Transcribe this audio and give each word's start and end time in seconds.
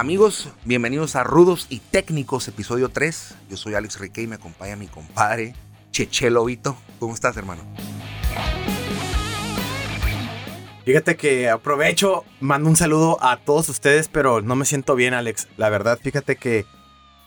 Amigos, 0.00 0.48
bienvenidos 0.64 1.14
a 1.14 1.24
Rudos 1.24 1.66
y 1.68 1.80
Técnicos, 1.80 2.48
episodio 2.48 2.88
3. 2.88 3.34
Yo 3.50 3.56
soy 3.58 3.74
Alex 3.74 3.98
Riquet 3.98 4.24
y 4.24 4.26
me 4.28 4.36
acompaña 4.36 4.74
mi 4.74 4.86
compadre 4.86 5.52
Cheche 5.90 6.30
Lobito. 6.30 6.74
¿Cómo 6.98 7.12
estás, 7.12 7.36
hermano? 7.36 7.62
Fíjate 10.86 11.16
que 11.16 11.50
aprovecho, 11.50 12.24
mando 12.40 12.70
un 12.70 12.76
saludo 12.76 13.22
a 13.22 13.36
todos 13.36 13.68
ustedes, 13.68 14.08
pero 14.08 14.40
no 14.40 14.56
me 14.56 14.64
siento 14.64 14.94
bien, 14.94 15.12
Alex. 15.12 15.48
La 15.58 15.68
verdad, 15.68 15.98
fíjate 16.02 16.36
que 16.36 16.64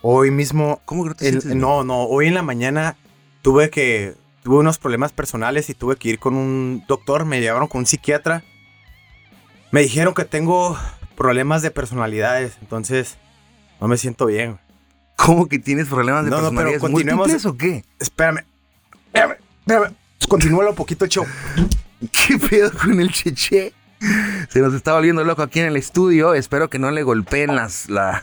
hoy 0.03 0.29
mismo. 0.29 0.79
¿Cómo 0.85 1.03
que 1.03 1.09
no 1.09 1.15
te 1.15 1.25
el- 1.29 1.41
sientes 1.41 1.55
no, 1.59 1.83
no, 1.83 2.03
hoy 2.03 2.27
en 2.27 2.35
la 2.35 2.43
mañana 2.43 2.95
tuve 3.41 3.71
que. 3.71 4.13
Tuve 4.43 4.57
unos 4.57 4.77
problemas 4.77 5.13
personales 5.13 5.69
y 5.69 5.73
tuve 5.73 5.95
que 5.95 6.09
ir 6.09 6.19
con 6.19 6.35
un 6.35 6.83
doctor. 6.87 7.23
Me 7.25 7.39
llevaron 7.41 7.67
con 7.69 7.79
un 7.79 7.85
psiquiatra. 7.85 8.43
Me 9.71 9.81
dijeron 9.81 10.13
que 10.13 10.25
tengo 10.25 10.77
problemas 11.15 11.61
de 11.61 11.71
personalidades, 11.71 12.57
entonces 12.61 13.17
no 13.79 13.87
me 13.87 13.95
siento 13.97 14.25
bien. 14.25 14.59
¿Cómo 15.15 15.47
que 15.47 15.59
tienes 15.59 15.87
problemas 15.87 16.25
de 16.25 16.29
No, 16.29 16.41
no, 16.41 16.49
pero 16.49 16.71
personalidades 16.71 16.81
continuemos. 16.81 17.45
o 17.45 17.55
qué? 17.57 17.85
Espérame. 17.99 18.43
Espérame. 19.13 19.37
Espérame. 19.61 19.93
Continúa 20.27 20.69
un 20.69 20.75
poquito 20.75 21.05
show. 21.07 21.25
¿Qué 22.11 22.37
pedo 22.37 22.71
con 22.73 22.99
el 22.99 23.11
Cheche? 23.13 23.71
Se 24.49 24.59
nos 24.59 24.73
está 24.73 24.91
volviendo 24.93 25.23
loco 25.23 25.41
aquí 25.41 25.61
en 25.61 25.67
el 25.67 25.77
estudio. 25.77 26.33
Espero 26.33 26.69
que 26.69 26.79
no 26.79 26.91
le 26.91 27.03
golpeen 27.03 27.55
las. 27.55 27.89
La, 27.89 28.21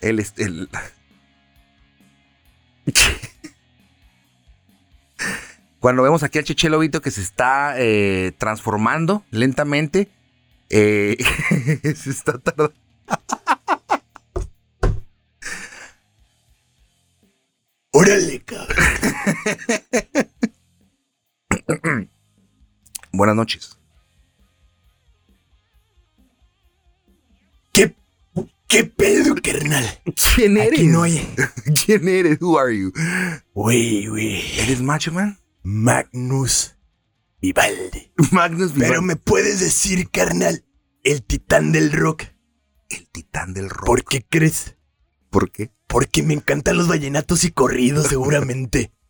el, 0.00 0.18
el- 0.38 0.68
Cuando 5.80 6.02
vemos 6.02 6.22
aquí 6.22 6.38
al 6.38 6.44
Cheche 6.44 6.68
Lobito 6.70 7.00
que 7.02 7.10
se 7.10 7.20
está 7.20 7.74
eh, 7.76 8.32
transformando 8.38 9.24
lentamente, 9.30 10.08
eh, 10.70 11.16
se 11.96 12.10
está 12.10 12.38
tardando. 12.38 12.72
Órale, 17.90 18.40
cabrón. 18.42 18.76
Buenas 23.12 23.36
noches. 23.36 23.81
Qué 28.72 28.84
pedo, 28.84 29.34
carnal? 29.42 29.84
¿Quién 30.34 30.56
eres? 30.56 30.80
Aquí 30.80 30.86
no 30.86 31.02
hay. 31.02 31.34
¿Quién 31.84 32.08
eres? 32.08 32.40
Who 32.40 32.58
are 32.58 32.76
you? 32.76 32.90
Güey, 33.54 34.06
güey. 34.06 34.60
¿Eres 34.60 34.80
Macho 34.80 35.12
Man? 35.12 35.38
Magnus 35.62 36.74
Vivaldi. 37.40 38.12
Magnus 38.30 38.72
Pero 38.72 38.86
Vivaldi. 38.86 39.06
me 39.06 39.16
puedes 39.16 39.60
decir, 39.60 40.08
carnal, 40.10 40.64
el 41.04 41.22
titán 41.22 41.70
del 41.72 41.92
rock. 41.92 42.24
El 42.88 43.06
titán 43.08 43.52
del 43.52 43.68
rock. 43.68 43.86
¿Por 43.86 44.04
qué 44.04 44.24
crees? 44.26 44.76
¿Por 45.28 45.50
qué? 45.50 45.70
Porque 45.86 46.22
me 46.22 46.32
encantan 46.34 46.78
los 46.78 46.88
vallenatos 46.88 47.44
y 47.44 47.50
corridos, 47.50 48.08
seguramente. 48.08 48.92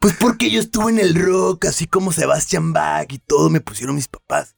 Pues 0.00 0.14
porque 0.14 0.48
yo 0.48 0.60
estuve 0.60 0.92
en 0.92 1.00
el 1.00 1.16
rock, 1.16 1.64
así 1.64 1.88
como 1.88 2.12
Sebastian 2.12 2.72
Bach 2.72 3.12
y 3.12 3.18
todo 3.18 3.50
me 3.50 3.60
pusieron 3.60 3.96
mis 3.96 4.06
papás. 4.06 4.54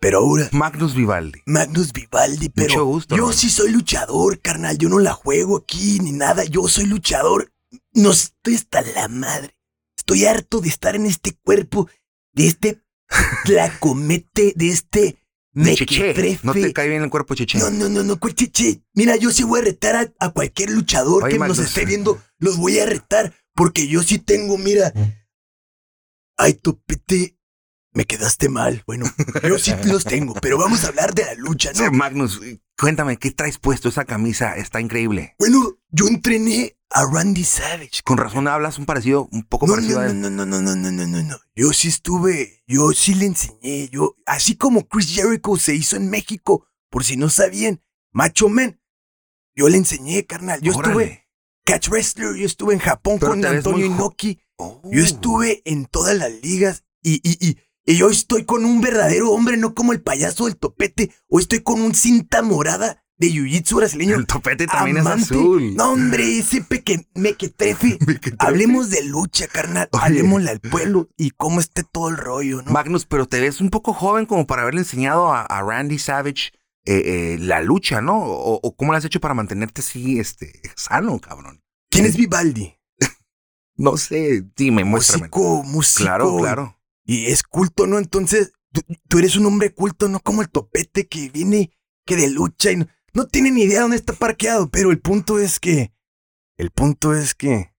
Pero 0.00 0.18
ahora, 0.18 0.48
Magnus 0.52 0.94
Vivaldi. 0.94 1.42
Magnus 1.46 1.92
Vivaldi, 1.92 2.48
pero 2.50 2.68
Mucho 2.68 2.84
gusto, 2.84 3.16
yo 3.16 3.24
hermano. 3.24 3.38
sí 3.38 3.50
soy 3.50 3.72
luchador, 3.72 4.40
carnal. 4.40 4.78
Yo 4.78 4.88
no 4.88 4.98
la 5.00 5.12
juego 5.12 5.56
aquí 5.58 5.98
ni 6.00 6.12
nada. 6.12 6.44
Yo 6.44 6.68
soy 6.68 6.86
luchador. 6.86 7.52
No 7.92 8.12
estoy 8.12 8.54
hasta 8.54 8.80
la 8.82 9.08
madre. 9.08 9.56
Estoy 9.96 10.24
harto 10.24 10.60
de 10.60 10.68
estar 10.68 10.94
en 10.96 11.04
este 11.06 11.32
cuerpo, 11.42 11.88
de 12.32 12.46
este 12.46 12.82
tlacomete, 13.44 14.52
de 14.56 14.68
este 14.68 15.18
De 15.52 15.74
Cheche. 15.74 16.38
¿No 16.44 16.52
te 16.52 16.72
cae 16.72 16.88
bien 16.88 17.02
el 17.02 17.10
cuerpo 17.10 17.34
Cheche? 17.34 17.58
No, 17.58 17.70
no, 17.70 17.88
no, 17.88 18.02
no, 18.04 18.18
cheche. 18.32 18.82
Mira, 18.94 19.16
yo 19.16 19.30
sí 19.30 19.42
voy 19.42 19.60
a 19.60 19.64
retar 19.64 19.96
a, 19.96 20.26
a 20.26 20.30
cualquier 20.30 20.70
luchador 20.70 21.24
Oye, 21.24 21.32
que 21.32 21.38
Magnus. 21.40 21.58
nos 21.58 21.66
esté 21.66 21.84
viendo. 21.84 22.22
Los 22.38 22.56
voy 22.56 22.78
a 22.78 22.86
retar 22.86 23.34
porque 23.54 23.88
yo 23.88 24.02
sí 24.02 24.18
tengo, 24.18 24.56
mira. 24.56 24.92
Ay, 26.36 26.54
topete. 26.54 27.37
Me 27.92 28.04
quedaste 28.04 28.48
mal. 28.48 28.82
Bueno, 28.86 29.06
yo 29.42 29.58
sí 29.58 29.72
los 29.84 30.04
tengo, 30.04 30.34
pero 30.34 30.58
vamos 30.58 30.84
a 30.84 30.88
hablar 30.88 31.14
de 31.14 31.24
la 31.24 31.34
lucha, 31.34 31.72
¿no? 31.74 31.90
Magnus, 31.90 32.40
cuéntame, 32.78 33.16
¿qué 33.16 33.30
traes 33.30 33.58
puesto? 33.58 33.88
Esa 33.88 34.04
camisa 34.04 34.56
está 34.56 34.80
increíble. 34.80 35.34
Bueno, 35.38 35.78
yo 35.90 36.06
entrené 36.06 36.76
a 36.90 37.04
Randy 37.04 37.44
Savage. 37.44 38.02
Con 38.04 38.18
razón 38.18 38.46
hablas 38.48 38.78
un 38.78 38.86
parecido, 38.86 39.28
un 39.32 39.42
poco 39.42 39.66
No, 39.66 39.74
parecido 39.74 40.00
no, 40.00 40.04
a 40.04 40.12
no, 40.12 40.28
él. 40.28 40.36
no, 40.36 40.46
no, 40.46 40.46
no, 40.46 40.60
no, 40.60 40.74
no, 40.76 40.90
no, 40.92 41.06
no, 41.06 41.22
no. 41.22 41.36
Yo 41.56 41.72
sí 41.72 41.88
estuve, 41.88 42.62
yo 42.66 42.92
sí 42.92 43.14
le 43.14 43.26
enseñé, 43.26 43.88
yo, 43.88 44.16
así 44.26 44.56
como 44.56 44.86
Chris 44.86 45.14
Jericho 45.14 45.56
se 45.56 45.74
hizo 45.74 45.96
en 45.96 46.08
México, 46.10 46.66
por 46.90 47.04
si 47.04 47.16
no 47.16 47.28
sabían, 47.30 47.82
Macho 48.12 48.48
Man, 48.48 48.80
yo 49.54 49.68
le 49.68 49.76
enseñé, 49.78 50.24
carnal. 50.24 50.60
Yo 50.60 50.72
estuve 50.72 50.94
Órale. 50.94 51.28
catch 51.64 51.88
wrestler, 51.88 52.34
yo 52.36 52.46
estuve 52.46 52.74
en 52.74 52.80
Japón 52.80 53.16
Pero 53.18 53.32
con 53.32 53.44
Antonio 53.44 53.86
Inoki, 53.86 54.40
Oh. 54.60 54.80
yo 54.90 55.04
estuve 55.04 55.62
en 55.66 55.86
todas 55.86 56.16
las 56.16 56.32
ligas 56.42 56.82
y, 57.00 57.20
y, 57.22 57.38
y, 57.48 57.58
y 57.88 58.02
hoy 58.02 58.12
estoy 58.12 58.44
con 58.44 58.66
un 58.66 58.82
verdadero 58.82 59.30
hombre, 59.30 59.56
no 59.56 59.74
como 59.74 59.94
el 59.94 60.02
payaso 60.02 60.44
del 60.44 60.58
topete, 60.58 61.10
hoy 61.26 61.40
estoy 61.40 61.60
con 61.60 61.80
un 61.80 61.94
cinta 61.94 62.42
morada 62.42 63.02
de 63.16 63.28
jiu-jitsu 63.28 63.76
brasileño. 63.76 64.16
El 64.16 64.26
topete 64.26 64.66
también 64.66 64.98
amante. 64.98 65.22
es 65.22 65.30
azul. 65.30 65.74
No, 65.74 65.92
hombre, 65.92 66.38
ese 66.38 66.60
peque, 66.62 67.08
mequetrefe. 67.14 67.96
Mequetrefe. 68.06 68.36
Hablemos 68.40 68.90
de 68.90 69.04
lucha, 69.04 69.46
carnal. 69.46 69.88
Oye. 69.92 70.02
Hablemosle 70.04 70.50
al 70.50 70.60
pueblo 70.60 71.08
y 71.16 71.30
cómo 71.30 71.60
esté 71.60 71.82
todo 71.82 72.10
el 72.10 72.18
rollo, 72.18 72.60
¿no? 72.60 72.70
Magnus, 72.70 73.06
pero 73.06 73.26
te 73.26 73.40
ves 73.40 73.62
un 73.62 73.70
poco 73.70 73.94
joven 73.94 74.26
como 74.26 74.46
para 74.46 74.62
haberle 74.62 74.80
enseñado 74.80 75.32
a, 75.32 75.40
a 75.42 75.62
Randy 75.62 75.98
Savage 75.98 76.50
eh, 76.84 77.02
eh, 77.06 77.38
la 77.40 77.62
lucha, 77.62 78.02
¿no? 78.02 78.18
O, 78.18 78.60
o 78.62 78.76
cómo 78.76 78.92
lo 78.92 78.98
has 78.98 79.04
hecho 79.06 79.18
para 79.18 79.32
mantenerte 79.32 79.80
así, 79.80 80.20
este, 80.20 80.60
sano, 80.76 81.18
cabrón. 81.20 81.62
¿Quién 81.90 82.04
es 82.04 82.16
Vivaldi? 82.16 82.74
No 83.80 83.96
sé, 83.96 84.44
dime, 84.56 84.82
muéstrame. 84.82 85.28
Músico, 85.28 85.62
músico. 85.62 86.04
Claro, 86.04 86.36
claro. 86.38 86.77
Y 87.08 87.28
es 87.28 87.42
culto, 87.42 87.86
¿no? 87.86 87.96
Entonces, 87.96 88.52
tú, 88.70 88.82
tú 89.08 89.18
eres 89.18 89.34
un 89.34 89.46
hombre 89.46 89.72
culto, 89.72 90.10
no 90.10 90.20
como 90.20 90.42
el 90.42 90.50
topete 90.50 91.08
que 91.08 91.30
viene, 91.30 91.72
que 92.04 92.16
de 92.16 92.28
lucha 92.28 92.70
y 92.70 92.76
no, 92.76 92.86
no 93.14 93.26
tiene 93.26 93.50
ni 93.50 93.62
idea 93.62 93.80
dónde 93.80 93.96
está 93.96 94.12
parqueado. 94.12 94.68
Pero 94.68 94.90
el 94.90 95.00
punto 95.00 95.38
es 95.38 95.58
que. 95.58 95.90
El 96.58 96.70
punto 96.70 97.14
es 97.14 97.34
que. 97.34 97.74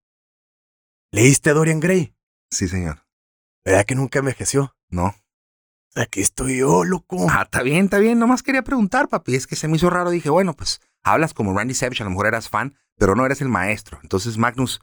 ¿Leíste 1.12 1.52
a 1.52 1.54
Dorian 1.54 1.80
Gray? 1.80 2.16
Sí, 2.50 2.68
señor. 2.68 3.06
¿Verdad 3.64 3.86
que 3.86 3.94
nunca 3.94 4.18
envejeció? 4.18 4.76
No. 4.90 5.14
Aquí 5.94 6.22
estoy 6.22 6.58
yo, 6.58 6.84
loco. 6.84 7.28
Ah, 7.30 7.44
está 7.44 7.62
bien, 7.62 7.86
está 7.86 8.00
bien. 8.00 8.18
Nomás 8.18 8.42
quería 8.42 8.64
preguntar, 8.64 9.10
papi. 9.10 9.36
Es 9.36 9.46
que 9.46 9.56
se 9.56 9.68
me 9.68 9.78
hizo 9.78 9.92
raro. 9.92 10.10
Dije, 10.10 10.32
bueno, 10.32 10.56
pues 10.56 10.82
hablas 11.04 11.36
como 11.36 11.56
Randy 11.56 11.76
Savage. 11.76 12.02
A 12.02 12.06
lo 12.06 12.10
mejor 12.10 12.26
eras 12.26 12.50
fan, 12.50 12.76
pero 12.98 13.14
no 13.14 13.28
eres 13.28 13.42
el 13.42 13.50
maestro. 13.50 14.00
Entonces, 14.02 14.40
Magnus, 14.40 14.82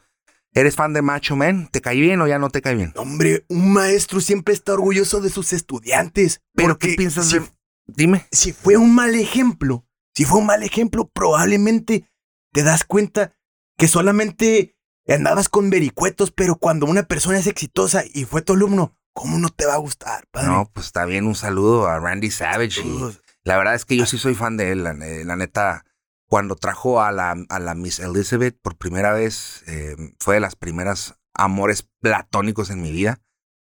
¿eres 0.56 0.74
fan 0.74 0.92
de 0.92 1.02
Macho 1.02 1.36
Man? 1.36 1.68
¿Te 1.70 1.80
cae 1.80 2.00
bien 2.00 2.20
o 2.20 2.26
ya 2.26 2.38
no 2.38 2.50
te 2.50 2.62
cae 2.62 2.74
bien? 2.74 2.92
Hombre, 2.96 3.44
un 3.48 3.72
maestro 3.72 4.20
siempre 4.20 4.54
está 4.54 4.72
orgulloso 4.72 5.20
de 5.20 5.30
sus 5.30 5.52
estudiantes. 5.52 6.40
¿Pero 6.54 6.78
qué 6.78 6.94
piensas 6.96 7.28
si 7.28 7.38
de...? 7.38 7.46
Dime. 7.86 8.26
si 8.32 8.52
fue 8.52 8.76
un 8.76 8.94
mal 8.94 9.14
ejemplo, 9.14 9.86
si 10.12 10.24
fue 10.24 10.40
un 10.40 10.46
mal 10.46 10.64
ejemplo, 10.64 11.08
probablemente 11.08 12.10
te 12.52 12.64
das 12.64 12.84
cuenta 12.84 13.36
que 13.76 13.86
solamente 13.86 14.76
andabas 15.06 15.48
con 15.48 15.70
vericuetos, 15.70 16.32
pero 16.32 16.56
cuando 16.56 16.86
una 16.86 17.04
persona 17.04 17.38
es 17.38 17.46
exitosa 17.46 18.02
y 18.12 18.24
fue 18.24 18.42
tu 18.42 18.54
alumno, 18.54 18.96
¿cómo 19.12 19.38
no 19.38 19.50
te 19.50 19.66
va 19.66 19.74
a 19.74 19.78
gustar, 19.78 20.26
padre? 20.32 20.48
No, 20.48 20.70
pues 20.72 20.86
está 20.86 21.04
bien. 21.04 21.26
Un 21.26 21.36
saludo 21.36 21.86
a 21.86 22.00
Randy 22.00 22.30
Savage. 22.30 22.80
y 22.80 22.98
la 23.44 23.56
verdad 23.56 23.74
es 23.74 23.84
que 23.84 23.96
yo 23.96 24.06
sí 24.06 24.18
soy 24.18 24.34
fan 24.34 24.56
de 24.56 24.72
él. 24.72 24.82
La 24.82 25.36
neta, 25.36 25.84
cuando 26.28 26.56
trajo 26.56 27.00
a 27.00 27.12
la, 27.12 27.36
a 27.48 27.58
la 27.58 27.74
Miss 27.74 28.00
Elizabeth 28.00 28.58
por 28.60 28.76
primera 28.76 29.12
vez, 29.12 29.62
eh, 29.66 29.96
fue 30.18 30.34
de 30.34 30.40
las 30.40 30.56
primeras 30.56 31.18
amores 31.34 31.88
platónicos 32.00 32.70
en 32.70 32.82
mi 32.82 32.90
vida. 32.90 33.20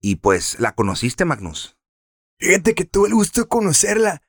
Y 0.00 0.16
pues, 0.16 0.58
¿la 0.60 0.74
conociste, 0.74 1.24
Magnus? 1.24 1.76
Fíjate 2.38 2.74
que 2.74 2.84
tuve 2.84 3.08
el 3.08 3.14
gusto 3.14 3.42
de 3.42 3.48
conocerla. 3.48 4.22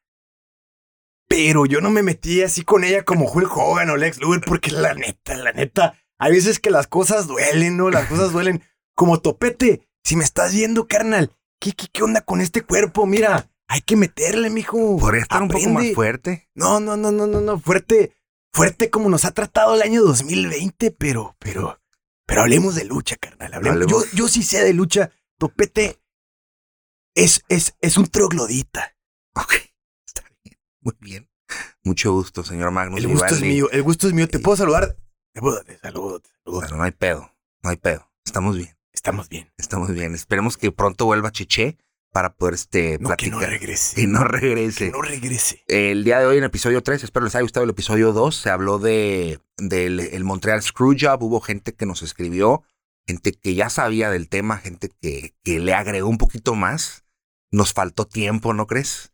Pero 1.29 1.65
yo 1.65 1.81
no 1.81 1.89
me 1.89 2.03
metí 2.03 2.41
así 2.41 2.63
con 2.63 2.83
ella 2.83 3.03
como 3.03 3.29
Hulk 3.29 3.56
Hogan 3.56 3.89
o 3.89 3.97
Lex 3.97 4.19
Luger, 4.19 4.41
porque 4.45 4.71
la 4.71 4.94
neta, 4.94 5.35
la 5.35 5.51
neta, 5.51 6.00
hay 6.18 6.31
veces 6.31 6.59
que 6.59 6.71
las 6.71 6.88
cosas 6.88 7.27
duelen, 7.27 7.75
¿no? 7.75 7.89
Las 7.89 8.07
cosas 8.07 8.31
duelen. 8.33 8.63
Como 8.95 9.19
topete, 9.19 9.88
si 10.03 10.15
me 10.15 10.24
estás 10.24 10.53
viendo, 10.53 10.88
carnal, 10.88 11.35
¿qué, 11.59 11.74
qué, 11.74 11.88
qué 11.91 12.03
onda 12.03 12.21
con 12.21 12.41
este 12.41 12.62
cuerpo? 12.62 13.06
Mira, 13.06 13.50
hay 13.68 13.81
que 13.81 13.95
meterle, 13.95 14.50
mijo. 14.50 14.97
Podría 14.97 15.21
estar 15.21 15.41
un 15.41 15.50
poco 15.50 15.69
más 15.69 15.94
fuerte. 15.94 16.50
No, 16.56 16.79
no, 16.79 16.95
no, 16.97 17.12
no, 17.12 17.27
no, 17.27 17.41
no, 17.41 17.59
fuerte, 17.59 18.16
fuerte 18.57 18.89
como 18.89 19.09
nos 19.09 19.24
ha 19.25 19.31
tratado 19.31 19.75
el 19.75 19.81
año 19.83 20.01
2020, 20.01 20.92
pero, 20.92 21.36
pero, 21.39 21.80
pero 22.25 22.42
hablemos 22.42 22.75
de 22.75 22.86
lucha, 22.86 23.15
carnal. 23.15 23.54
Hablemos. 23.54 23.86
Yo, 23.88 24.04
yo 24.13 24.27
sí 24.27 24.42
sé 24.44 24.63
de 24.63 24.74
lucha. 24.74 25.12
Topete 25.38 26.00
es, 27.13 27.44
es, 27.50 27.75
es 27.81 27.98
un 27.98 28.07
troglodita. 28.07 28.95
Ok, 29.36 29.54
está 30.06 30.24
bien. 30.44 30.57
Muy 30.81 30.95
bien. 31.00 31.30
Mucho 31.83 32.12
gusto, 32.12 32.44
señor 32.44 32.71
Magnus. 32.71 33.00
El 33.00 33.07
gusto 33.07 33.36
es 33.36 33.42
mío, 33.42 33.69
el 33.71 33.83
gusto 33.83 34.07
es 34.07 34.13
mío. 34.13 34.27
¿Te 34.27 34.39
puedo 34.39 34.57
saludar? 34.57 34.98
Salúdate, 35.33 35.77
salúdate, 35.77 36.30
salúdate. 36.44 36.68
Bueno, 36.68 36.77
no 36.77 36.83
hay 36.83 36.92
pedo, 36.92 37.31
no 37.62 37.69
hay 37.69 37.77
pedo. 37.77 38.12
Estamos 38.25 38.57
bien, 38.57 38.75
Estamos 38.92 39.30
bien. 39.30 39.53
estamos 39.57 39.89
bien. 39.92 40.15
Esperemos 40.15 40.57
que 40.57 40.71
pronto 40.71 41.06
vuelva 41.06 41.31
Cheche 41.31 41.77
para 42.17 42.33
poder 42.33 42.55
este, 42.55 42.97
No, 42.97 43.15
que 43.15 43.29
no 43.29 43.39
regrese. 43.39 43.95
Que 43.95 44.07
no 44.07 44.23
regrese. 44.23 44.85
Que 44.85 44.91
no 44.91 45.03
regrese. 45.03 45.63
El 45.67 46.03
día 46.03 46.17
de 46.17 46.25
hoy 46.25 46.37
en 46.37 46.43
el 46.43 46.47
episodio 46.47 46.81
3, 46.81 47.03
espero 47.03 47.23
les 47.23 47.35
haya 47.35 47.43
gustado 47.43 47.63
el 47.63 47.69
episodio 47.69 48.11
2, 48.11 48.35
se 48.35 48.49
habló 48.49 48.79
de 48.79 49.39
del 49.55 49.99
el 49.99 50.23
Montreal 50.23 50.63
Screwjob, 50.63 51.21
hubo 51.21 51.41
gente 51.41 51.75
que 51.75 51.85
nos 51.85 52.01
escribió, 52.01 52.63
gente 53.05 53.33
que 53.33 53.53
ya 53.53 53.69
sabía 53.69 54.09
del 54.09 54.29
tema, 54.29 54.57
gente 54.57 54.89
que, 54.99 55.35
que 55.43 55.59
le 55.59 55.75
agregó 55.75 56.09
un 56.09 56.17
poquito 56.17 56.55
más. 56.55 57.05
Nos 57.51 57.73
faltó 57.73 58.07
tiempo, 58.07 58.51
¿no 58.51 58.65
crees? 58.65 59.13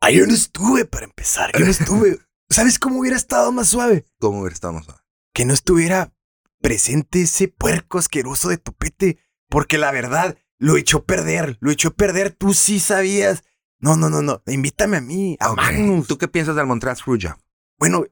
Ah, 0.00 0.10
yo 0.10 0.26
no 0.26 0.34
estuve 0.34 0.86
para 0.86 1.04
empezar. 1.04 1.52
Yo 1.56 1.64
no 1.64 1.70
estuve. 1.70 2.18
¿Sabes 2.50 2.80
cómo 2.80 2.98
hubiera 2.98 3.16
estado 3.16 3.52
más 3.52 3.68
suave? 3.68 4.06
¿Cómo 4.18 4.40
hubiera 4.40 4.54
estado 4.54 4.72
más 4.72 4.86
suave? 4.86 5.02
Que 5.32 5.44
no 5.44 5.54
estuviera 5.54 6.12
presente 6.60 7.22
ese 7.22 7.46
puerco 7.46 7.98
asqueroso 7.98 8.48
de 8.48 8.58
topete. 8.58 9.18
Porque 9.48 9.78
la 9.78 9.92
verdad, 9.92 10.36
lo 10.58 10.76
echó 10.76 10.98
a 10.98 11.04
perder. 11.04 11.56
Lo 11.60 11.70
echó 11.70 11.88
a 11.88 11.94
perder. 11.94 12.30
Tú 12.30 12.54
sí 12.54 12.80
sabías. 12.80 13.44
No, 13.80 13.96
no, 13.96 14.10
no, 14.10 14.22
no. 14.22 14.42
Invítame 14.46 14.96
a 14.96 15.00
mí, 15.00 15.36
a. 15.40 15.52
Magnus. 15.52 16.06
¿Tú 16.08 16.18
qué 16.18 16.28
piensas 16.28 16.56
del 16.56 16.66
Montreal 16.66 16.96
Screwjob? 16.96 17.36
Bueno, 17.78 18.04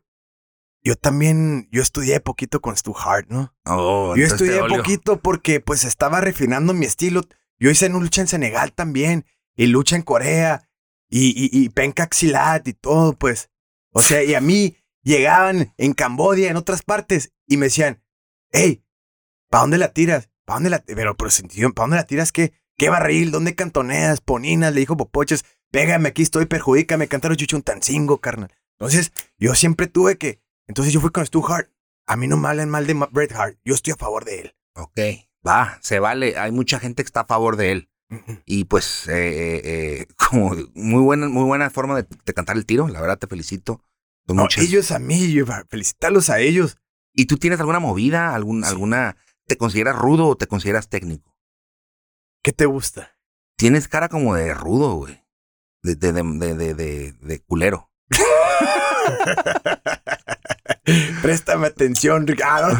yo 0.82 0.94
también, 0.94 1.68
yo 1.72 1.82
estudié 1.82 2.20
poquito 2.20 2.60
con 2.60 2.76
Stu 2.76 2.94
Hart, 2.96 3.28
¿no? 3.28 3.52
Oh, 3.64 4.14
Yo 4.16 4.24
estudié 4.24 4.60
poquito 4.68 5.20
porque 5.20 5.60
pues 5.60 5.84
estaba 5.84 6.20
refinando 6.20 6.72
mi 6.72 6.86
estilo. 6.86 7.22
Yo 7.58 7.70
hice 7.70 7.88
una 7.88 7.98
lucha 7.98 8.20
en 8.20 8.28
Senegal 8.28 8.72
también 8.72 9.26
y 9.56 9.66
lucha 9.66 9.96
en 9.96 10.02
Corea 10.02 10.68
y, 11.08 11.30
y, 11.30 11.50
y 11.52 11.68
Pencaxilat 11.70 12.68
y 12.68 12.74
todo, 12.74 13.14
pues. 13.14 13.50
O 13.92 14.02
sea, 14.02 14.22
y 14.22 14.34
a 14.34 14.40
mí 14.40 14.76
llegaban 15.02 15.74
en 15.76 15.94
Cambodia, 15.94 16.50
en 16.50 16.56
otras 16.56 16.82
partes, 16.82 17.32
y 17.46 17.56
me 17.56 17.66
decían, 17.66 18.02
hey, 18.52 18.84
¿para 19.48 19.62
dónde 19.62 19.78
la 19.78 19.92
tiras? 19.92 20.28
¿Para 20.46 20.56
dónde 20.56 20.70
la 20.70 20.78
Pero, 20.78 21.14
pero 21.16 21.30
sentido, 21.30 21.70
¿para 21.74 21.84
dónde 21.84 21.96
la 21.96 22.04
tiras 22.06 22.32
qué? 22.32 22.54
¿Qué 22.78 22.88
barril? 22.88 23.30
¿Dónde 23.30 23.54
cantoneas? 23.54 24.20
Poninas, 24.22 24.72
le 24.72 24.80
dijo 24.80 24.96
Popoches, 24.96 25.44
pégame 25.70 26.08
aquí 26.08 26.22
estoy, 26.22 26.46
perjudícame, 26.46 27.08
cantaron 27.08 27.36
chuchuntancingo, 27.36 28.18
carnal. 28.22 28.50
Entonces, 28.78 29.12
yo 29.38 29.54
siempre 29.54 29.86
tuve 29.86 30.16
que. 30.16 30.40
Entonces 30.66 30.92
yo 30.94 31.00
fui 31.00 31.10
con 31.10 31.24
Stu 31.26 31.44
Hart. 31.46 31.70
A 32.06 32.16
mí 32.16 32.28
no 32.28 32.36
me 32.36 32.48
hablan 32.48 32.70
mal 32.70 32.86
de 32.86 32.94
Bret 33.10 33.32
Hart. 33.32 33.58
Yo 33.64 33.74
estoy 33.74 33.92
a 33.92 33.96
favor 33.96 34.24
de 34.24 34.40
él. 34.40 34.54
Ok, 34.74 34.98
va, 35.46 35.78
se 35.82 35.98
vale. 35.98 36.38
Hay 36.38 36.52
mucha 36.52 36.78
gente 36.78 37.02
que 37.02 37.06
está 37.08 37.20
a 37.20 37.26
favor 37.26 37.56
de 37.56 37.72
él. 37.72 37.88
Y 38.44 38.64
pues, 38.64 39.08
eh, 39.08 39.14
eh, 39.14 39.60
eh, 39.64 40.06
como 40.30 40.54
muy 40.74 41.00
buena, 41.02 41.28
muy 41.28 41.42
buena 41.44 41.70
forma 41.70 41.96
de, 41.96 42.06
de 42.24 42.34
cantar 42.34 42.56
el 42.56 42.66
tiro. 42.66 42.86
La 42.88 43.00
verdad, 43.00 43.18
te 43.18 43.26
felicito. 43.26 43.82
No, 44.28 44.34
muchas- 44.34 44.62
ellos 44.64 44.90
a 44.92 44.98
mí, 44.98 45.32
yo 45.32 45.44
felicitarlos 45.68 46.30
a 46.30 46.38
ellos. 46.40 46.76
¿Y 47.14 47.24
tú 47.26 47.38
tienes 47.38 47.58
alguna 47.58 47.80
movida? 47.80 48.34
Algún, 48.34 48.62
Sí. 48.62 48.68
¿Alguna? 48.68 49.16
¿Te 49.46 49.56
consideras 49.56 49.96
rudo 49.96 50.26
o 50.26 50.36
te 50.36 50.46
consideras 50.46 50.88
técnico? 50.88 51.36
¿Qué 52.42 52.52
te 52.52 52.66
gusta? 52.66 53.16
Tienes 53.56 53.88
cara 53.88 54.08
como 54.08 54.34
de 54.34 54.52
rudo, 54.52 54.94
güey. 54.94 55.24
De, 55.82 55.94
de, 55.94 56.12
de, 56.12 56.74
de, 56.74 57.12
de, 57.12 57.38
culero. 57.40 57.90
Préstame 61.22 61.68
atención, 61.68 62.26
Ricardo. 62.26 62.76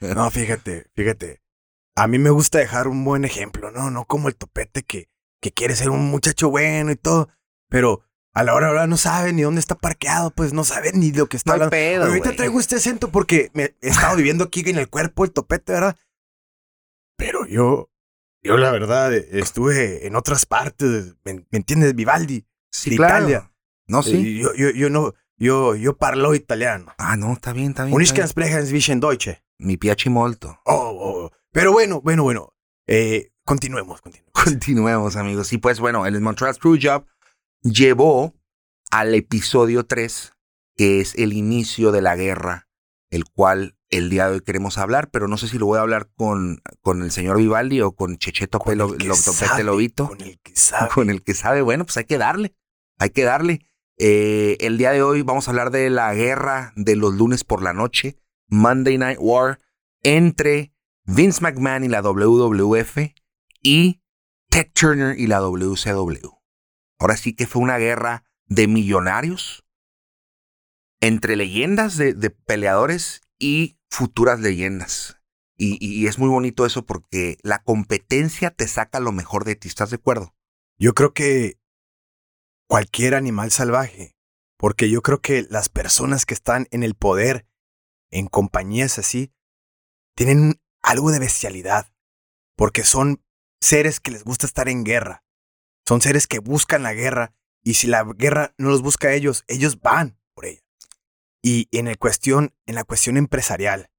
no, 0.14 0.30
fíjate, 0.30 0.86
fíjate. 0.94 1.42
A 1.96 2.06
mí 2.06 2.18
me 2.18 2.30
gusta 2.30 2.58
dejar 2.58 2.86
un 2.86 3.04
buen 3.04 3.24
ejemplo, 3.24 3.72
¿no? 3.72 3.90
No 3.90 4.04
como 4.04 4.28
el 4.28 4.36
topete 4.36 4.84
que, 4.84 5.10
que 5.40 5.50
quiere 5.50 5.74
ser 5.74 5.90
un 5.90 6.10
muchacho 6.10 6.48
bueno 6.48 6.92
y 6.92 6.96
todo, 6.96 7.28
pero 7.68 8.02
a 8.32 8.44
la 8.44 8.54
hora 8.54 8.68
de 8.68 8.72
la 8.74 8.80
hora 8.80 8.86
no 8.86 8.96
sabe 8.96 9.32
ni 9.32 9.42
dónde 9.42 9.60
está 9.60 9.74
parqueado, 9.74 10.30
pues 10.30 10.52
no 10.52 10.64
sabe 10.64 10.92
ni 10.92 11.10
lo 11.12 11.26
que 11.28 11.36
está 11.36 11.50
No 11.50 11.54
hablando. 11.54 11.70
pedo, 11.70 12.04
Ahorita 12.06 12.26
güey. 12.26 12.36
traigo 12.36 12.60
este 12.60 12.76
acento 12.76 13.10
porque 13.10 13.50
me 13.54 13.74
he 13.80 13.88
estado 13.88 14.16
viviendo 14.16 14.44
aquí 14.44 14.62
en 14.68 14.78
el 14.78 14.88
cuerpo 14.88 15.24
el 15.24 15.32
topete, 15.32 15.72
¿verdad? 15.72 15.96
Pero 17.16 17.46
yo, 17.46 17.90
yo 18.42 18.56
la 18.56 18.70
verdad 18.70 19.12
estuve 19.12 20.06
en 20.06 20.16
otras 20.16 20.46
partes, 20.46 21.14
¿me, 21.24 21.34
me 21.50 21.58
entiendes? 21.58 21.94
Vivaldi. 21.94 22.46
Sí, 22.72 22.90
de 22.90 22.96
claro. 22.96 23.18
Italia. 23.28 23.52
No, 23.86 24.02
sí. 24.02 24.38
Eh, 24.38 24.42
Yo, 24.42 24.54
yo, 24.54 24.70
yo 24.70 24.90
no, 24.90 25.14
yo, 25.36 25.74
yo 25.74 25.96
parlo 25.96 26.34
italiano. 26.34 26.92
Ah, 26.98 27.16
no, 27.16 27.32
está 27.32 27.52
bien, 27.52 27.70
está 27.70 27.84
bien. 27.84 27.94
Und 27.94 28.02
ich 28.02 28.10
está 28.10 28.22
kann 28.22 28.22
bien. 28.26 28.28
sprechen 28.30 28.66
zwischen 28.66 29.00
Deutsche. 29.00 29.42
Mi 29.58 29.76
piachi 29.76 30.08
molto. 30.08 30.58
Oh, 30.64 30.96
oh. 30.98 31.30
Pero 31.52 31.72
bueno, 31.72 32.00
bueno, 32.00 32.22
bueno. 32.22 32.54
Eh, 32.86 33.32
continuemos, 33.44 34.00
continuemos. 34.00 34.32
Continuemos, 34.32 35.16
amigos. 35.16 35.52
Y 35.52 35.58
pues 35.58 35.80
bueno, 35.80 36.06
el 36.06 36.18
Montreal 36.20 36.54
Screwjob 36.54 37.04
llevó 37.62 38.34
al 38.90 39.14
episodio 39.14 39.84
3, 39.86 40.32
que 40.76 41.00
es 41.00 41.14
el 41.16 41.32
inicio 41.32 41.92
de 41.92 42.02
la 42.02 42.16
guerra, 42.16 42.68
el 43.10 43.24
cual 43.24 43.76
el 43.88 44.08
día 44.10 44.28
de 44.28 44.34
hoy 44.36 44.40
queremos 44.40 44.78
hablar, 44.78 45.10
pero 45.10 45.26
no 45.28 45.36
sé 45.36 45.48
si 45.48 45.58
lo 45.58 45.66
voy 45.66 45.78
a 45.78 45.82
hablar 45.82 46.10
con, 46.14 46.62
con 46.80 47.02
el 47.02 47.10
señor 47.10 47.38
Vivaldi 47.38 47.80
o 47.80 47.92
con 47.92 48.18
Checheto 48.18 48.58
Con 48.60 48.70
Pelo, 48.72 48.92
el 48.92 48.98
que 48.98 49.08
Lo- 49.08 49.14
Topete 49.16 49.46
sabe, 49.46 49.64
Lobito, 49.64 50.08
Con 50.08 50.20
el 50.20 50.38
que 50.40 50.54
sabe. 50.56 50.90
con 50.90 51.10
el 51.10 51.22
que 51.22 51.34
sabe. 51.34 51.62
Bueno, 51.62 51.84
pues 51.84 51.96
hay 51.96 52.04
que 52.04 52.18
darle, 52.18 52.54
hay 52.98 53.10
que 53.10 53.24
darle. 53.24 53.66
Eh, 53.98 54.56
el 54.60 54.78
día 54.78 54.92
de 54.92 55.02
hoy 55.02 55.22
vamos 55.22 55.46
a 55.46 55.50
hablar 55.50 55.70
de 55.70 55.90
la 55.90 56.14
guerra 56.14 56.72
de 56.76 56.96
los 56.96 57.14
lunes 57.14 57.44
por 57.44 57.62
la 57.62 57.72
noche, 57.72 58.16
Monday 58.48 58.96
Night 58.96 59.18
War, 59.20 59.58
entre 60.02 60.72
Vince 61.04 61.40
McMahon 61.42 61.84
y 61.84 61.88
la 61.88 62.00
WWF 62.00 62.96
y 63.62 64.00
Ted 64.48 64.68
Turner 64.72 65.18
y 65.18 65.26
la 65.26 65.40
WCW. 65.40 66.39
Ahora 67.00 67.16
sí 67.16 67.34
que 67.34 67.46
fue 67.46 67.62
una 67.62 67.78
guerra 67.78 68.24
de 68.46 68.68
millonarios 68.68 69.64
entre 71.00 71.34
leyendas 71.36 71.96
de, 71.96 72.12
de 72.14 72.30
peleadores 72.30 73.22
y 73.38 73.78
futuras 73.90 74.40
leyendas. 74.40 75.16
Y, 75.56 75.78
y- 75.80 76.06
es 76.06 76.18
muy 76.18 76.28
bonito 76.28 76.66
eso 76.66 76.84
porque 76.86 77.38
la 77.42 77.62
competencia 77.62 78.50
te 78.50 78.68
saca 78.68 79.00
lo 79.00 79.12
mejor 79.12 79.44
de 79.44 79.56
ti, 79.56 79.68
¿estás 79.68 79.90
de 79.90 79.96
acuerdo? 79.96 80.34
Yo 80.78 80.94
creo 80.94 81.12
que 81.12 81.58
cualquier 82.68 83.14
animal 83.14 83.50
salvaje, 83.50 84.16
porque 84.58 84.90
yo 84.90 85.02
creo 85.02 85.20
que 85.20 85.46
las 85.50 85.68
personas 85.68 86.26
que 86.26 86.34
están 86.34 86.66
en 86.70 86.82
el 86.82 86.94
poder, 86.94 87.46
en 88.10 88.26
compañías 88.26 88.98
así, 88.98 89.32
tienen 90.14 90.60
algo 90.82 91.10
de 91.10 91.18
bestialidad, 91.18 91.92
porque 92.56 92.84
son 92.84 93.22
seres 93.60 94.00
que 94.00 94.10
les 94.10 94.24
gusta 94.24 94.46
estar 94.46 94.68
en 94.68 94.84
guerra, 94.84 95.24
son 95.90 96.00
seres 96.00 96.28
que 96.28 96.38
buscan 96.38 96.84
la 96.84 96.94
guerra, 96.94 97.34
y 97.64 97.74
si 97.74 97.88
la 97.88 98.04
guerra 98.04 98.54
no 98.58 98.68
los 98.68 98.80
busca 98.80 99.08
a 99.08 99.12
ellos, 99.12 99.42
ellos 99.48 99.80
van 99.80 100.20
por 100.34 100.46
ella. 100.46 100.62
Y 101.42 101.66
en, 101.72 101.88
el 101.88 101.98
cuestión, 101.98 102.54
en 102.66 102.76
la 102.76 102.84
cuestión 102.84 103.16
empresarial, 103.16 103.90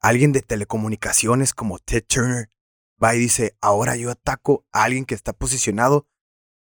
alguien 0.00 0.32
de 0.32 0.40
telecomunicaciones 0.40 1.52
como 1.52 1.78
Ted 1.80 2.02
Turner 2.08 2.50
va 3.02 3.14
y 3.14 3.18
dice, 3.18 3.58
ahora 3.60 3.94
yo 3.94 4.10
ataco 4.10 4.64
a 4.72 4.84
alguien 4.84 5.04
que 5.04 5.14
está 5.14 5.34
posicionado 5.34 6.08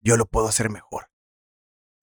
yo 0.03 0.19
lo 0.19 0.27
puedo 0.27 0.49
hacer 0.49 0.69
mejor. 0.69 1.11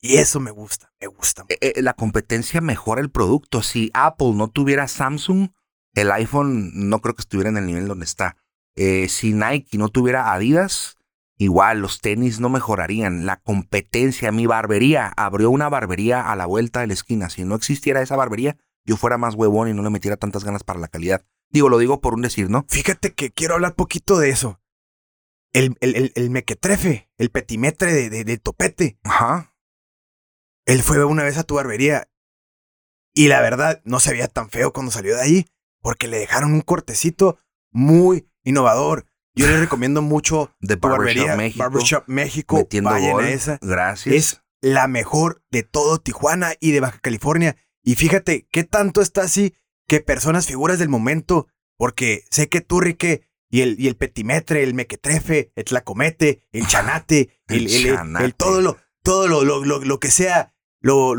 Y 0.02 0.18
eso 0.18 0.40
me 0.40 0.50
gusta, 0.50 0.92
me 1.00 1.06
gusta. 1.06 1.46
Eh, 1.50 1.58
eh, 1.62 1.82
la 1.84 1.94
competencia 1.94 2.62
mejora 2.62 3.00
el 3.00 3.12
producto. 3.12 3.62
Si 3.62 3.92
Apple 3.94 4.32
no 4.34 4.48
tuviera 4.48 4.88
Samsung, 4.88 5.50
el 5.94 6.12
iPhone 6.12 6.72
no 6.90 7.00
creo 7.00 7.14
que 7.14 7.22
estuviera 7.22 7.52
en 7.52 7.58
el 7.58 7.68
nivel 7.68 7.88
donde 7.88 8.06
está. 8.06 8.38
Eh, 8.76 9.08
si 9.08 9.34
Nike 9.34 9.78
no 9.78 9.90
tuviera 9.90 10.34
Adidas, 10.34 10.98
igual 11.38 11.80
los 11.80 12.02
tenis 12.02 12.40
no 12.40 12.50
mejorarían. 12.50 13.26
La 13.26 13.38
competencia, 13.38 14.32
mi 14.32 14.46
barbería, 14.46 15.14
abrió 15.18 15.50
una 15.50 15.70
barbería 15.70 16.32
a 16.32 16.36
la 16.36 16.46
vuelta 16.46 16.82
de 16.82 16.88
la 16.88 16.94
esquina. 16.94 17.30
Si 17.30 17.44
no 17.44 17.56
existiera 17.56 18.02
esa 18.02 18.16
barbería, 18.16 18.58
yo 18.86 18.98
fuera 18.98 19.18
más 19.18 19.36
huevón 19.36 19.70
y 19.70 19.74
no 19.74 19.84
le 19.84 19.90
metiera 19.90 20.18
tantas 20.18 20.44
ganas 20.44 20.64
para 20.64 20.80
la 20.80 20.88
calidad. 20.88 21.26
Digo, 21.50 21.70
lo 21.70 21.78
digo 21.78 22.02
por 22.02 22.14
un 22.14 22.22
decir, 22.22 22.50
¿no? 22.50 22.66
Fíjate 22.70 23.14
que 23.14 23.32
quiero 23.32 23.56
hablar 23.56 23.76
poquito 23.76 24.20
de 24.20 24.30
eso. 24.30 24.62
El, 25.54 25.78
el, 25.80 25.96
el, 25.96 26.12
el 26.16 26.30
mequetrefe, 26.30 27.10
el 27.18 27.30
petimetre 27.32 27.94
de, 27.94 28.10
de, 28.10 28.24
de 28.26 28.38
topete. 28.38 29.00
Ajá. 29.04 29.56
Él 30.66 30.82
fue 30.82 31.04
una 31.06 31.24
vez 31.24 31.38
a 31.38 31.44
tu 31.44 31.56
barbería 31.56 32.10
y 33.14 33.30
la 33.30 33.40
verdad 33.40 33.82
no 33.86 34.00
se 34.00 34.12
veía 34.12 34.28
tan 34.28 34.50
feo 34.50 34.74
cuando 34.74 34.92
salió 34.92 35.16
de 35.16 35.22
ahí 35.22 35.46
porque 35.82 36.08
le 36.08 36.18
dejaron 36.18 36.54
un 36.54 36.62
cortecito 36.62 37.38
muy 37.72 38.28
innovador. 38.44 39.06
Yo 39.36 39.48
les 39.48 39.60
recomiendo 39.60 40.02
mucho 40.02 40.52
De 40.60 40.76
Barbershop 40.76 40.98
barbería 41.26 41.36
México. 41.36 41.64
Barbershop 41.64 42.04
México. 42.08 42.56
Metiendo 42.58 42.90
gol. 42.98 43.26
esa. 43.26 43.60
Gracias. 43.62 44.16
es 44.16 44.42
la 44.62 44.88
mejor 44.88 45.44
de 45.52 45.64
todo 45.64 46.00
Tijuana 46.00 46.54
y 46.60 46.72
de 46.72 46.80
Baja 46.80 47.00
California. 47.00 47.56
Y 47.84 47.96
fíjate 47.96 48.48
qué 48.52 48.64
tanto 48.64 49.02
está 49.02 49.22
así 49.24 49.54
que 49.88 50.00
personas, 50.02 50.48
figuras 50.48 50.80
del 50.80 50.90
momento, 50.90 51.48
porque 51.78 52.24
sé 52.32 52.50
que 52.50 52.62
tú, 52.62 52.80
Rique, 52.80 53.28
y 53.52 53.62
el, 53.62 53.80
y 53.80 53.88
el 53.88 53.96
petimetre, 53.96 54.64
el 54.64 54.74
mequetrefe, 54.74 55.52
el 55.56 55.64
tlacomete, 55.66 56.48
el 56.52 56.66
chanate, 56.68 57.38
El 57.48 57.68
el, 57.68 57.68
el- 57.68 57.86
el- 57.88 57.96
chanate. 57.96 58.26
el 58.26 58.34
todo 58.36 58.62
lo, 58.62 58.78
todo 59.04 59.28
lo, 59.28 59.44
lo, 59.44 59.64
lo, 59.64 59.80
lo 59.80 60.00
que 60.00 60.10
sea, 60.10 60.56
lo, 60.82 61.14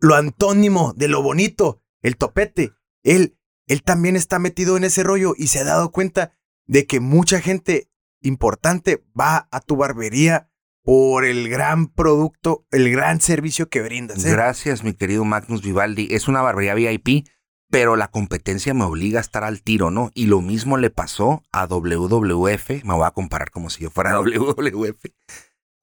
lo 0.00 0.14
antónimo 0.14 0.92
de 0.96 1.08
lo 1.08 1.22
bonito, 1.22 1.80
el 2.02 2.16
topete. 2.16 2.72
Él, 3.04 3.38
él 3.66 3.82
también 3.82 4.16
está 4.16 4.38
metido 4.38 4.76
en 4.76 4.84
ese 4.84 5.02
rollo 5.02 5.34
y 5.36 5.46
se 5.48 5.60
ha 5.60 5.64
dado 5.64 5.92
cuenta 5.92 6.32
de 6.66 6.86
que 6.86 7.00
mucha 7.00 7.40
gente 7.40 7.88
importante 8.20 9.04
va 9.18 9.48
a 9.50 9.60
tu 9.60 9.76
barbería 9.76 10.48
por 10.84 11.24
el 11.24 11.48
gran 11.48 11.86
producto, 11.88 12.66
el 12.70 12.90
gran 12.90 13.20
servicio 13.20 13.68
que 13.68 13.82
brindas. 13.82 14.24
¿eh? 14.24 14.30
Gracias, 14.30 14.82
mi 14.84 14.94
querido 14.94 15.24
Magnus 15.24 15.62
Vivaldi. 15.62 16.08
Es 16.10 16.28
una 16.28 16.42
barbería 16.42 16.74
VIP, 16.74 17.26
pero 17.70 17.96
la 17.96 18.08
competencia 18.08 18.74
me 18.74 18.84
obliga 18.84 19.18
a 19.18 19.22
estar 19.22 19.44
al 19.44 19.62
tiro, 19.62 19.90
¿no? 19.90 20.10
Y 20.14 20.26
lo 20.26 20.40
mismo 20.40 20.76
le 20.78 20.90
pasó 20.90 21.42
a 21.52 21.66
WWF. 21.66 22.84
Me 22.84 22.94
voy 22.94 23.06
a 23.06 23.12
comparar 23.12 23.50
como 23.50 23.70
si 23.70 23.82
yo 23.84 23.90
fuera 23.90 24.18
WWF. 24.20 25.04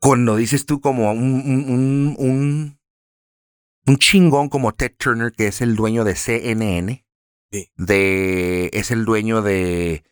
Cuando 0.01 0.35
dices 0.35 0.65
tú 0.65 0.81
como 0.81 1.11
un, 1.11 1.17
un, 1.45 2.15
un, 2.17 2.79
un 3.85 3.97
chingón 3.97 4.49
como 4.49 4.73
Ted 4.73 4.93
Turner, 4.97 5.31
que 5.31 5.47
es 5.47 5.61
el 5.61 5.75
dueño 5.75 6.03
de 6.03 6.15
CNN, 6.15 7.05
Sí. 7.51 7.67
de, 7.77 8.69
es 8.73 8.91
el 8.91 9.05
dueño 9.05 9.41
de, 9.41 10.03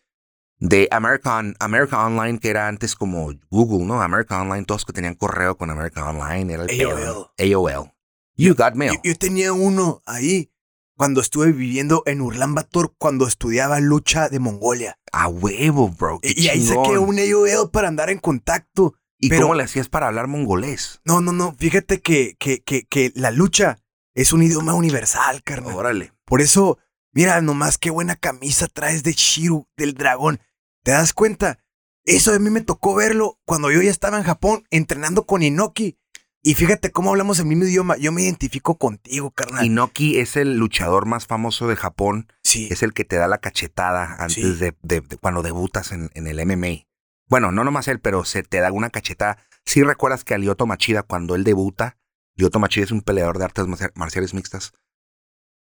de 0.58 0.88
American, 0.90 1.54
America 1.60 2.04
Online, 2.04 2.38
que 2.38 2.50
era 2.50 2.68
antes 2.68 2.94
como 2.96 3.32
Google, 3.50 3.86
¿no? 3.86 4.02
America 4.02 4.40
Online, 4.40 4.64
todos 4.64 4.84
que 4.84 4.92
tenían 4.92 5.14
correo 5.14 5.56
con 5.56 5.70
America 5.70 6.08
Online, 6.08 6.52
era 6.54 6.62
el 6.64 6.68
peor. 6.68 7.30
AOL. 7.38 7.92
You 8.36 8.54
got 8.54 8.74
mail. 8.74 8.92
Yo, 8.94 9.00
yo 9.04 9.16
tenía 9.16 9.52
uno 9.52 10.02
ahí 10.06 10.52
cuando 10.96 11.20
estuve 11.20 11.52
viviendo 11.52 12.02
en 12.06 12.20
Ulaanbaatar 12.20 12.90
cuando 12.98 13.26
estudiaba 13.26 13.78
lucha 13.80 14.28
de 14.28 14.40
Mongolia. 14.40 14.98
A 15.12 15.28
huevo, 15.28 15.88
bro. 15.90 16.18
qué 16.20 16.34
Y, 16.36 16.42
y 16.46 16.48
ahí 16.48 16.64
chingón. 16.66 16.84
saqué 16.86 16.98
un 16.98 17.18
AOL 17.18 17.70
para 17.70 17.88
andar 17.88 18.10
en 18.10 18.18
contacto. 18.18 18.94
¿Y 19.20 19.28
pero- 19.28 19.42
cómo 19.42 19.54
le 19.54 19.64
hacías 19.64 19.88
para 19.88 20.08
hablar 20.08 20.26
mongolés? 20.28 21.00
No, 21.04 21.20
no, 21.20 21.32
no. 21.32 21.54
Fíjate 21.58 22.00
que, 22.00 22.36
que, 22.38 22.62
que, 22.62 22.84
que 22.86 23.12
la 23.14 23.30
lucha 23.30 23.78
es 24.14 24.32
un 24.32 24.42
idioma 24.42 24.74
universal, 24.74 25.42
carnal. 25.44 25.74
Órale. 25.74 26.12
Por 26.24 26.40
eso, 26.40 26.78
mira 27.12 27.40
nomás 27.40 27.78
qué 27.78 27.90
buena 27.90 28.16
camisa 28.16 28.66
traes 28.68 29.02
de 29.04 29.12
Shiru, 29.12 29.68
del 29.76 29.94
dragón. 29.94 30.40
¿Te 30.88 30.92
das 30.92 31.12
cuenta? 31.12 31.58
Eso 32.06 32.32
a 32.32 32.38
mí 32.38 32.48
me 32.48 32.62
tocó 32.62 32.94
verlo 32.94 33.38
cuando 33.44 33.70
yo 33.70 33.82
ya 33.82 33.90
estaba 33.90 34.16
en 34.16 34.24
Japón 34.24 34.64
entrenando 34.70 35.26
con 35.26 35.42
Inoki. 35.42 35.98
Y 36.42 36.54
fíjate 36.54 36.92
cómo 36.92 37.10
hablamos 37.10 37.38
el 37.40 37.44
mismo 37.44 37.64
idioma. 37.64 37.98
Yo 37.98 38.10
me 38.10 38.22
identifico 38.22 38.78
contigo, 38.78 39.30
carnal. 39.32 39.66
Inoki 39.66 40.18
es 40.18 40.34
el 40.38 40.56
luchador 40.56 41.04
más 41.04 41.26
famoso 41.26 41.68
de 41.68 41.76
Japón. 41.76 42.32
sí. 42.42 42.68
Es 42.70 42.82
el 42.82 42.94
que 42.94 43.04
te 43.04 43.16
da 43.16 43.28
la 43.28 43.36
cachetada 43.36 44.14
antes 44.18 44.34
Sí. 44.36 44.42
de, 44.56 44.74
de- 44.80 45.02
de 45.02 45.18
cuando 45.18 45.42
debutas 45.42 45.92
en, 45.92 46.08
en 46.14 46.26
el 46.26 46.40
MMA. 46.46 46.86
Bueno, 47.28 47.52
no 47.52 47.64
nomás 47.64 47.86
él, 47.88 48.00
pero 48.00 48.24
se 48.24 48.42
te 48.42 48.60
da 48.60 48.72
una 48.72 48.88
cachetada. 48.88 49.36
Si 49.66 49.82
recuerdas 49.82 50.24
que 50.24 50.32
a 50.32 50.38
Lyoto 50.38 50.64
Machida, 50.64 51.02
cuando 51.02 51.34
él 51.34 51.44
debuta, 51.44 51.98
Lyoto 52.34 52.60
Machida 52.60 52.84
es 52.86 52.92
un 52.92 53.02
peleador 53.02 53.36
de 53.36 53.44
artes 53.44 53.66
marcia- 53.66 53.92
marciales 53.94 54.32
mixtas. 54.32 54.72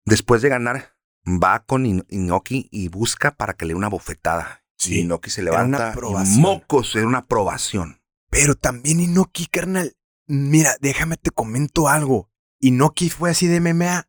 Después 0.06 0.42
de 0.42 0.48
ganar, 0.48 0.96
va 1.28 1.66
con 1.66 1.86
In- 1.86 2.06
Inoki 2.08 2.70
y 2.72 2.88
busca 2.88 3.32
para 3.32 3.56
que 3.56 3.66
le 3.66 3.74
dé 3.74 3.76
una 3.78 3.90
bofetada. 3.90 4.61
Sí. 4.82 4.96
Y 4.96 5.00
Inoki 5.02 5.30
se 5.30 5.44
levanta. 5.44 5.94
y 5.96 6.40
mocos, 6.40 6.96
era 6.96 7.06
una 7.06 7.20
aprobación. 7.20 8.02
Pero 8.32 8.56
también 8.56 9.00
Inoki, 9.00 9.46
carnal. 9.46 9.96
Mira, 10.26 10.76
déjame 10.82 11.18
te 11.18 11.30
comento 11.30 11.88
algo. 11.88 12.32
Inoki 12.60 13.10
fue 13.10 13.30
así 13.30 13.46
de 13.46 13.60
MMA. 13.60 14.08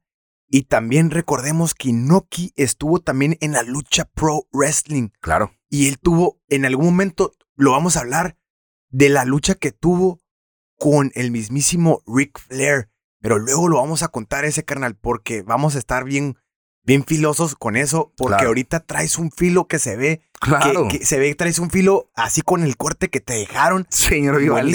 Y 0.49 0.62
también 0.64 1.11
recordemos 1.11 1.75
que 1.75 1.91
Inoki 1.91 2.52
estuvo 2.57 3.00
también 3.00 3.37
en 3.41 3.52
la 3.52 3.62
lucha 3.62 4.07
pro 4.07 4.47
wrestling. 4.52 5.11
Claro. 5.21 5.52
Y 5.69 5.88
él 5.88 5.99
tuvo, 5.99 6.41
en 6.49 6.64
algún 6.64 6.87
momento, 6.87 7.33
lo 7.55 7.73
vamos 7.73 7.97
a 7.97 8.00
hablar, 8.00 8.38
de 8.88 9.11
la 9.11 9.25
lucha 9.26 9.55
que 9.55 9.73
tuvo 9.73 10.23
con 10.79 11.11
el 11.14 11.31
mismísimo 11.31 12.02
Ric 12.07 12.38
Flair. 12.38 12.91
Pero 13.21 13.38
luego 13.38 13.69
lo 13.69 13.76
vamos 13.76 14.02
a 14.02 14.09
contar 14.09 14.45
ese 14.47 14.64
carnal 14.64 14.97
porque 14.97 15.43
vamos 15.43 15.76
a 15.76 15.79
estar 15.79 16.05
bien, 16.05 16.37
bien 16.85 17.05
filosos 17.05 17.55
con 17.55 17.77
eso. 17.77 18.12
Porque 18.17 18.35
Claro. 18.37 18.49
ahorita 18.49 18.81
traes 18.81 19.19
un 19.19 19.31
filo 19.31 19.67
que 19.69 19.79
se 19.79 19.97
ve, 19.97 20.19
que- 20.41 20.51
Claro. 20.51 20.89
que, 20.89 21.05
se 21.05 21.19
ve, 21.19 21.35
traes 21.35 21.59
un 21.59 21.71
filo 21.71 22.11
así 22.15 22.43
con 22.43 22.62
el 22.65 22.77
corte 22.77 23.09
que 23.11 23.21
te 23.21 23.35
dejaron. 23.35 23.87
Señor 23.91 24.39
Vivaldi. 24.41 24.75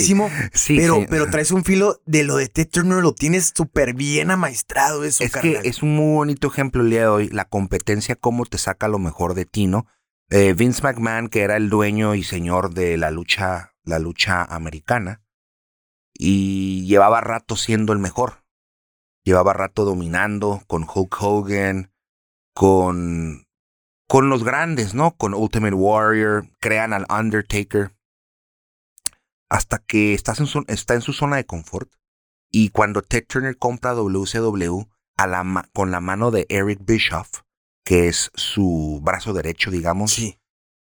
Sí, 0.54 0.78
pero, 0.78 0.96
sí. 0.96 1.06
pero 1.10 1.30
traes 1.30 1.52
un 1.52 1.64
filo 1.66 2.02
de 2.06 2.24
lo 2.24 2.38
de 2.38 2.48
Ted 2.48 2.70
Turner, 2.70 3.04
lo 3.04 3.14
tienes 3.14 3.52
súper 3.56 3.94
bien 3.94 4.32
amaestrado 4.32 5.04
eso, 5.04 5.24
Es 5.24 5.32
carnal. 5.32 5.62
que 5.62 5.68
es 5.70 5.84
un 5.84 5.96
muy 5.96 6.14
bonito 6.16 6.48
ejemplo 6.48 6.82
el 6.84 6.90
día 6.90 7.02
de 7.02 7.08
hoy, 7.08 7.30
la 7.30 7.46
competencia, 7.46 8.16
cómo 8.16 8.46
te 8.46 8.58
saca 8.58 8.88
lo 8.88 9.00
mejor 9.00 9.34
de 9.34 9.46
ti, 9.46 9.68
¿no? 9.68 9.86
Eh, 10.30 10.54
Vince 10.54 10.82
McMahon, 10.84 11.30
que 11.30 11.42
era 11.42 11.56
el 11.58 11.70
dueño 11.70 12.14
y 12.16 12.24
señor 12.24 12.74
de 12.74 12.98
la 12.98 13.12
lucha, 13.12 13.74
la 13.84 14.00
lucha 14.00 14.44
americana, 14.44 15.22
y 16.14 16.86
llevaba 16.88 17.22
rato 17.22 17.56
siendo 17.56 17.94
el 17.94 18.00
mejor. 18.00 18.44
Llevaba 19.24 19.54
rato 19.54 19.86
dominando 19.86 20.64
con 20.68 20.84
Hulk 20.84 21.16
Hogan, 21.22 21.92
con, 22.58 23.46
con 24.08 24.30
los 24.30 24.44
grandes, 24.44 24.96
¿no? 24.96 25.16
Con 25.16 25.36
Ultimate 25.36 25.76
Warrior, 25.76 26.50
crean 26.60 26.92
al 26.92 27.06
Undertaker. 27.10 27.96
Hasta 29.50 29.78
que 29.78 30.14
estás 30.16 30.40
en 30.40 30.48
su- 30.48 30.66
está 30.68 30.96
en 30.96 31.02
su 31.02 31.14
zona 31.14 31.36
de 31.38 31.46
confort. 31.46 31.92
Y 32.52 32.70
cuando 32.70 33.02
Ted 33.04 33.26
Turner 33.28 33.58
compra 33.58 33.94
WCW 33.94 34.90
a 35.18 35.28
la 35.28 35.44
ma- 35.44 35.70
con 35.74 35.92
la 35.92 36.00
mano 36.02 36.32
de 36.32 36.46
Eric 36.50 36.80
Bischoff, 36.84 37.42
que 37.86 38.08
es 38.08 38.32
su 38.34 39.02
brazo 39.04 39.34
derecho, 39.34 39.70
digamos, 39.72 40.12
Sí. 40.12 40.40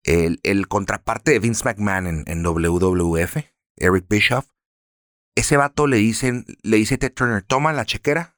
el, 0.04 0.40
el 0.44 0.68
contraparte 0.68 1.32
de 1.32 1.40
Vince 1.40 1.66
McMahon 1.66 2.08
en, 2.08 2.24
en 2.28 2.44
WWF, 2.44 3.38
Eric 3.78 4.06
Bischoff, 4.08 4.48
ese 5.36 5.58
vato 5.58 5.88
le 5.88 5.98
dicen, 5.98 6.46
le 6.62 6.78
dice 6.78 6.96
a 6.96 6.98
Ted 7.00 7.14
Turner, 7.14 7.42
toma 7.44 7.74
la 7.74 7.86
chequera 7.86 8.37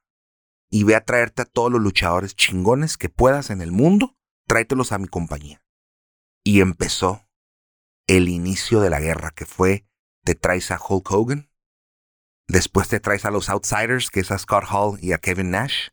y 0.70 0.84
ve 0.84 0.96
a 0.96 1.04
traerte 1.04 1.42
a 1.42 1.46
todos 1.46 1.72
los 1.72 1.82
luchadores 1.82 2.36
chingones 2.36 2.98
que 2.98 3.10
puedas 3.10 3.50
en 3.50 3.62
el 3.62 3.72
mundo, 3.72 4.16
tráetelos 4.48 4.92
a 4.92 4.98
mi 4.98 5.08
compañía. 5.08 5.64
Y 6.44 6.62
empezó 6.62 7.28
el 8.08 8.30
inicio 8.30 8.80
de 8.80 8.90
la 8.90 9.00
guerra, 9.00 9.32
que 9.32 9.46
fue, 9.46 9.86
te 10.24 10.36
traes 10.36 10.72
a 10.72 10.80
Hulk 10.80 11.12
Hogan, 11.12 11.50
después 12.48 12.88
te 12.88 13.00
traes 13.00 13.26
a 13.26 13.32
los 13.32 13.50
Outsiders, 13.50 14.10
que 14.10 14.20
es 14.20 14.32
a 14.32 14.38
Scott 14.38 14.66
Hall 14.70 15.00
y 15.02 15.14
a 15.14 15.18
Kevin 15.18 15.52
Nash, 15.52 15.90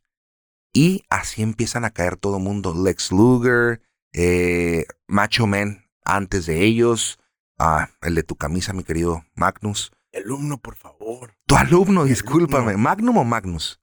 y 0.72 1.04
así 1.08 1.42
empiezan 1.42 1.84
a 1.84 1.90
caer 1.90 2.16
todo 2.16 2.36
el 2.36 2.42
mundo, 2.42 2.74
Lex 2.74 3.10
Luger, 3.12 3.80
eh, 4.12 4.86
Macho 5.06 5.46
Man 5.46 5.90
antes 6.04 6.46
de 6.46 6.64
ellos, 6.64 7.18
ah, 7.58 7.88
el 8.02 8.14
de 8.14 8.22
tu 8.22 8.36
camisa, 8.36 8.72
mi 8.72 8.84
querido 8.84 9.24
Magnus. 9.34 9.92
Alumno, 10.14 10.58
por 10.58 10.76
favor. 10.76 11.34
Tu 11.46 11.56
alumno, 11.56 12.04
discúlpame. 12.04 12.70
alumno. 12.70 12.78
¿Magnum 12.78 13.16
o 13.18 13.24
Magnus? 13.24 13.80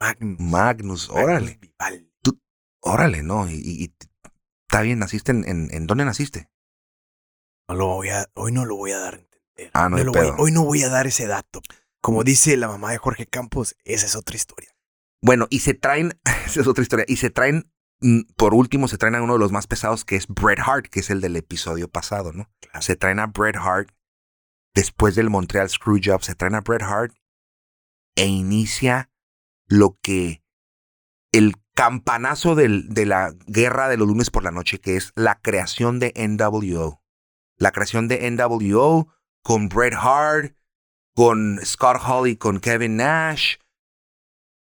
Magnus. 0.00 0.40
Magnus, 0.40 1.10
órale. 1.10 1.58
Magnus 1.58 1.60
Vivaldi. 1.60 2.08
Órale, 2.80 3.22
no. 3.22 3.50
Y, 3.50 3.92
está 4.68 4.82
bien, 4.82 4.98
naciste 4.98 5.32
en, 5.32 5.46
en, 5.48 5.68
¿en 5.74 5.86
dónde 5.86 6.04
naciste? 6.04 6.48
No 7.68 7.74
lo 7.74 7.86
voy 7.86 8.08
a, 8.10 8.26
hoy 8.34 8.52
no 8.52 8.64
lo 8.64 8.76
voy 8.76 8.92
a 8.92 8.98
dar 8.98 9.14
a 9.14 9.18
entender. 9.18 9.70
Ah, 9.74 9.88
no 9.88 9.98
lo 9.98 10.12
voy- 10.12 10.32
hoy 10.38 10.52
no 10.52 10.64
voy 10.64 10.82
a 10.82 10.88
dar 10.88 11.06
ese 11.06 11.26
dato. 11.26 11.60
Como 12.00 12.22
dice 12.24 12.56
la 12.56 12.68
mamá 12.68 12.92
de 12.92 12.98
Jorge 12.98 13.26
Campos, 13.26 13.76
esa 13.84 14.06
es 14.06 14.14
otra 14.16 14.36
historia. 14.36 14.70
Bueno, 15.20 15.48
y 15.50 15.60
se 15.60 15.74
traen, 15.74 16.18
esa 16.46 16.60
es 16.60 16.66
otra 16.66 16.82
historia, 16.82 17.04
y 17.08 17.16
se 17.16 17.30
traen, 17.30 17.70
mm, 18.00 18.20
por 18.36 18.54
último, 18.54 18.86
se 18.88 18.98
traen 18.98 19.16
a 19.16 19.22
uno 19.22 19.32
de 19.34 19.40
los 19.40 19.52
más 19.52 19.66
pesados, 19.66 20.04
que 20.04 20.14
es 20.16 20.28
Bret 20.28 20.60
Hart, 20.64 20.86
que 20.86 21.00
es 21.00 21.10
el 21.10 21.20
del 21.20 21.34
episodio 21.36 21.88
pasado, 21.88 22.32
¿no? 22.32 22.48
Claro. 22.60 22.80
Se 22.82 22.94
traen 22.96 23.18
a 23.18 23.26
Bret 23.26 23.56
Hart, 23.56 23.90
después 24.74 25.16
del 25.16 25.28
Montreal 25.28 25.68
Screwjob, 25.68 26.22
se 26.22 26.36
traen 26.36 26.54
a 26.54 26.60
Bret 26.60 26.82
Hart 26.82 27.12
e 28.16 28.26
inicia 28.26 29.10
lo 29.68 29.98
que 30.02 30.42
el 31.32 31.54
campanazo 31.74 32.54
de 32.54 33.06
la 33.06 33.34
guerra 33.46 33.88
de 33.88 33.96
los 33.96 34.08
lunes 34.08 34.30
por 34.30 34.42
la 34.42 34.50
noche, 34.50 34.80
que 34.80 34.96
es 34.96 35.12
la 35.14 35.40
creación 35.40 36.00
de 36.00 36.12
NWO. 36.16 37.02
La 37.56 37.70
creación 37.70 38.08
de 38.08 38.30
NWO 38.30 39.08
con 39.42 39.68
Bret 39.68 39.94
Hart, 39.94 40.56
con 41.14 41.60
Scott 41.64 42.00
Hall 42.04 42.28
y 42.28 42.36
con 42.36 42.60
Kevin 42.60 42.96
Nash. 42.96 43.56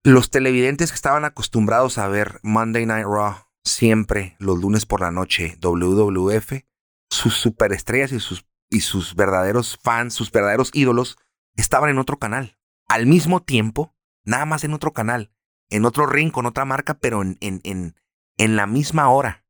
Los 0.03 0.29
televidentes 0.29 0.91
que 0.91 0.95
estaban 0.95 1.25
acostumbrados 1.25 1.97
a 1.97 2.07
ver 2.07 2.39
Monday 2.43 2.85
Night 2.85 3.05
Raw 3.05 3.51
siempre 3.63 4.35
los 4.39 4.59
lunes 4.59 4.85
por 4.85 5.01
la 5.01 5.11
noche, 5.11 5.57
WWF, 5.61 6.63
sus 7.09 7.35
superestrellas 7.35 8.11
y 8.11 8.19
sus, 8.19 8.45
y 8.69 8.81
sus 8.81 9.15
verdaderos 9.15 9.77
fans, 9.81 10.13
sus 10.13 10.31
verdaderos 10.31 10.71
ídolos, 10.73 11.17
estaban 11.55 11.89
en 11.89 11.99
otro 11.99 12.17
canal. 12.17 12.57
Al 12.87 13.05
mismo 13.05 13.41
tiempo, 13.41 13.95
nada 14.23 14.45
más 14.45 14.63
en 14.63 14.73
otro 14.73 14.93
canal, 14.93 15.31
en 15.69 15.85
otro 15.85 16.05
ring 16.05 16.31
con 16.31 16.45
otra 16.45 16.65
marca, 16.65 16.95
pero 16.95 17.21
en, 17.21 17.37
en, 17.41 17.61
en, 17.63 17.95
en 18.37 18.55
la 18.55 18.67
misma 18.67 19.09
hora. 19.09 19.45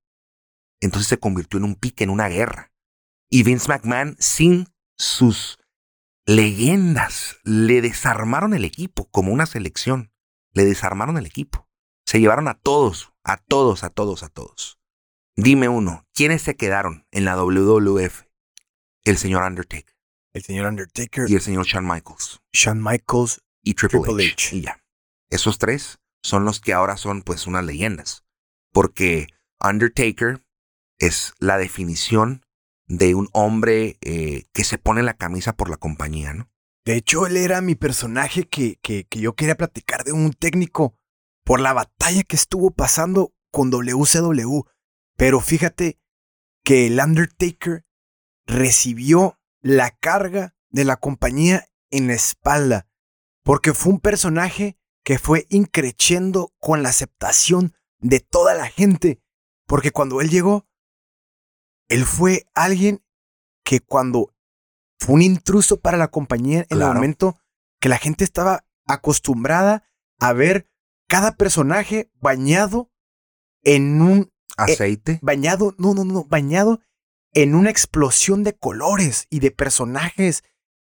Entonces 0.80 1.08
se 1.08 1.20
convirtió 1.20 1.58
en 1.58 1.66
un 1.66 1.76
pique, 1.76 2.04
en 2.04 2.10
una 2.10 2.28
guerra. 2.28 2.72
Y 3.30 3.44
Vince 3.44 3.68
McMahon, 3.70 4.16
sin 4.20 4.68
sus 4.98 5.60
leyendas, 6.26 7.38
le 7.44 7.82
desarmaron 7.82 8.54
el 8.54 8.66
equipo 8.66 9.10
como 9.10 9.32
una 9.32 9.46
selección. 9.46 10.12
Le 10.54 10.66
desarmaron 10.66 11.18
el 11.18 11.26
equipo. 11.26 11.70
Se 12.06 12.20
llevaron 12.20 12.48
a 12.48 12.56
todos, 12.56 13.14
a 13.24 13.38
todos, 13.38 13.84
a 13.84 13.90
todos, 13.90 14.24
a 14.24 14.30
todos. 14.30 14.80
Dime 15.36 15.70
uno, 15.70 16.06
¿quiénes 16.14 16.42
se 16.42 16.58
quedaron 16.58 17.08
en 17.12 17.26
la 17.26 17.36
WWF? 17.36 18.24
El 19.04 19.18
señor 19.18 19.44
Undertaker 19.44 19.96
El 20.34 20.44
señor 20.44 20.68
Undertaker, 20.68 21.30
y 21.30 21.36
el 21.36 21.42
señor 21.42 21.66
Shawn 21.66 21.88
Michaels 21.88 22.42
Shawn 22.52 22.84
Michaels. 22.84 23.42
Y 23.64 23.74
Triple, 23.74 24.02
Triple 24.02 24.26
H. 24.26 24.34
H. 24.34 24.56
Y 24.56 24.62
ya. 24.62 24.84
Esos 25.30 25.58
tres 25.58 26.00
son 26.24 26.46
los 26.46 26.60
que 26.60 26.74
ahora 26.74 26.98
son 26.98 27.22
pues 27.22 27.48
unas 27.48 27.66
leyendas. 27.66 28.24
Porque 28.72 29.28
Undertaker 29.60 30.42
es 31.00 31.34
la 31.40 31.58
definición 31.58 32.46
de 32.88 33.16
un 33.16 33.30
hombre 33.34 33.98
eh, 34.02 34.44
que 34.54 34.64
se 34.64 34.78
pone 34.78 35.04
la 35.04 35.16
camisa 35.16 35.54
por 35.54 35.70
la 35.70 35.78
compañía, 35.78 36.34
¿no? 36.34 36.50
De 36.86 36.96
hecho, 36.96 37.28
él 37.28 37.38
era 37.38 37.62
mi 37.62 37.76
personaje 37.76 38.48
que, 38.48 38.78
que, 38.82 39.06
que 39.06 39.20
yo 39.20 39.34
quería 39.34 39.56
platicar 39.56 40.04
de 40.04 40.14
un 40.14 40.34
técnico 40.34 40.96
por 41.44 41.60
la 41.60 41.74
batalla 41.74 42.24
que 42.24 42.36
estuvo 42.36 42.72
pasando 42.72 43.34
con 43.52 43.70
WCW. 43.70 44.62
Pero 45.16 45.40
fíjate 45.42 46.00
que 46.64 46.88
el 46.88 47.00
Undertaker 47.00 47.86
recibió 48.46 49.40
la 49.62 49.92
carga 49.92 50.56
de 50.70 50.86
la 50.86 50.98
compañía 50.98 51.68
en 51.92 52.08
la 52.08 52.14
espalda, 52.14 52.88
porque 53.44 53.74
fue 53.74 53.94
un 53.94 54.00
personaje 54.00 54.78
que 55.04 55.18
fue 55.18 55.48
increciendo 55.50 56.54
con 56.60 56.84
la 56.84 56.90
aceptación 56.90 57.74
de 58.00 58.20
toda 58.20 58.54
la 58.54 58.68
gente, 58.68 59.22
porque 59.66 59.92
cuando 59.92 60.22
él 60.22 60.30
llegó, 60.30 60.68
él 61.88 62.06
fue 62.06 62.46
alguien 62.54 63.04
que 63.64 63.80
cuando 63.80 64.34
fue 65.00 65.16
un 65.16 65.22
intruso 65.22 65.80
para 65.80 65.98
la 65.98 66.10
compañía 66.10 66.66
en 66.70 66.82
el 66.82 66.88
momento 66.88 67.38
que 67.80 67.90
la 67.90 67.98
gente 67.98 68.24
estaba 68.24 68.66
acostumbrada 68.86 69.84
a 70.20 70.34
ver 70.34 70.68
cada 71.08 71.36
personaje 71.36 72.12
bañado 72.22 72.92
en 73.64 74.02
un 74.02 74.20
eh, 74.20 74.32
aceite, 74.58 75.20
bañado, 75.22 75.76
no, 75.78 75.94
no, 75.94 76.06
no, 76.06 76.24
bañado 76.26 76.80
en 77.34 77.56
una 77.56 77.70
explosión 77.70 78.44
de 78.44 78.54
colores 78.54 79.28
y 79.30 79.40
de 79.40 79.52
personajes 79.52 80.44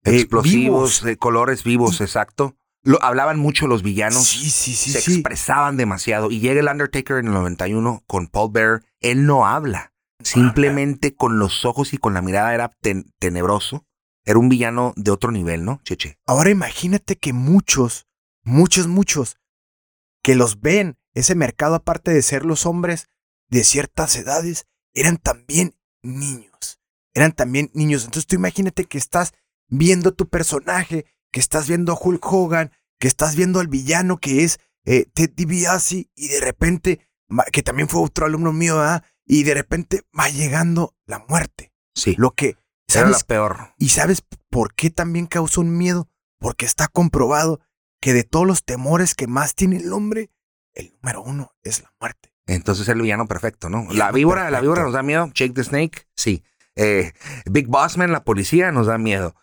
eh, 0.05 0.17
explosivos, 0.17 1.03
de 1.03 1.17
colores 1.17 1.65
vivos, 1.65 2.01
exacto. 2.01 2.57
Lo, 2.85 3.03
hablaban 3.03 3.39
mucho 3.39 3.69
los 3.69 3.83
villanos. 3.83 4.27
Sí, 4.27 4.51
sí, 4.51 4.75
sí. 4.75 4.91
Se 4.91 4.99
expresaban 4.99 5.77
demasiado. 5.77 6.31
Y 6.31 6.41
llega 6.41 6.61
el 6.61 6.69
Undertaker 6.69 7.19
en 7.19 7.27
el 7.29 7.33
91 7.33 8.03
con 8.07 8.27
Paul 8.27 8.51
Bear. 8.53 8.83
Él 9.01 9.25
no 9.25 9.47
habla. 9.47 9.93
Simplemente 10.25 11.15
con 11.15 11.39
los 11.39 11.65
ojos 11.65 11.93
y 11.93 11.99
con 11.99 12.15
la 12.15 12.23
mirada 12.23 12.55
era 12.55 12.73
tenebroso. 13.19 13.87
Era 14.25 14.39
un 14.39 14.49
villano 14.49 14.93
de 14.97 15.11
otro 15.11 15.33
nivel, 15.33 15.65
¿no, 15.65 15.81
Cheche? 15.85 16.19
Ahora 16.27 16.51
imagínate 16.51 17.17
que 17.17 17.33
muchos, 17.33 18.07
muchos, 18.45 18.87
muchos, 18.87 19.37
que 20.23 20.37
los 20.37 20.61
ven, 20.61 20.97
ese 21.15 21.35
mercado 21.35 21.75
aparte 21.75 22.13
de 22.13 22.23
ser 22.23 22.45
los 22.45 22.65
hombres 22.67 23.09
de 23.49 23.65
ciertas 23.65 24.17
edades, 24.17 24.67
eran 24.95 25.17
también 25.17 25.75
niños. 26.03 26.81
Eran 27.15 27.33
también 27.33 27.71
niños. 27.75 28.05
Entonces 28.05 28.27
tú 28.27 28.37
imagínate 28.37 28.85
que 28.85 28.99
estás 28.99 29.35
viendo 29.73 30.13
tu 30.13 30.29
personaje, 30.29 31.07
que 31.33 31.41
estás 31.41 31.67
viendo 31.67 31.93
a 31.93 31.99
Hulk 31.99 32.25
Hogan, 32.25 32.73
que 33.01 33.09
estás 33.09 33.35
viendo 33.35 33.59
al 33.59 33.69
villano 33.69 34.19
que 34.19 34.45
es 34.45 34.61
eh, 34.85 35.07
Ted 35.15 35.31
DiBiase 35.35 36.11
y 36.15 36.29
de 36.29 36.41
repente, 36.41 37.09
que 37.53 37.63
también 37.63 37.89
fue 37.89 38.03
otro 38.03 38.27
alumno 38.27 38.53
mío, 38.53 38.81
y 39.25 39.43
de 39.45 39.55
repente 39.55 40.03
va 40.17 40.29
llegando 40.29 40.95
la 41.07 41.25
muerte. 41.29 41.73
Sí. 41.95 42.15
Lo 42.19 42.33
que... 42.33 42.57
¿sabes? 42.87 43.17
Era 43.17 43.27
peor. 43.27 43.75
¿Y 43.79 43.89
sabes 43.89 44.23
por 44.51 44.75
qué 44.75 44.91
también 44.91 45.27
causó 45.27 45.63
un 45.63 45.77
miedo? 45.77 46.09
Porque 46.39 46.67
está 46.67 46.89
comprobado 46.89 47.61
que 48.01 48.13
de 48.13 48.25
todos 48.25 48.47
los 48.47 48.65
temores 48.65 49.15
que 49.15 49.27
más 49.27 49.55
tiene 49.55 49.79
el 49.79 49.93
hombre, 49.93 50.31
el 50.75 50.93
número 51.01 51.23
uno 51.23 51.55
es 51.63 51.83
la 51.83 51.95
muerte. 51.99 52.35
Entonces 52.47 52.83
es 52.83 52.89
el 52.91 53.01
villano 53.01 53.27
perfecto, 53.27 53.71
¿no? 53.71 53.87
la 53.91 54.11
víbora, 54.11 54.51
la 54.51 54.61
víbora 54.61 54.83
nos 54.83 54.93
da 54.93 55.03
miedo. 55.03 55.31
Jake 55.33 55.55
the 55.55 55.65
Snake, 55.65 56.09
sí. 56.15 56.45
Eh, 56.77 57.13
Big 57.47 57.69
Bossman, 57.69 58.13
la 58.13 58.25
policía, 58.25 58.73
nos 58.73 58.87
da 58.89 58.99
miedo. 58.99 59.35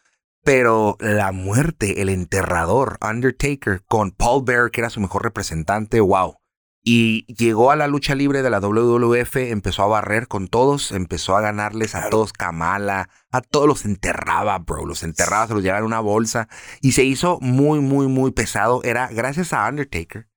Pero 0.43 0.97
la 0.99 1.31
muerte, 1.31 2.01
el 2.01 2.09
enterrador, 2.09 2.97
Undertaker, 3.01 3.83
con 3.85 4.11
Paul 4.11 4.43
Bear, 4.45 4.71
que 4.71 4.81
era 4.81 4.89
su 4.89 4.99
mejor 4.99 5.23
representante, 5.23 5.99
wow. 5.99 6.37
Y 6.81 7.25
llegó 7.33 7.71
a 7.71 7.75
la 7.75 7.87
lucha 7.87 8.15
libre 8.15 8.41
de 8.41 8.49
la 8.49 8.61
WWF, 8.61 9.35
empezó 9.35 9.83
a 9.83 9.87
barrer 9.87 10.27
con 10.27 10.47
todos, 10.47 10.91
empezó 10.91 11.35
a 11.35 11.41
ganarles 11.41 11.93
a 11.93 12.09
todos 12.09 12.31
Kamala, 12.31 13.09
a 13.31 13.41
todos 13.41 13.67
los 13.67 13.85
enterraba, 13.85 14.57
bro, 14.59 14.85
los 14.85 15.03
enterraba, 15.03 15.47
se 15.47 15.53
los 15.53 15.61
llevaba 15.61 15.79
en 15.79 15.85
una 15.85 15.99
bolsa 15.99 16.47
y 16.81 16.93
se 16.93 17.03
hizo 17.03 17.37
muy, 17.41 17.79
muy, 17.79 18.07
muy 18.07 18.31
pesado. 18.31 18.81
Era 18.83 19.07
gracias 19.09 19.51
a 19.51 19.67
Undertaker. 19.67 20.29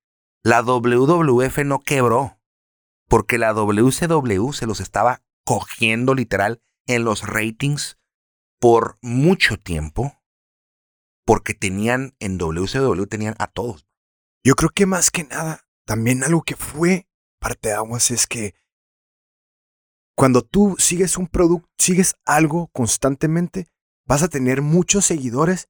La 0.42 0.62
WWF 0.62 1.59
no 1.64 1.78
quebró 1.78 2.40
porque 3.09 3.38
la 3.38 3.52
WCW 3.52 4.52
se 4.52 4.66
los 4.66 4.80
estaba 4.80 5.23
cogiendo 5.44 6.14
literal 6.14 6.61
en 6.87 7.05
los 7.05 7.27
ratings 7.27 7.98
por 8.62 8.96
mucho 9.03 9.57
tiempo, 9.57 10.22
porque 11.27 11.53
tenían 11.53 12.14
en 12.20 12.38
WCW 12.38 13.07
tenían 13.07 13.35
a 13.40 13.48
todos. 13.48 13.88
Yo 14.44 14.55
creo 14.55 14.70
que 14.70 14.87
más 14.87 15.11
que 15.11 15.25
nada, 15.25 15.66
también 15.85 16.22
algo 16.22 16.42
que 16.42 16.55
fue 16.55 17.09
parte 17.40 17.70
de 17.70 17.75
aguas 17.75 18.12
es 18.12 18.29
que 18.29 18.55
cuando 20.14 20.42
tú 20.42 20.77
sigues 20.79 21.16
un 21.16 21.27
producto, 21.27 21.68
sigues 21.77 22.14
algo 22.25 22.68
constantemente, 22.68 23.66
vas 24.07 24.22
a 24.22 24.29
tener 24.29 24.62
muchos 24.62 25.07
seguidores 25.07 25.68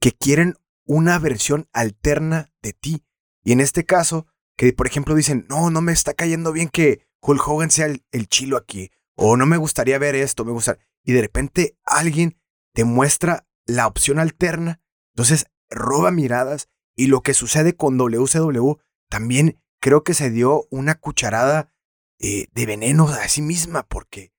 que 0.00 0.12
quieren 0.12 0.54
una 0.86 1.18
versión 1.18 1.68
alterna 1.74 2.50
de 2.62 2.72
ti. 2.72 3.04
Y 3.44 3.52
en 3.52 3.60
este 3.60 3.84
caso, 3.84 4.26
que 4.56 4.72
por 4.72 4.86
ejemplo 4.86 5.14
dicen, 5.14 5.44
no, 5.50 5.68
no 5.68 5.82
me 5.82 5.92
está 5.92 6.14
cayendo 6.14 6.50
bien 6.50 6.70
que 6.70 7.06
Hulk 7.20 7.46
Hogan 7.46 7.70
sea 7.70 7.88
el, 8.10 8.28
chilo 8.28 8.56
aquí, 8.56 8.90
o 9.16 9.36
no 9.36 9.44
me 9.44 9.58
gustaría 9.58 9.98
ver 9.98 10.14
esto, 10.14 10.46
me 10.46 10.52
gusta. 10.52 10.78
Y 11.08 11.14
de 11.14 11.22
repente 11.22 11.78
alguien 11.86 12.38
te 12.74 12.84
muestra 12.84 13.48
la 13.64 13.86
opción 13.86 14.18
alterna, 14.18 14.82
entonces 15.14 15.46
roba 15.70 16.10
miradas 16.10 16.68
y 16.94 17.06
lo 17.06 17.22
que 17.22 17.32
sucede 17.32 17.74
con 17.74 17.96
WCW 17.96 18.74
también 19.08 19.58
creo 19.80 20.04
que 20.04 20.12
se 20.12 20.28
dio 20.28 20.66
una 20.70 20.96
cucharada 20.96 21.72
eh, 22.20 22.48
de 22.52 22.66
veneno 22.66 23.08
a 23.08 23.26
sí 23.26 23.40
misma 23.40 23.84
porque 23.84 24.34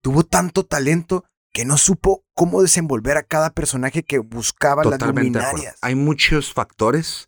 tuvo 0.00 0.22
tanto 0.22 0.64
talento 0.64 1.24
que 1.52 1.64
no 1.64 1.76
supo 1.76 2.24
cómo 2.32 2.62
desenvolver 2.62 3.16
a 3.16 3.24
cada 3.24 3.50
personaje 3.50 4.04
que 4.04 4.20
buscaba 4.20 4.84
las 4.84 5.02
luminarias. 5.02 5.78
Hay 5.80 5.96
muchos 5.96 6.54
factores 6.54 7.26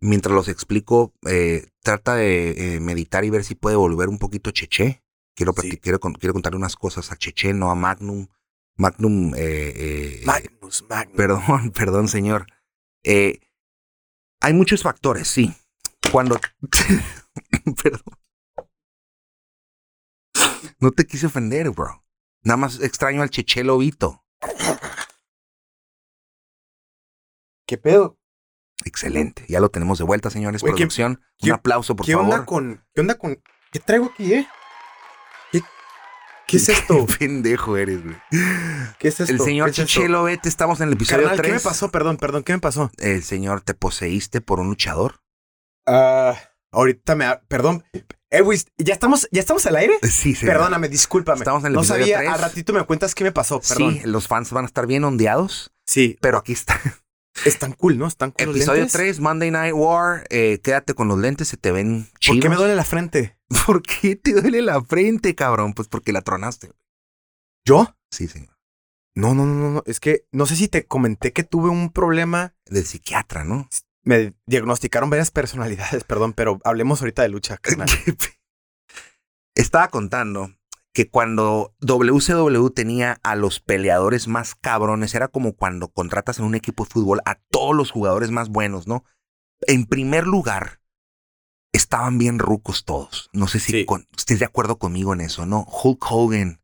mientras 0.00 0.34
los 0.34 0.48
explico, 0.48 1.14
eh, 1.24 1.68
trata 1.84 2.16
de 2.16 2.74
eh, 2.74 2.80
meditar 2.80 3.24
y 3.24 3.30
ver 3.30 3.44
si 3.44 3.54
puede 3.54 3.76
volver 3.76 4.08
un 4.08 4.18
poquito 4.18 4.50
Cheche. 4.50 5.04
Quiero, 5.38 5.54
quiero, 5.54 6.00
quiero 6.00 6.32
contarle 6.32 6.56
unas 6.56 6.74
cosas 6.74 7.12
a 7.12 7.16
Cheche, 7.16 7.54
no 7.54 7.70
a 7.70 7.76
Magnum. 7.76 8.26
Magnum. 8.74 9.34
Eh, 9.36 10.20
Magnus, 10.24 10.84
Magnum. 10.88 11.14
Perdón, 11.14 11.70
perdón, 11.74 12.08
señor. 12.08 12.48
hay 13.04 14.52
muchos 14.52 14.82
factores, 14.82 15.28
sí. 15.28 15.54
Cuando. 16.10 16.40
perdón. 17.82 18.02
No 20.80 20.90
te 20.90 21.06
quise 21.06 21.26
ofender, 21.26 21.70
bro. 21.70 22.04
Nada 22.42 22.56
más 22.56 22.80
extraño 22.80 23.22
al 23.22 23.30
Cheche 23.30 23.62
Lobito. 23.62 24.24
¿Qué 27.64 27.78
pedo? 27.78 28.18
Excelente. 28.84 29.44
Ya 29.48 29.60
lo 29.60 29.70
tenemos 29.70 29.98
de 29.98 30.04
vuelta, 30.04 30.30
señores. 30.30 30.62
Producción. 30.62 31.22
un 31.42 31.52
aplauso, 31.52 31.94
por 31.94 32.06
¿qué 32.06 32.14
favor. 32.14 32.26
Onda 32.26 32.44
con, 32.44 32.84
¿Qué 32.92 33.00
onda 33.02 33.16
con.? 33.16 33.40
¿Qué 33.70 33.78
traigo 33.78 34.06
aquí, 34.06 34.34
eh? 34.34 34.48
¿Qué, 36.48 36.56
es 36.56 36.68
esto? 36.70 37.06
Qué 37.06 37.14
pendejo 37.18 37.76
eres, 37.76 38.02
güey. 38.02 38.16
¿Qué 38.98 39.08
es 39.08 39.20
esto? 39.20 39.32
El 39.32 39.40
señor 39.40 39.70
Chichelo, 39.70 40.24
vete, 40.24 40.48
estamos 40.48 40.80
en 40.80 40.88
el 40.88 40.94
episodio 40.94 41.24
Carnal, 41.24 41.36
3. 41.36 41.46
¿Qué 41.46 41.52
me 41.52 41.60
pasó? 41.60 41.90
Perdón, 41.90 42.16
perdón, 42.16 42.42
¿qué 42.42 42.54
me 42.54 42.58
pasó? 42.58 42.90
El 42.96 43.22
señor, 43.22 43.60
¿te 43.60 43.74
poseíste 43.74 44.40
por 44.40 44.58
un 44.58 44.68
luchador? 44.68 45.20
Ah. 45.86 46.34
ahorita 46.72 47.14
me. 47.14 47.26
Perdón. 47.48 47.84
Eh, 48.30 48.40
güey, 48.40 48.58
¿ya 48.78 48.94
estamos, 48.94 49.28
¿ya 49.30 49.40
estamos 49.40 49.64
al 49.66 49.76
aire? 49.76 49.98
Sí, 50.02 50.34
sí. 50.34 50.46
Perdóname, 50.46 50.88
discúlpame. 50.88 51.38
Estamos 51.38 51.62
en 51.62 51.68
el 51.68 51.72
no 51.74 51.80
episodio 51.80 52.04
sabía, 52.04 52.18
3. 52.18 52.30
al 52.30 52.40
ratito 52.40 52.72
me 52.72 52.82
cuentas 52.84 53.14
qué 53.14 53.24
me 53.24 53.32
pasó, 53.32 53.60
perdón. 53.60 53.94
Sí, 53.94 54.00
los 54.04 54.26
fans 54.26 54.50
van 54.50 54.64
a 54.64 54.66
estar 54.66 54.86
bien 54.86 55.04
ondeados. 55.04 55.72
Sí. 55.86 56.16
Pero 56.20 56.38
aquí 56.38 56.52
está. 56.52 56.80
Están 57.44 57.72
cool, 57.72 57.98
¿no? 57.98 58.06
Están 58.06 58.30
cool. 58.32 58.50
Episodio 58.50 58.86
3, 58.86 59.20
Monday 59.20 59.50
Night 59.50 59.74
War. 59.74 60.26
Eh, 60.30 60.60
quédate 60.62 60.94
con 60.94 61.08
los 61.08 61.18
lentes, 61.18 61.48
se 61.48 61.56
te 61.56 61.72
ven 61.72 62.08
chidos. 62.18 62.36
¿Por 62.36 62.42
qué 62.42 62.48
me 62.48 62.56
duele 62.56 62.74
la 62.74 62.84
frente? 62.84 63.38
¿Por 63.66 63.82
qué 63.82 64.16
te 64.16 64.32
duele 64.32 64.62
la 64.62 64.82
frente, 64.82 65.34
cabrón? 65.34 65.74
Pues 65.74 65.88
porque 65.88 66.12
la 66.12 66.22
tronaste. 66.22 66.72
¿Yo? 67.64 67.94
Sí, 68.10 68.28
señor. 68.28 68.56
No, 69.14 69.34
no, 69.34 69.46
no, 69.46 69.70
no. 69.70 69.82
Es 69.86 70.00
que 70.00 70.26
no 70.32 70.46
sé 70.46 70.56
si 70.56 70.68
te 70.68 70.86
comenté 70.86 71.32
que 71.32 71.44
tuve 71.44 71.68
un 71.68 71.90
problema. 71.90 72.54
De 72.66 72.82
psiquiatra, 72.82 73.44
¿no? 73.44 73.68
Me 74.04 74.34
diagnosticaron 74.46 75.10
varias 75.10 75.30
personalidades, 75.30 76.04
perdón, 76.08 76.32
pero 76.32 76.60
hablemos 76.64 77.00
ahorita 77.00 77.22
de 77.22 77.28
lucha. 77.28 77.58
Estaba 79.54 79.88
contando 79.88 80.52
que 80.98 81.08
cuando 81.08 81.76
WCW 81.78 82.70
tenía 82.70 83.20
a 83.22 83.36
los 83.36 83.60
peleadores 83.60 84.26
más 84.26 84.56
cabrones, 84.56 85.14
era 85.14 85.28
como 85.28 85.52
cuando 85.52 85.92
contratas 85.92 86.40
en 86.40 86.44
un 86.44 86.56
equipo 86.56 86.82
de 86.82 86.90
fútbol 86.90 87.20
a 87.24 87.36
todos 87.52 87.72
los 87.72 87.92
jugadores 87.92 88.32
más 88.32 88.48
buenos, 88.48 88.88
¿no? 88.88 89.04
En 89.68 89.86
primer 89.86 90.26
lugar, 90.26 90.80
estaban 91.72 92.18
bien 92.18 92.40
rucos 92.40 92.84
todos. 92.84 93.30
No 93.32 93.46
sé 93.46 93.60
si 93.60 93.86
estés 94.16 94.40
de 94.40 94.44
acuerdo 94.44 94.80
conmigo 94.80 95.12
en 95.12 95.20
eso, 95.20 95.46
¿no? 95.46 95.64
Hulk 95.68 96.04
Hogan, 96.10 96.60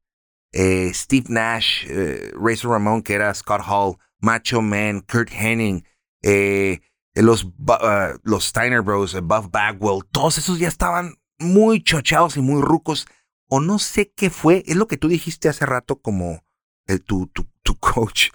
eh, 0.51 0.91
Steve 0.93 1.27
Nash, 1.29 1.85
eh, 1.87 2.33
Razor 2.35 2.73
Ramon, 2.73 3.03
que 3.03 3.15
era 3.15 3.33
Scott 3.35 3.63
Hall, 3.65 3.99
Macho 4.19 4.61
Man, 4.61 5.03
Kurt 5.03 5.31
Henning, 5.31 5.87
eh, 6.23 6.81
los, 7.15 7.45
uh, 7.45 8.19
los 8.25 8.47
Steiner 8.47 8.83
Bros, 8.83 9.15
Buff 9.23 9.53
Bagwell, 9.53 10.03
todos 10.11 10.39
esos 10.39 10.59
ya 10.59 10.67
estaban 10.67 11.21
muy 11.39 11.85
chochados 11.85 12.37
y 12.37 12.41
muy 12.41 12.63
rucos 12.63 13.07
o 13.55 13.61
no 13.61 13.79
sé 13.79 14.11
qué 14.17 14.31
fue, 14.31 14.65
es 14.67 14.75
lo 14.75 14.89
que 14.89 14.97
tú 14.97 15.07
dijiste 15.07 15.49
hace 15.49 15.65
rato 15.65 16.01
como 16.01 16.43
el, 16.89 17.05
tu, 17.05 17.29
tu, 17.29 17.47
tu 17.63 17.77
coach, 17.79 18.31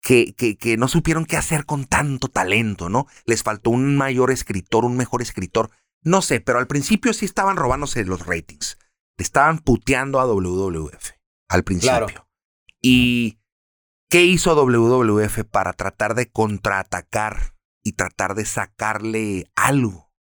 que, 0.00 0.32
que, 0.34 0.56
que, 0.56 0.76
no 0.76 0.86
supieron 0.86 1.24
qué 1.26 1.36
hacer 1.36 1.66
con 1.66 1.86
tanto 1.86 2.28
talento, 2.28 2.88
¿no? 2.88 3.08
Les 3.24 3.42
faltó 3.42 3.70
un 3.70 3.96
mayor 3.96 4.30
escritor, 4.30 4.84
un 4.84 4.96
mejor 4.96 5.22
escritor. 5.22 5.70
No 6.02 6.22
sé, 6.22 6.40
pero 6.40 6.60
al 6.60 6.68
principio 6.68 7.12
sí 7.12 7.24
estaban 7.24 7.56
robándose 7.56 8.04
los 8.04 8.26
ratings. 8.26 8.78
Le 9.18 9.24
estaban 9.24 9.58
puteando 9.58 10.20
a 10.20 10.24
WWF 10.24 11.10
al 11.48 11.64
principio. 11.64 12.28
¿Y 12.80 13.40
qué 14.08 14.24
hizo 14.24 14.54
WWF 14.54 15.46
para 15.50 15.72
tratar 15.72 16.14
de 16.14 16.30
contraatacar 16.30 17.56
y 17.82 17.94
tratar 17.94 18.36
de 18.36 18.44
sacarle 18.44 19.50
algo? 19.56 20.12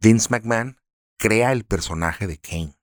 Vince 0.00 0.28
McMahon 0.30 0.78
crea 1.18 1.52
el 1.52 1.64
personaje 1.66 2.26
de 2.26 2.38
Kane. 2.38 2.74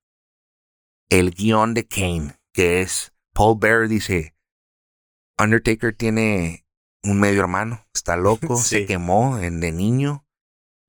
El 1.12 1.32
guion 1.32 1.74
de 1.74 1.86
Kane, 1.86 2.39
que 2.54 2.80
es 2.80 3.13
Paul 3.34 3.58
Bear 3.60 3.89
dice, 3.89 4.34
Undertaker 5.38 5.93
tiene 5.93 6.65
un 7.04 7.19
medio 7.19 7.41
hermano, 7.41 7.86
está 7.93 8.15
loco, 8.15 8.56
se 8.58 8.86
quemó 8.86 9.36
de 9.36 9.71
niño. 9.74 10.26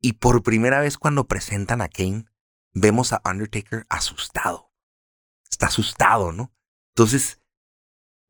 Y 0.01 0.13
por 0.15 0.45
primera 0.45 0.79
vez 0.79 0.97
cuando 0.97 1.27
presentan 1.27 1.81
a 1.81 1.89
Kane, 1.89 2.27
vemos 2.73 3.13
a 3.13 3.21
Undertaker 3.25 3.85
asustado. 3.89 4.71
Está 5.51 5.67
asustado, 5.67 6.31
¿no? 6.31 6.53
Entonces, 6.95 7.41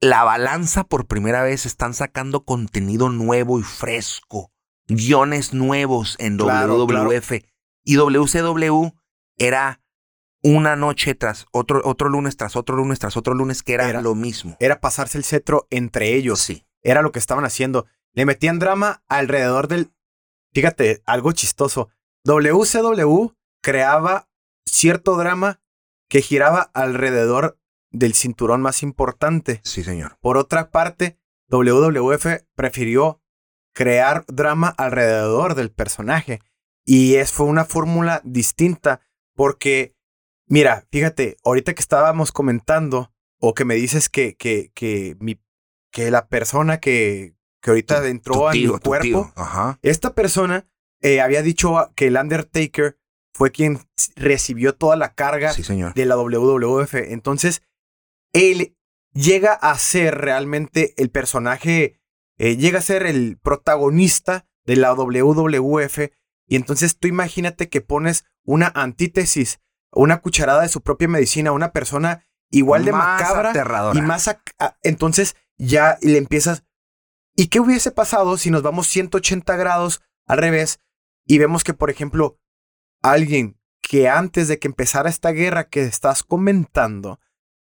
la 0.00 0.24
balanza 0.24 0.84
por 0.84 1.06
primera 1.06 1.42
vez 1.42 1.66
están 1.66 1.92
sacando 1.92 2.46
contenido 2.46 3.10
nuevo 3.10 3.60
y 3.60 3.64
fresco, 3.64 4.50
guiones 4.86 5.52
nuevos 5.52 6.16
en 6.18 6.38
WWF. 6.38 7.32
Y 7.84 7.96
WCW 7.96 8.94
era 9.36 9.81
una 10.42 10.76
noche 10.76 11.14
tras 11.14 11.46
otro, 11.52 11.80
otro 11.84 12.08
lunes, 12.08 12.36
tras 12.36 12.56
otro 12.56 12.76
lunes, 12.76 12.98
tras 12.98 13.16
otro 13.16 13.34
lunes, 13.34 13.62
que 13.62 13.74
era, 13.74 14.00
lo 14.00 14.14
mismo. 14.14 14.56
Era 14.60 14.80
pasarse 14.80 15.18
el 15.18 15.24
cetro 15.24 15.66
entre 15.70 16.14
ellos. 16.14 16.40
Sí. 16.40 16.66
Era 16.82 17.02
lo 17.02 17.12
que 17.12 17.18
estaban 17.18 17.44
haciendo. 17.44 17.86
Le 18.12 18.26
metían 18.26 18.58
drama 18.58 19.02
alrededor 19.08 19.68
del. 19.68 19.92
Fíjate, 20.52 21.02
algo 21.06 21.32
chistoso. 21.32 21.88
WCW 22.24 23.32
creaba 23.62 24.28
cierto 24.66 25.16
drama 25.16 25.60
que 26.08 26.20
giraba 26.20 26.70
alrededor 26.74 27.58
del 27.90 28.14
cinturón 28.14 28.60
más 28.62 28.82
importante. 28.82 29.60
Sí, 29.64 29.84
señor. 29.84 30.18
Por 30.20 30.36
otra 30.36 30.70
parte, 30.70 31.18
WWF 31.48 32.44
prefirió 32.54 33.22
crear 33.74 34.24
drama 34.26 34.68
alrededor 34.68 35.54
del 35.54 35.70
personaje. 35.70 36.40
Y 36.84 37.14
es, 37.14 37.32
fue 37.32 37.46
una 37.46 37.64
fórmula 37.64 38.20
distinta 38.24 39.00
porque 39.34 39.94
Mira, 40.52 40.86
fíjate, 40.92 41.38
ahorita 41.44 41.72
que 41.72 41.80
estábamos 41.80 42.30
comentando, 42.30 43.10
o 43.40 43.54
que 43.54 43.64
me 43.64 43.74
dices 43.74 44.10
que, 44.10 44.36
que, 44.36 44.70
que, 44.74 45.16
mi, 45.18 45.40
que 45.90 46.10
la 46.10 46.28
persona 46.28 46.78
que, 46.78 47.34
que 47.62 47.70
ahorita 47.70 48.06
entró 48.06 48.50
a 48.50 48.52
mi 48.52 48.68
cuerpo, 48.68 49.32
esta 49.80 50.14
persona 50.14 50.68
eh, 51.00 51.22
había 51.22 51.40
dicho 51.40 51.90
que 51.96 52.08
el 52.08 52.18
Undertaker 52.18 52.98
fue 53.32 53.50
quien 53.50 53.78
recibió 54.14 54.74
toda 54.74 54.94
la 54.96 55.14
carga 55.14 55.54
de 55.54 56.04
la 56.04 56.16
WWF. 56.18 56.96
Entonces, 56.96 57.62
él 58.34 58.76
llega 59.14 59.54
a 59.54 59.78
ser 59.78 60.18
realmente 60.18 60.92
el 60.98 61.08
personaje, 61.08 61.98
eh, 62.36 62.58
llega 62.58 62.80
a 62.80 62.82
ser 62.82 63.06
el 63.06 63.38
protagonista 63.38 64.44
de 64.66 64.76
la 64.76 64.92
WWF. 64.92 66.10
Y 66.46 66.56
entonces 66.56 66.98
tú 66.98 67.08
imagínate 67.08 67.70
que 67.70 67.80
pones 67.80 68.26
una 68.44 68.70
antítesis 68.74 69.62
una 69.92 70.20
cucharada 70.20 70.62
de 70.62 70.68
su 70.68 70.80
propia 70.80 71.08
medicina 71.08 71.52
una 71.52 71.72
persona 71.72 72.26
igual 72.50 72.84
de 72.84 72.92
macabra 72.92 73.52
y 73.94 74.00
más 74.00 74.34
entonces 74.82 75.36
ya 75.56 75.98
le 76.02 76.18
empiezas 76.18 76.64
¿Y 77.34 77.46
qué 77.46 77.60
hubiese 77.60 77.90
pasado 77.90 78.36
si 78.36 78.50
nos 78.50 78.62
vamos 78.62 78.86
180 78.88 79.56
grados 79.56 80.02
al 80.26 80.38
revés 80.38 80.80
y 81.26 81.38
vemos 81.38 81.64
que 81.64 81.74
por 81.74 81.90
ejemplo 81.90 82.38
alguien 83.02 83.58
que 83.80 84.08
antes 84.08 84.48
de 84.48 84.58
que 84.58 84.68
empezara 84.68 85.08
esta 85.08 85.30
guerra 85.30 85.68
que 85.68 85.82
estás 85.82 86.22
comentando 86.22 87.20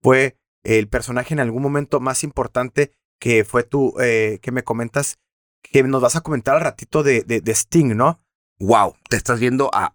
fue 0.02 0.38
el 0.64 0.88
personaje 0.88 1.34
en 1.34 1.40
algún 1.40 1.62
momento 1.62 2.00
más 2.00 2.24
importante 2.24 2.92
que 3.20 3.44
fue 3.44 3.64
tú 3.64 3.96
eh, 4.00 4.40
que 4.42 4.52
me 4.52 4.64
comentas 4.64 5.20
que 5.62 5.84
nos 5.84 6.02
vas 6.02 6.16
a 6.16 6.22
comentar 6.22 6.56
al 6.56 6.62
ratito 6.62 7.04
de, 7.04 7.24
de, 7.24 7.42
de 7.42 7.52
Sting, 7.52 7.96
¿no? 7.96 8.20
Wow, 8.60 8.94
te 9.10 9.18
estás 9.18 9.40
viendo 9.40 9.70
a, 9.74 9.92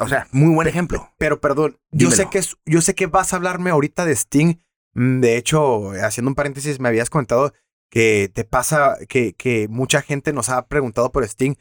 o 0.00 0.08
sea, 0.08 0.28
muy 0.32 0.54
buen 0.54 0.68
ejemplo. 0.68 1.12
Pero 1.18 1.40
perdón, 1.40 1.78
yo 1.90 2.10
sé 2.10 2.28
que 2.30 2.40
yo 2.64 2.80
sé 2.80 2.94
que 2.94 3.06
vas 3.06 3.32
a 3.32 3.36
hablarme 3.36 3.70
ahorita 3.70 4.04
de 4.04 4.14
Sting. 4.14 4.56
Mm, 4.94 5.20
de 5.20 5.36
hecho, 5.36 5.90
haciendo 6.02 6.30
un 6.30 6.34
paréntesis, 6.34 6.80
me 6.80 6.88
habías 6.88 7.10
comentado 7.10 7.52
que 7.90 8.30
te 8.32 8.44
pasa 8.44 8.96
que, 9.08 9.34
que 9.34 9.68
mucha 9.68 10.02
gente 10.02 10.32
nos 10.32 10.48
ha 10.48 10.66
preguntado 10.66 11.12
por 11.12 11.24
Sting 11.24 11.54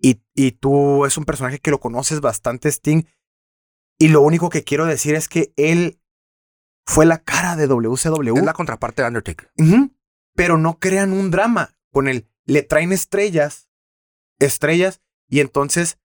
y, 0.00 0.20
y 0.34 0.52
tú 0.52 1.06
es 1.06 1.16
un 1.16 1.24
personaje 1.24 1.60
que 1.60 1.70
lo 1.70 1.80
conoces 1.80 2.20
bastante, 2.20 2.68
Sting. 2.68 3.04
Y 3.98 4.08
lo 4.08 4.20
único 4.20 4.50
que 4.50 4.64
quiero 4.64 4.84
decir 4.84 5.14
es 5.14 5.28
que 5.28 5.52
él 5.56 6.00
fue 6.84 7.06
la 7.06 7.18
cara 7.18 7.54
de 7.56 7.68
WCW. 7.68 8.36
Es 8.36 8.44
la 8.44 8.52
contraparte 8.52 9.02
de 9.02 9.08
Undertaker. 9.08 9.52
Pero 10.34 10.58
no 10.58 10.78
crean 10.78 11.12
un 11.12 11.30
drama 11.30 11.76
con 11.92 12.08
él. 12.08 12.28
Le 12.44 12.62
traen 12.62 12.92
estrellas, 12.92 13.68
estrellas 14.40 15.00
y 15.32 15.40
entonces 15.40 15.98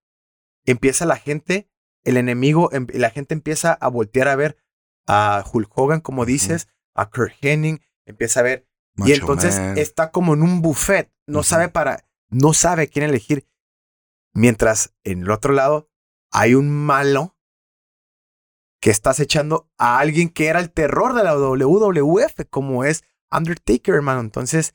empieza 0.65 1.05
la 1.05 1.17
gente, 1.17 1.69
el 2.05 2.15
enemigo, 2.15 2.71
em, 2.71 2.87
la 2.93 3.09
gente 3.09 3.33
empieza 3.33 3.73
a 3.73 3.89
voltear 3.89 4.29
a 4.29 4.37
ver 4.37 4.57
a 5.05 5.43
Hulk 5.51 5.69
Hogan, 5.77 5.99
como 5.99 6.25
dices, 6.25 6.69
a 6.95 7.09
Kurt 7.09 7.33
Henning, 7.41 7.81
empieza 8.05 8.39
a 8.39 8.43
ver. 8.43 8.67
y 8.95 9.11
entonces 9.11 9.59
está 9.77 10.11
como 10.11 10.33
en 10.33 10.41
un 10.41 10.61
buffet, 10.61 11.11
no 11.27 11.43
sabe 11.43 11.67
para, 11.67 12.07
no 12.29 12.53
sabe 12.53 12.87
quién 12.87 13.03
elegir. 13.03 13.45
Mientras 14.33 14.95
en 15.03 15.23
el 15.23 15.29
otro 15.29 15.53
lado 15.53 15.89
hay 16.31 16.55
un 16.55 16.71
malo 16.71 17.37
que 18.79 18.91
estás 18.91 19.19
echando 19.19 19.69
a 19.77 19.99
alguien 19.99 20.29
que 20.29 20.47
era 20.47 20.61
el 20.61 20.71
terror 20.71 21.13
de 21.13 21.23
la 21.23 21.35
WWF, 21.35 22.45
como 22.49 22.85
es 22.85 23.03
Undertaker, 23.29 23.93
hermano. 23.93 24.21
Entonces, 24.21 24.73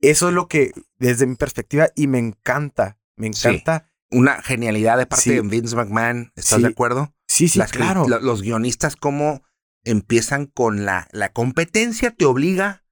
eso 0.00 0.28
es 0.28 0.34
lo 0.34 0.46
que, 0.46 0.72
desde 0.98 1.26
mi 1.26 1.34
perspectiva, 1.34 1.88
y 1.96 2.06
me 2.06 2.18
encanta, 2.18 2.97
me 3.18 3.26
encanta 3.28 3.90
una 4.10 4.42
genialidad 4.42 4.98
de 4.98 5.06
parte 5.06 5.30
de 5.30 5.40
Vince 5.42 5.76
McMahon. 5.76 6.32
¿Estás 6.34 6.62
de 6.62 6.68
acuerdo? 6.68 7.14
Sí, 7.26 7.48
sí, 7.48 7.60
claro. 7.70 8.06
los 8.08 8.42
guionistas, 8.42 8.96
cómo 8.96 9.42
empiezan 9.84 10.46
con 10.46 10.84
la, 10.84 11.08
la 11.12 11.32
competencia, 11.32 12.10
te 12.10 12.24
obliga, 12.24 12.84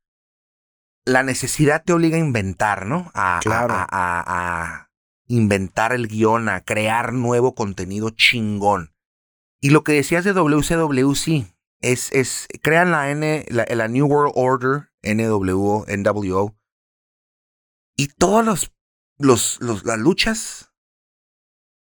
la 1.04 1.22
necesidad 1.22 1.82
te 1.84 1.92
obliga 1.92 2.16
a 2.16 2.20
inventar, 2.20 2.86
¿no? 2.86 3.10
A, 3.14 3.40
claro. 3.42 3.74
a, 3.74 3.86
a, 3.90 4.90
inventar 5.28 5.92
el 5.92 6.06
guion, 6.06 6.48
a 6.48 6.60
crear 6.60 7.12
nuevo 7.12 7.54
contenido 7.54 8.10
chingón. 8.10 8.94
Y 9.60 9.70
lo 9.70 9.82
que 9.82 9.92
decías 9.92 10.24
de 10.24 10.32
WCW, 10.32 11.14
sí, 11.14 11.52
es, 11.80 12.12
es 12.12 12.46
crean 12.62 12.92
la 12.92 13.10
N, 13.10 13.44
la, 13.48 13.66
la 13.68 13.88
New 13.88 14.06
World 14.06 14.32
Order, 14.36 14.90
NWO, 15.02 15.84
NWO, 15.88 16.56
y 17.96 18.08
todos 18.08 18.44
los, 18.44 18.72
los, 19.18 19.58
los 19.60 19.84
las 19.84 19.98
luchas 19.98 20.72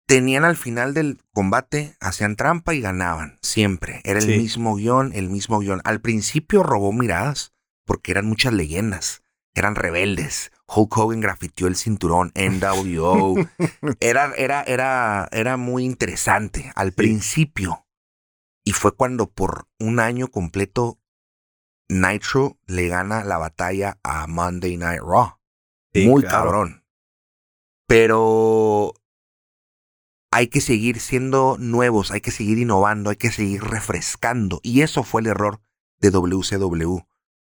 tenían 0.07 0.45
al 0.45 0.55
final 0.55 0.93
del 0.93 1.19
combate, 1.33 1.95
hacían 1.99 2.35
trampa 2.35 2.73
y 2.73 2.81
ganaban, 2.81 3.37
siempre. 3.41 4.01
Era 4.05 4.19
el 4.19 4.27
mismo 4.27 4.75
guion, 4.75 5.11
el 5.13 5.29
mismo 5.29 5.59
guion. 5.59 5.81
Al 5.83 6.01
principio 6.01 6.63
robó 6.63 6.93
miradas, 6.93 7.53
porque 7.85 8.11
eran 8.11 8.25
muchas 8.25 8.53
leyendas, 8.53 9.21
eran 9.53 9.75
rebeldes. 9.75 10.51
Hulk 10.67 10.97
Hogan 10.97 11.21
grafitió 11.21 11.67
el 11.67 11.75
cinturón, 11.75 12.31
NWO. 12.35 13.35
era, 13.99 14.33
era, 14.35 14.63
era, 14.63 15.27
era 15.31 15.57
muy 15.57 15.83
interesante 15.83 16.71
al 16.75 16.93
principio. 16.93 17.85
Y 18.63 18.71
fue 18.73 18.95
cuando 18.95 19.29
por 19.29 19.67
un 19.79 19.99
año 19.99 20.29
completo 20.29 20.99
Nitro 21.89 22.57
le 22.65 22.87
gana 22.87 23.23
la 23.23 23.37
batalla 23.37 23.97
a 24.03 24.27
Monday 24.27 24.75
Night 24.77 25.01
Raw. 25.01 25.37
muy 25.93 26.23
cabrón. 26.23 26.83
Pero 27.87 28.93
hay 30.31 30.47
que 30.47 30.61
seguir 30.61 30.99
siendo 30.99 31.57
nuevos, 31.57 32.11
hay 32.11 32.21
que 32.21 32.31
seguir 32.31 32.57
innovando, 32.57 33.09
hay 33.09 33.15
que 33.15 33.31
seguir 33.31 33.63
refrescando. 33.63 34.59
Y 34.61 34.81
eso 34.81 35.03
fue 35.03 35.21
el 35.21 35.27
error 35.27 35.61
de 35.99 36.11
WCW. 36.11 36.99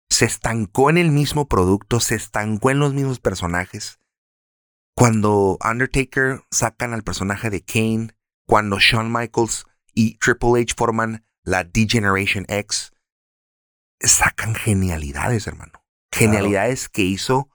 Se 0.09 0.25
estancó 0.25 0.89
en 0.89 0.97
el 0.97 1.09
mismo 1.09 1.47
producto, 1.47 1.99
se 1.99 2.15
estancó 2.15 2.69
en 2.69 2.79
los 2.79 2.93
mismos 2.93 3.19
personajes. 3.19 3.99
Cuando 4.95 5.57
Undertaker 5.67 6.41
sacan 6.51 6.93
al 6.93 7.03
personaje 7.03 7.49
de 7.49 7.63
Kane, 7.63 8.09
cuando 8.45 8.77
Shawn 8.79 9.11
Michaels 9.11 9.65
y 9.93 10.17
Triple 10.19 10.61
H 10.61 10.75
forman 10.77 11.25
la 11.43 11.63
D-Generation 11.63 12.45
X, 12.47 12.91
sacan 13.99 14.53
genialidades, 14.53 15.47
hermano. 15.47 15.83
Genialidades 16.11 16.89
que 16.89 17.01
hizo 17.01 17.49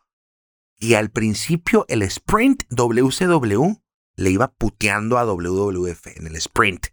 y 0.79 0.95
al 0.95 1.11
principio 1.11 1.85
el 1.89 2.03
sprint 2.03 2.65
WCW 2.71 3.83
le 4.17 4.31
iba 4.31 4.53
puteando 4.53 5.19
a 5.19 5.25
WWF 5.25 6.07
en 6.17 6.27
el 6.27 6.37
sprint. 6.37 6.89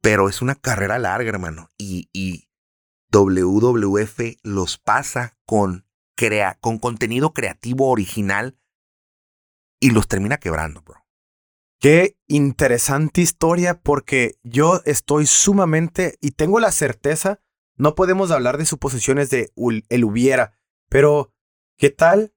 Pero 0.00 0.28
es 0.28 0.42
una 0.42 0.54
carrera 0.54 0.98
larga, 0.98 1.28
hermano. 1.28 1.70
Y, 1.78 2.08
y 2.12 2.48
WWF 3.12 4.38
los 4.42 4.78
pasa 4.78 5.36
con, 5.46 5.86
crea 6.16 6.58
con 6.60 6.78
contenido 6.78 7.32
creativo 7.32 7.88
original 7.88 8.58
y 9.80 9.90
los 9.90 10.08
termina 10.08 10.38
quebrando, 10.38 10.82
bro. 10.82 11.04
Qué 11.78 12.16
interesante 12.26 13.20
historia 13.20 13.80
porque 13.80 14.38
yo 14.42 14.80
estoy 14.86 15.26
sumamente 15.26 16.16
y 16.20 16.30
tengo 16.30 16.58
la 16.58 16.72
certeza, 16.72 17.40
no 17.76 17.94
podemos 17.94 18.30
hablar 18.30 18.56
de 18.56 18.64
suposiciones 18.64 19.28
de 19.28 19.52
el 19.88 20.04
hubiera, 20.04 20.58
pero 20.88 21.34
¿qué 21.76 21.90
tal 21.90 22.32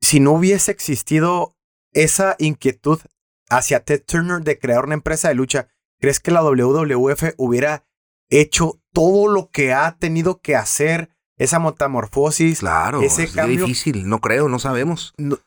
si 0.00 0.20
no 0.20 0.32
hubiese 0.32 0.70
existido 0.70 1.56
esa 1.92 2.36
inquietud 2.38 3.00
hacia 3.48 3.84
Ted 3.84 4.02
Turner 4.04 4.42
de 4.42 4.58
crear 4.58 4.84
una 4.84 4.94
empresa 4.94 5.28
de 5.28 5.34
lucha? 5.34 5.68
¿Crees 6.00 6.20
que 6.20 6.30
la 6.30 6.42
WWF 6.42 7.34
hubiera 7.36 7.84
hecho 8.30 8.80
todo 8.92 9.28
lo 9.28 9.50
que 9.50 9.72
ha 9.72 9.96
tenido 9.98 10.40
que 10.40 10.56
hacer? 10.56 11.10
Esa 11.36 11.60
metamorfosis, 11.60 12.58
claro, 12.58 13.00
ese 13.00 13.22
es 13.22 13.32
cambio. 13.32 13.64
difícil, 13.64 14.08
no 14.08 14.20
creo, 14.20 14.48
no 14.48 14.58
sabemos. 14.58 15.14
No, 15.18 15.38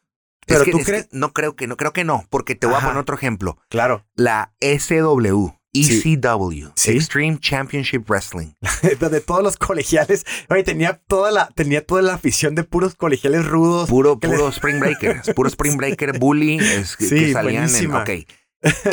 pero 0.47 0.63
tú 0.63 0.77
es 0.79 0.85
crees. 0.85 1.07
no 1.11 1.33
creo 1.33 1.57
que 1.57 1.67
no 1.67 1.75
creo 1.75 1.91
que 1.91 2.05
no, 2.05 2.25
porque 2.29 2.55
te 2.55 2.65
voy 2.65 2.77
a 2.77 2.79
poner 2.79 2.97
otro 2.97 3.15
ejemplo. 3.15 3.57
Claro. 3.69 4.05
La 4.15 4.53
SW. 4.61 5.49
ECW, 5.73 6.71
Sí. 6.75 6.91
Extreme 6.91 7.39
Championship 7.39 8.09
Wrestling. 8.09 8.53
de 8.99 9.21
todos 9.21 9.43
los 9.43 9.57
colegiales. 9.57 10.25
Oye, 10.49 10.63
tenía 10.63 11.01
toda 11.07 11.31
la, 11.31 11.47
tenía 11.55 11.85
toda 11.85 12.01
la 12.01 12.13
afición 12.15 12.55
de 12.55 12.63
puros 12.63 12.95
colegiales 12.95 13.45
rudos. 13.45 13.89
Puro, 13.89 14.19
puro 14.19 14.49
Spring 14.49 14.79
Breaker, 14.79 15.21
puro 15.35 15.47
Spring 15.49 15.77
Breaker 15.77 16.19
bully 16.19 16.57
es 16.59 16.97
que, 16.97 17.05
Sí, 17.05 17.15
que 17.19 17.33
salían 17.33 17.63
buenísima. 17.65 18.03
en. 18.07 18.21
Ok. 18.21 18.27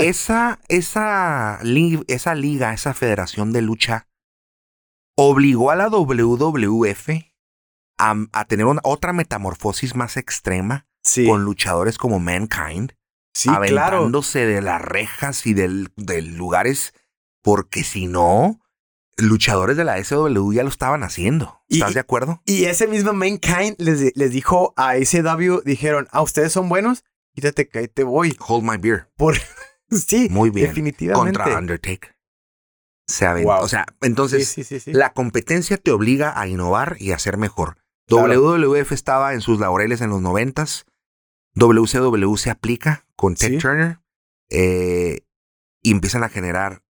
Esa, 0.01 0.61
esa, 0.69 1.59
li- 1.63 2.03
esa 2.09 2.35
liga, 2.35 2.73
esa 2.73 2.95
federación 2.95 3.53
de 3.53 3.61
lucha, 3.63 4.07
obligó 5.17 5.71
a 5.71 5.77
la 5.77 5.89
WWF 5.89 7.09
a, 7.99 8.15
a 8.33 8.45
tener 8.47 8.67
una- 8.67 8.81
otra 8.85 9.13
metamorfosis 9.13 9.95
más 9.95 10.17
extrema 10.17 10.87
Sí, 11.03 11.27
con 11.27 11.43
luchadores 11.45 11.97
como 11.99 12.19
Mankind, 12.19 12.93
sí, 13.39 13.49
claro. 13.49 13.97
aventándose 13.99 14.47
de 14.47 14.61
las 14.63 14.83
rejas 14.83 15.47
y 15.47 15.55
del, 15.55 15.91
de 15.97 16.23
lugares, 16.23 16.93
porque 17.43 17.85
si 17.85 18.07
no, 18.09 18.61
luchadores 19.17 19.77
de 19.77 19.85
la 19.85 20.03
SW 20.03 20.53
ya 20.53 20.65
lo 20.65 20.69
estaban 20.69 21.03
haciendo. 21.05 21.63
Y- 21.69 21.77
¿Estás 21.79 21.95
de 21.95 22.01
acuerdo? 22.01 22.43
Y 22.45 22.65
ese 22.65 22.89
mismo 22.89 23.13
Mankind 23.13 23.77
les, 23.79 24.17
les 24.17 24.31
dijo 24.33 24.75
a 24.77 24.95
SW, 24.97 25.61
dijeron, 25.65 26.09
ah, 26.11 26.23
ustedes 26.23 26.53
son 26.53 26.69
buenos, 26.69 27.05
quítate 27.35 27.69
que 27.69 27.87
te 27.87 28.03
voy. 28.03 28.37
Hold 28.47 28.65
my 28.65 28.77
beer. 28.77 29.09
Por... 29.17 29.37
sí, 29.91 30.29
Muy 30.31 30.51
bien. 30.51 30.69
definitivamente. 30.69 31.39
Contra 31.39 31.59
Undertaker. 31.59 32.17
Se 33.07 33.25
aventó. 33.25 33.53
Wow. 33.53 33.63
O 33.63 33.69
sea, 33.69 33.87
entonces, 34.03 34.49
sí, 34.49 34.65
sí, 34.65 34.81
sí. 34.81 34.93
la 34.93 35.13
competencia 35.15 35.79
te 35.79 35.93
obliga 35.93 36.39
a 36.39 36.47
innovar 36.47 36.97
y 36.99 37.13
a 37.13 37.19
ser 37.19 37.39
mejor. 37.39 37.79
Claro. 38.07 38.41
WWF 38.41 38.93
estaba 38.93 39.33
en 39.33 39.41
sus 39.41 39.61
laureles 39.61 40.01
en 40.01 40.11
los 40.11 40.21
noventas. 40.21 40.87
WCW 41.55 42.37
se 42.37 42.51
aplica 42.51 43.07
con 43.19 43.35
Ted 43.35 43.49
Sí. 43.49 43.59
Turner 43.59 43.99
eh, 44.49 45.27
y 45.83 45.91
empiezan 45.91 46.23
a 46.23 46.29
generar 46.29 46.83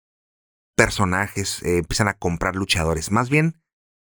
personajes, 0.76 1.64
eh, 1.64 1.80
empiezan 1.80 2.08
a 2.08 2.14
comprar 2.14 2.56
luchadores. 2.56 3.12
Más 3.12 3.30
bien, 3.30 3.62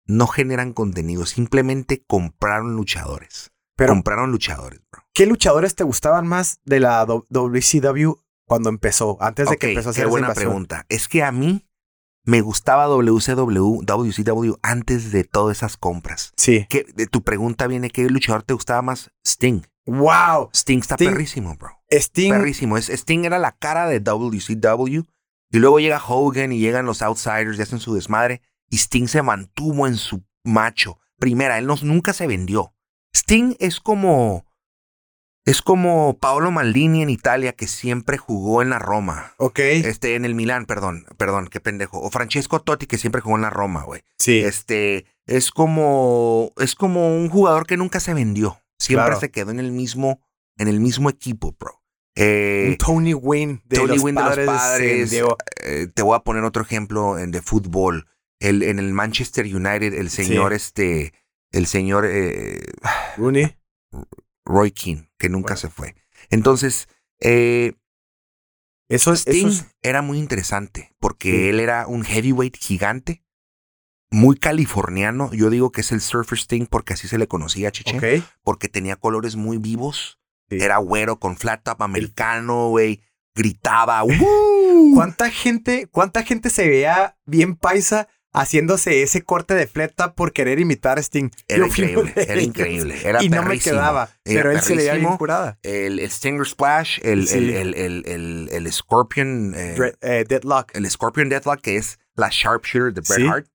no 0.05 0.27
generan 0.27 0.73
contenido, 0.73 1.25
simplemente 1.25 2.03
compraron 2.07 2.75
luchadores. 2.75 3.51
Pero, 3.75 3.93
compraron 3.93 4.31
luchadores, 4.31 4.79
bro. 4.91 5.03
¿qué 5.13 5.25
luchadores 5.25 5.75
te 5.75 5.83
gustaban 5.83 6.27
más 6.27 6.59
de 6.65 6.79
la 6.79 7.03
WCW 7.05 8.13
cuando 8.45 8.69
empezó? 8.69 9.17
Antes 9.21 9.49
de 9.49 9.57
que 9.57 9.69
empezó 9.69 9.89
a 9.89 9.93
qué 9.93 10.01
hacer 10.01 10.03
esa 10.05 10.09
buena 10.11 10.27
invasión? 10.27 10.49
pregunta. 10.49 10.85
Es 10.89 11.07
que 11.07 11.23
a 11.23 11.31
mí 11.31 11.65
me 12.23 12.41
gustaba 12.41 12.85
WCW, 12.85 13.81
WCW 13.83 14.53
antes 14.61 15.11
de 15.11 15.23
todas 15.23 15.57
esas 15.57 15.77
compras. 15.77 16.31
Sí. 16.37 16.67
¿Qué- 16.69 16.85
de 16.95 17.07
tu 17.07 17.23
pregunta 17.23 17.65
viene, 17.67 17.89
¿qué 17.89 18.07
luchador 18.09 18.43
te 18.43 18.53
gustaba 18.53 18.81
más? 18.83 19.11
Sting. 19.25 19.61
¡Wow! 19.87 20.51
Sting 20.53 20.79
está 20.79 20.95
Sting- 20.95 21.09
perrísimo, 21.09 21.55
bro. 21.55 21.80
Sting. 21.91 22.31
Perrísimo. 22.31 22.77
Es, 22.77 22.89
Sting 22.89 23.25
era 23.25 23.37
la 23.39 23.51
cara 23.51 23.87
de 23.87 23.99
WCW. 23.99 25.01
Y 25.53 25.59
luego 25.59 25.79
llega 25.79 26.01
Hogan 26.05 26.51
y 26.53 26.59
llegan 26.59 26.85
los 26.85 27.01
Outsiders 27.01 27.59
y 27.59 27.61
hacen 27.61 27.79
su 27.79 27.93
desmadre. 27.93 28.41
Y 28.69 28.77
Sting 28.77 29.07
se 29.07 29.21
mantuvo 29.21 29.85
en 29.87 29.97
su 29.97 30.23
macho. 30.45 30.97
Primera, 31.19 31.57
él 31.57 31.67
no- 31.67 31.75
nunca 31.83 32.13
se 32.13 32.27
vendió. 32.27 32.73
Sting 33.15 33.55
es 33.59 33.79
como... 33.79 34.45
Es 35.43 35.63
como 35.63 36.19
Paolo 36.19 36.51
Maldini 36.51 37.01
en 37.01 37.09
Italia 37.09 37.53
que 37.53 37.67
siempre 37.67 38.19
jugó 38.19 38.61
en 38.61 38.69
la 38.69 38.77
Roma. 38.77 39.33
Ok. 39.37 39.57
Este, 39.59 40.13
en 40.13 40.23
el 40.23 40.35
Milán, 40.35 40.67
perdón, 40.67 41.05
perdón, 41.17 41.47
qué 41.47 41.59
pendejo. 41.59 41.99
O 41.99 42.11
Francesco 42.11 42.61
Totti 42.61 42.85
que 42.85 42.99
siempre 42.99 43.21
jugó 43.21 43.37
en 43.37 43.41
la 43.41 43.49
Roma, 43.49 43.83
güey. 43.83 44.03
sí. 44.19 44.37
Este, 44.39 45.07
es 45.25 45.49
como, 45.49 46.51
es 46.57 46.75
como 46.75 47.17
un 47.17 47.27
jugador 47.29 47.65
que 47.65 47.75
nunca 47.75 47.99
se 47.99 48.13
vendió. 48.13 48.61
Siempre 48.77 49.05
Claro. 49.07 49.19
se 49.19 49.31
quedó 49.31 49.49
en 49.49 49.59
el 49.59 49.71
mismo, 49.71 50.21
en 50.57 50.67
el 50.67 50.79
mismo 50.79 51.09
equipo, 51.09 51.55
bro. 51.59 51.80
Eh, 52.15 52.75
Tony 52.77 53.13
Wynn 53.13 53.61
de, 53.65 53.77
Tony 53.77 53.87
los, 53.95 54.03
Wynn 54.03 54.15
de 54.15 54.21
los 54.21 54.29
padres, 54.31 54.45
padres. 54.47 55.13
Eh, 55.63 55.87
te 55.93 56.01
voy 56.01 56.15
a 56.15 56.19
poner 56.19 56.43
otro 56.43 56.61
ejemplo 56.63 57.17
en 57.17 57.31
de 57.31 57.41
fútbol. 57.41 58.07
El, 58.39 58.63
en 58.63 58.79
el 58.79 58.91
Manchester 58.93 59.45
United, 59.45 59.93
el 59.93 60.09
señor, 60.09 60.51
este, 60.53 61.13
el 61.51 61.67
señor 61.67 62.05
eh, 62.09 62.59
Rooney. 63.17 63.55
Roy 64.45 64.71
Keane, 64.71 65.11
que 65.19 65.29
nunca 65.29 65.53
Bueno. 65.53 65.57
se 65.61 65.69
fue. 65.69 65.95
Entonces, 66.29 66.87
eh, 67.19 67.73
Eso 68.89 69.13
es, 69.13 69.21
Sting 69.21 69.47
eso 69.47 69.63
es- 69.63 69.65
era 69.83 70.01
muy 70.01 70.17
interesante 70.17 70.93
porque 70.99 71.31
Sí. 71.31 71.47
él 71.49 71.59
era 71.59 71.87
un 71.87 72.03
heavyweight 72.03 72.57
gigante, 72.57 73.23
muy 74.09 74.35
californiano. 74.37 75.31
Yo 75.33 75.49
digo 75.49 75.71
que 75.71 75.81
es 75.81 75.91
el 75.91 76.01
Surfer 76.01 76.37
Sting 76.39 76.65
porque 76.65 76.93
así 76.93 77.07
se 77.07 77.17
le 77.17 77.27
conocía, 77.27 77.71
Chiche, 77.71 77.97
Ok. 77.97 78.25
porque 78.43 78.67
tenía 78.67 78.95
colores 78.97 79.35
muy 79.35 79.57
vivos. 79.57 80.19
Sí. 80.51 80.57
Era 80.63 80.77
güero 80.77 81.19
con 81.19 81.35
flat 81.37 81.63
top 81.63 81.81
americano, 81.81 82.69
güey. 82.69 83.01
Gritaba. 83.35 84.03
"Uh". 84.05 84.93
¿Cuánta 84.93 85.29
gente, 85.31 85.87
cuánta 85.89 86.23
gente 86.23 86.49
se 86.49 86.67
veía 86.67 87.17
bien 87.25 87.55
paisa 87.55 88.07
haciéndose 88.33 89.01
ese 89.03 89.23
corte 89.23 89.53
de 89.53 89.67
fleta 89.67 90.13
por 90.15 90.33
querer 90.33 90.59
imitar 90.59 90.97
a 90.97 91.01
Sting? 91.01 91.29
Era 91.47 91.59
Yo 91.59 91.65
increíble, 91.67 92.13
era 92.15 92.33
ellos. 92.33 92.43
increíble. 92.45 92.95
Era 93.03 93.23
y 93.23 93.29
no 93.29 93.41
me 93.41 93.47
perrísimo. 93.47 93.75
quedaba. 93.75 94.09
Era 94.25 94.41
pero 94.43 94.51
él 94.51 94.61
se 94.61 94.69
le 94.71 94.75
veía 94.77 94.91
bien 94.93 95.03
perrísimo. 95.03 95.17
curada. 95.17 95.59
El, 95.63 95.99
el 95.99 96.11
Stinger 96.11 96.45
Splash, 96.45 96.99
el, 97.03 97.27
Sí. 97.27 97.37
el, 97.53 97.73
el, 97.75 98.49
el, 98.51 98.71
Scorpion. 98.73 99.53
eh, 99.55 99.93
eh, 100.01 100.25
Deadlock. 100.27 100.75
el 100.75 100.89
Scorpion 100.89 101.29
Deathlock, 101.29 101.61
que 101.61 101.77
es 101.77 101.99
la 102.15 102.29
Sharpshooter 102.31 102.93
de 102.93 103.01
Bret 103.01 103.19
Sí. 103.19 103.27
Hart. 103.27 103.47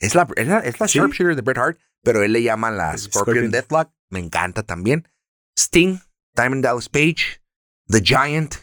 Es 0.00 0.14
la, 0.14 0.26
es 0.36 0.46
la, 0.48 0.58
es 0.60 0.80
la. 0.80 0.86
Sharpshooter 0.86 1.36
de 1.36 1.42
Bret 1.42 1.58
Hart, 1.58 1.78
pero 2.02 2.22
él 2.22 2.32
le 2.32 2.42
llama 2.42 2.70
la 2.70 2.96
Scorpion, 2.96 3.24
Scorpion. 3.24 3.50
Deathlock. 3.50 3.90
Me 4.10 4.18
encanta 4.20 4.62
también. 4.62 5.06
Sting, 5.58 5.98
Diamond 6.34 6.64
Dallas 6.64 6.88
Page, 6.88 7.42
The 7.86 8.00
Giant. 8.02 8.54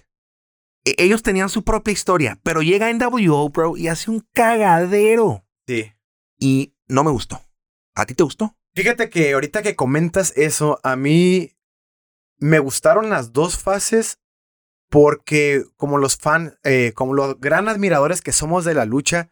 E- 0.86 0.96
ellos 0.98 1.24
tenían 1.24 1.50
su 1.50 1.64
propia 1.64 1.92
historia, 1.92 2.40
pero 2.44 2.62
llega 2.62 2.90
NWO, 2.92 3.50
bro, 3.50 3.78
y 3.78 3.88
hace 3.88 4.12
un 4.12 4.28
cagadero. 4.34 5.46
Sí. 5.68 5.94
Y 6.38 6.76
no 6.88 7.04
me 7.04 7.12
gustó. 7.12 7.42
¿A 7.96 8.06
ti 8.06 8.16
te 8.16 8.24
gustó? 8.24 8.56
Fíjate 8.76 9.10
que 9.10 9.34
ahorita 9.34 9.62
que 9.62 9.76
comentas 9.76 10.34
eso, 10.36 10.80
a 10.84 10.96
mí 10.96 11.58
me 12.38 12.60
gustaron 12.60 13.10
las 13.10 13.34
dos 13.34 13.58
fases 13.58 14.20
porque 14.90 15.64
como 15.76 15.98
los 15.98 16.18
fans, 16.18 16.54
como 16.96 17.14
los 17.14 17.40
gran 17.40 17.68
admiradores 17.68 18.22
que 18.22 18.32
somos 18.32 18.66
de 18.66 18.74
la 18.74 18.86
lucha, 18.86 19.32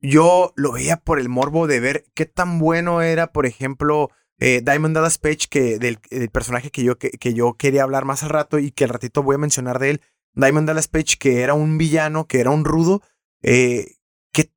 yo 0.00 0.52
lo 0.56 0.72
veía 0.72 0.98
por 0.98 1.18
el 1.18 1.28
morbo 1.28 1.66
de 1.66 1.80
ver 1.80 2.04
qué 2.14 2.26
tan 2.26 2.58
bueno 2.58 3.02
era, 3.02 3.32
por 3.32 3.46
ejemplo, 3.46 4.10
eh, 4.38 4.60
Diamond 4.64 4.94
Dallas 4.94 5.18
Page, 5.18 5.48
que 5.48 5.78
del, 5.78 5.98
del 6.10 6.30
personaje 6.30 6.70
que 6.70 6.82
yo, 6.82 6.98
que, 6.98 7.10
que 7.10 7.34
yo 7.34 7.54
quería 7.54 7.82
hablar 7.82 8.04
más 8.04 8.22
al 8.22 8.30
rato 8.30 8.58
y 8.58 8.70
que 8.70 8.84
al 8.84 8.90
ratito 8.90 9.22
voy 9.22 9.36
a 9.36 9.38
mencionar 9.38 9.78
de 9.78 9.90
él. 9.90 10.00
Diamond 10.34 10.68
Dallas 10.68 10.88
Page, 10.88 11.16
que 11.18 11.40
era 11.40 11.54
un 11.54 11.78
villano, 11.78 12.26
que 12.26 12.40
era 12.40 12.50
un 12.50 12.64
rudo, 12.64 13.02
eh, 13.42 13.96
que 14.32 14.52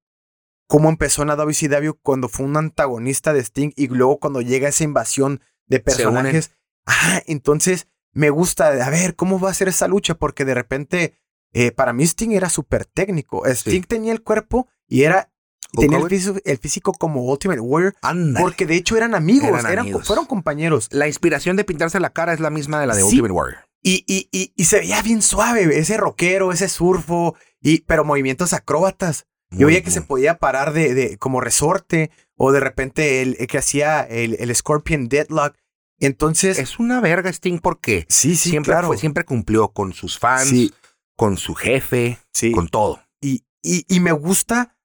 cómo 0.68 0.90
empezó 0.90 1.22
en 1.22 1.30
la 1.30 1.36
WCW 1.36 1.92
cuando 2.02 2.28
fue 2.28 2.46
un 2.46 2.58
antagonista 2.58 3.34
de 3.34 3.40
Sting 3.40 3.72
y 3.76 3.88
luego 3.88 4.20
cuando 4.20 4.42
llega 4.42 4.68
esa 4.68 4.84
invasión 4.84 5.42
de 5.68 5.80
personajes. 5.80 6.52
Ah, 6.86 7.22
entonces 7.28 7.88
me 8.12 8.30
gusta, 8.30 8.86
a 8.86 8.90
ver, 8.90 9.16
¿cómo 9.16 9.40
va 9.40 9.52
a 9.52 9.54
ser 9.54 9.70
esa 9.70 9.88
lucha? 9.88 10.16
Porque 10.16 10.44
de 10.44 10.54
repente, 10.54 11.18
eh, 11.54 11.72
para 11.72 11.94
mí 11.94 12.04
Sting 12.04 12.32
era 12.32 12.50
súper 12.50 12.86
técnico. 12.86 13.46
Sting 13.46 13.84
tenía 13.84 14.12
el 14.12 14.24
cuerpo 14.24 14.68
y 14.88 15.04
era, 15.04 15.32
tenía 15.74 15.98
el 16.00 16.08
físico, 16.10 16.40
el 16.44 16.58
físico 16.58 16.94
como 16.94 17.24
Ultimate 17.24 17.60
Warrior, 17.60 17.96
porque 18.40 18.66
de 18.66 18.76
hecho 18.76 18.98
eran 18.98 19.16
amigos, 19.16 19.50
Eran 19.50 19.66
eran, 19.72 19.80
amigos. 19.80 20.08
fueron 20.08 20.26
compañeros. 20.26 20.88
La 20.92 21.08
inspiración 21.08 21.56
de 21.56 21.64
pintarse 21.64 22.00
la 22.00 22.12
cara 22.12 22.34
es 22.34 22.40
la 22.40 22.50
misma 22.50 22.80
de 22.82 22.88
la 22.88 22.96
de 22.96 23.02
Sí. 23.02 23.08
Ultimate 23.08 23.32
Warrior. 23.34 23.60
Y, 23.82 24.04
y, 24.08 24.28
y, 24.32 24.52
y 24.58 24.66
se 24.66 24.80
veía 24.80 25.02
bien 25.02 25.22
suave, 25.22 25.78
ese 25.80 25.96
rockero, 25.98 26.52
ese 26.52 26.68
surfo, 26.68 27.36
y, 27.62 27.82
pero 27.82 28.04
movimientos 28.04 28.52
acróbatas. 28.54 29.26
Yo 29.52 29.66
veía 29.68 29.84
que 29.84 29.90
se 29.90 30.02
podía 30.02 30.38
parar 30.38 30.74
de, 30.74 30.94
de 30.94 31.18
como 31.18 31.40
resorte, 31.42 32.12
o 32.36 32.52
de 32.52 32.60
repente 32.60 33.22
el, 33.24 33.36
el 33.40 33.48
que 33.48 33.58
hacía 33.58 34.02
el, 34.02 34.36
el 34.40 34.54
Scorpion 34.56 35.08
Deadlock. 35.08 35.56
Entonces, 36.00 36.60
Es 36.60 36.80
una 36.80 37.02
verga 37.02 37.30
Sting 37.30 37.60
porque 37.60 38.06
sí, 38.10 38.36
sí, 38.36 38.52
siempre, 38.52 38.72
claro. 38.74 38.88
fue- 38.88 38.98
siempre 38.98 39.26
cumplió 39.26 39.70
con 39.70 39.94
sus 39.94 40.20
fans, 40.20 40.50
Sí, 40.50 40.74
con 41.16 41.38
su 41.38 41.56
jefe, 41.56 42.20
sí. 42.34 42.52
con 42.52 42.70
todo. 42.70 43.02
Y, 43.22 43.44
y, 43.64 43.86
y 43.94 44.00
me 44.00 44.12
gusta 44.12 44.76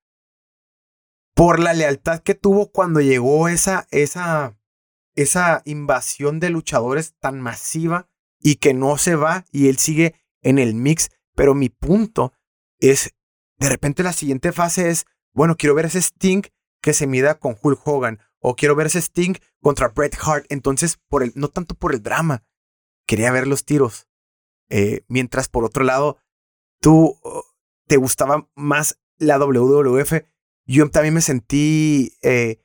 por 1.35 1.59
la 1.59 1.73
lealtad 1.73 2.21
que 2.21 2.35
tuvo 2.35 2.71
cuando 2.71 3.01
llegó 3.01 3.49
esa, 3.49 3.87
esa, 3.91 4.57
esa 5.15 5.63
invasión 5.65 6.41
de 6.41 6.51
luchadores 6.51 7.15
tan 7.19 7.41
masiva 7.41 8.09
y 8.41 8.57
que 8.57 8.75
no 8.75 8.99
se 8.99 9.17
va 9.17 9.45
y 9.51 9.69
él 9.69 9.79
sigue 9.79 10.15
en 10.43 10.59
el 10.59 10.75
mix. 10.75 11.11
Pero 11.35 11.55
mi 11.55 11.69
punto 11.69 12.33
es, 12.79 13.15
de 13.59 13.69
repente 13.69 14.03
la 14.03 14.13
siguiente 14.13 14.53
fase 14.53 14.91
es, 14.91 15.07
bueno, 15.33 15.57
quiero 15.57 15.75
ver 15.75 15.87
ese 15.87 16.01
Sting 16.01 16.43
que 16.81 16.93
se 16.93 17.07
mida 17.07 17.39
con 17.39 17.57
Hulk 17.61 17.81
Hogan 17.87 18.21
o 18.39 18.55
quiero 18.55 18.77
ver 18.77 18.87
ese 18.87 19.01
Sting 19.01 19.35
contra 19.61 19.89
Bret 19.89 20.17
Hart. 20.21 20.47
Entonces, 20.51 20.99
por 21.09 21.23
el, 21.23 21.33
no 21.35 21.49
tanto 21.49 21.75
por 21.75 21.95
el 21.95 22.03
drama, 22.03 22.45
quería 23.07 23.33
ver 23.33 23.47
los 23.47 23.65
tiros. 23.65 24.07
Eh, 24.69 25.03
mientras 25.09 25.49
por 25.49 25.65
otro 25.65 25.83
lado, 25.83 26.19
tú 26.81 27.19
oh, 27.23 27.45
te 27.87 27.97
gustaba 27.97 28.49
más 28.55 29.01
la 29.17 29.39
WWF. 29.39 30.13
Yo 30.67 30.89
también 30.91 31.15
me 31.15 31.21
sentí 31.21 32.17
eh, 32.23 32.61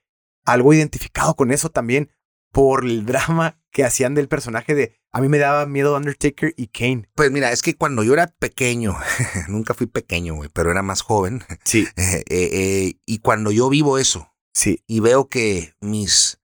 algo 0.45 0.73
identificado 0.73 1.35
con 1.35 1.51
eso 1.51 1.69
también 1.69 2.11
por 2.51 2.85
el 2.85 3.05
drama 3.05 3.59
que 3.71 3.83
hacían 3.83 4.15
del 4.15 4.27
personaje 4.27 4.73
de 4.73 4.95
a 5.11 5.21
mí 5.21 5.27
me 5.27 5.37
daba 5.39 5.65
miedo 5.65 5.95
Undertaker 5.95 6.53
y 6.55 6.67
Kane. 6.67 7.09
Pues 7.15 7.31
mira, 7.31 7.51
es 7.51 7.61
que 7.61 7.75
cuando 7.75 8.03
yo 8.03 8.13
era 8.13 8.27
pequeño, 8.27 8.95
nunca 9.47 9.73
fui 9.73 9.87
pequeño, 9.87 10.35
güey, 10.35 10.49
pero 10.53 10.71
era 10.71 10.81
más 10.81 11.01
joven. 11.01 11.43
Sí. 11.63 11.87
Eh, 11.95 12.23
eh, 12.29 12.93
y 13.05 13.19
cuando 13.19 13.51
yo 13.51 13.69
vivo 13.69 13.97
eso, 13.97 14.31
sí. 14.53 14.83
y 14.87 14.99
veo 14.99 15.27
que 15.29 15.73
mis 15.81 16.39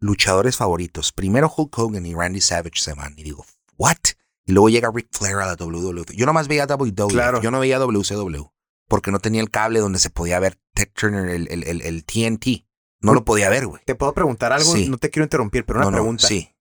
luchadores 0.00 0.56
favoritos, 0.56 1.12
primero 1.12 1.52
Hulk 1.54 1.78
Hogan 1.78 2.06
y 2.06 2.14
Randy 2.14 2.40
Savage 2.40 2.80
se 2.80 2.94
van, 2.94 3.14
y 3.18 3.22
digo, 3.22 3.44
¿what? 3.76 3.96
Y 4.46 4.52
luego 4.52 4.68
llega 4.70 4.90
Ric 4.92 5.08
Flair 5.12 5.36
a 5.36 5.46
la 5.46 5.54
WWF. 5.56 6.12
Yo 6.12 6.24
nomás 6.26 6.48
veía 6.48 6.66
WWF, 6.66 7.10
Claro. 7.12 7.40
yo 7.42 7.50
no 7.50 7.60
veía 7.60 7.78
WCW, 7.78 8.50
porque 8.90 9.10
no 9.12 9.20
tenía 9.20 9.40
el 9.40 9.50
cable 9.50 9.78
donde 9.78 9.98
se 10.00 10.10
podía 10.10 10.38
ver 10.40 10.58
Ted 10.74 10.88
Turner, 10.92 11.30
el, 11.30 11.48
el, 11.50 11.62
el, 11.64 11.80
el 11.80 12.04
TNT. 12.04 12.66
No 13.00 13.14
lo 13.14 13.24
podía 13.24 13.48
ver, 13.48 13.66
güey. 13.66 13.82
¿Te 13.86 13.94
puedo 13.94 14.12
preguntar 14.12 14.52
algo? 14.52 14.74
Sí. 14.74 14.88
No 14.90 14.98
te 14.98 15.08
quiero 15.08 15.24
interrumpir, 15.24 15.64
pero 15.64 15.78
una 15.78 15.86
No, 15.86 15.90
no, 15.92 15.96
pregunta. 15.96 16.26
sí. 16.26 16.54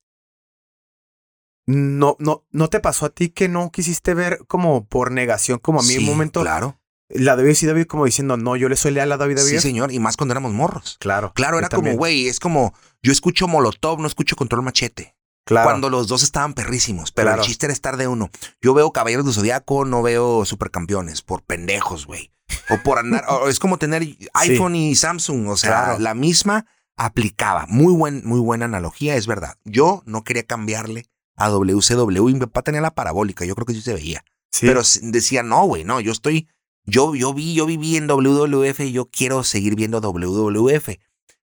No, 1.67 2.15
no, 2.19 2.45
¿No 2.51 2.67
te 2.69 2.79
pasó 2.79 3.05
a 3.05 3.09
ti 3.09 3.29
que 3.29 3.47
no 3.47 3.71
quisiste 3.71 4.13
ver 4.13 4.39
como 4.47 4.87
por 4.87 5.11
negación, 5.11 5.59
como 5.59 5.79
a 5.79 5.83
mí 5.83 5.89
Sí, 5.89 5.97
un 5.99 6.05
momento, 6.05 6.41
Claro. 6.41 6.79
la 7.09 7.35
WCW 7.35 7.85
como 7.87 8.05
diciendo, 8.05 8.37
no, 8.37 8.55
yo 8.55 8.69
le 8.69 8.75
soy 8.75 8.91
leal 8.91 9.11
a 9.11 9.17
la 9.17 9.23
WWE? 9.25 9.37
Sí, 9.43 9.59
señor. 9.59 9.91
Y 9.91 9.99
más 9.99 10.17
cuando 10.17 10.33
éramos 10.33 10.51
morros. 10.53 10.97
Claro. 10.99 11.31
Claro, 11.35 11.59
era 11.59 11.69
como, 11.69 11.91
güey, 11.93 12.27
es 12.27 12.39
como, 12.39 12.73
yo 13.03 13.11
escucho 13.11 13.47
Molotov, 13.47 13.99
no 13.99 14.07
escucho 14.07 14.35
Control 14.35 14.63
Machete. 14.63 15.15
Claro. 15.49 15.67
Cuando 15.67 15.89
los 15.89 16.07
dos 16.07 16.21
estaban 16.23 16.53
perrísimos, 16.53 17.12
pero 17.12 17.29
Claro. 17.29 17.41
el 17.41 17.47
chiste 17.47 17.65
era 17.65 17.73
estar 17.73 17.97
de 17.97 18.07
uno. 18.07 18.29
Yo 18.62 18.73
veo 18.75 18.91
Caballeros 18.93 19.25
de 19.25 19.33
Zodiaco, 19.33 19.83
no 19.83 20.03
veo 20.03 20.45
Supercampeones, 20.45 21.23
por 21.23 21.41
pendejos, 21.41 22.05
güey. 22.05 22.31
O 22.69 22.77
por 22.83 22.99
andar, 22.99 23.25
o 23.29 23.49
es 23.49 23.59
como 23.59 23.77
tener 23.79 24.03
iPhone 24.35 24.75
y 24.75 24.95
Samsung, 24.95 25.47
o 25.49 25.57
sea, 25.57 25.69
Claro. 25.85 25.99
la 25.99 26.13
misma 26.13 26.67
aplicaba. 26.97 27.65
Muy, 27.67 27.93
buen, 27.93 28.21
muy 28.25 28.39
buena 28.39 28.65
analogía, 28.65 29.15
es 29.15 29.25
verdad. 29.25 29.55
Yo 29.65 30.03
no 30.05 30.23
quería 30.23 30.43
cambiarle 30.43 31.05
a 31.35 31.49
WCW 31.49 32.29
y 32.29 32.33
mi 32.35 32.39
papá 32.41 32.62
tenía 32.62 32.81
la 32.81 32.93
parabólica, 32.93 33.43
yo 33.45 33.55
creo 33.55 33.65
que 33.65 33.73
sí 33.73 33.81
se 33.81 33.93
veía. 33.95 34.23
Sí. 34.51 34.67
Pero 34.67 34.81
decía, 35.01 35.41
no, 35.41 35.65
güey, 35.65 35.83
no, 35.83 35.99
yo 35.99 36.12
estoy, 36.12 36.47
yo, 36.85 37.15
yo 37.15 37.33
vi, 37.33 37.55
yo 37.55 37.65
viví 37.65 37.95
en 37.97 38.07
WWF 38.07 38.81
y 38.81 38.91
yo 38.91 39.05
quiero 39.09 39.43
seguir 39.43 39.75
viendo 39.75 39.99
WWF. 40.01 40.89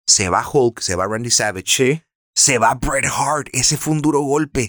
Se 0.07 0.29
va 0.29 0.49
Hulk, 0.49 0.81
se 0.81 0.95
va 0.95 1.07
Randy 1.07 1.31
Savage, 1.31 1.64
sí. 1.66 2.03
Se 2.37 2.59
va 2.59 2.75
Bret 2.75 3.07
Hart, 3.07 3.49
ese 3.53 3.77
fue 3.77 3.94
un 3.94 4.03
duro 4.03 4.20
golpe. 4.20 4.68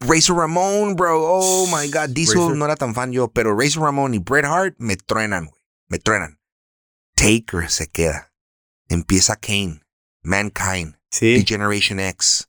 Razor 0.00 0.36
Ramon, 0.38 0.94
bro, 0.94 1.18
oh 1.20 1.66
my 1.66 1.90
God, 1.90 2.10
Diesel 2.10 2.36
Razor. 2.36 2.56
no 2.56 2.64
era 2.66 2.76
tan 2.76 2.94
fan 2.94 3.10
yo, 3.12 3.28
pero 3.28 3.54
Razor 3.58 3.82
Ramon 3.82 4.14
y 4.14 4.18
Bret 4.18 4.44
Hart 4.44 4.76
me 4.78 4.96
truenan, 4.96 5.46
güey, 5.46 5.60
me 5.88 5.98
truenan. 5.98 6.38
Taker 7.16 7.68
se 7.68 7.88
queda, 7.88 8.32
empieza 8.88 9.36
Kane, 9.36 9.80
Mankind, 10.22 10.94
Sí. 11.10 11.44
Generation 11.46 11.98
X, 11.98 12.46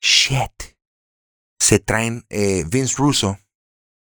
shit. 0.00 0.76
Se 1.58 1.78
traen 1.78 2.24
eh, 2.30 2.64
Vince 2.66 2.94
Russo, 2.96 3.38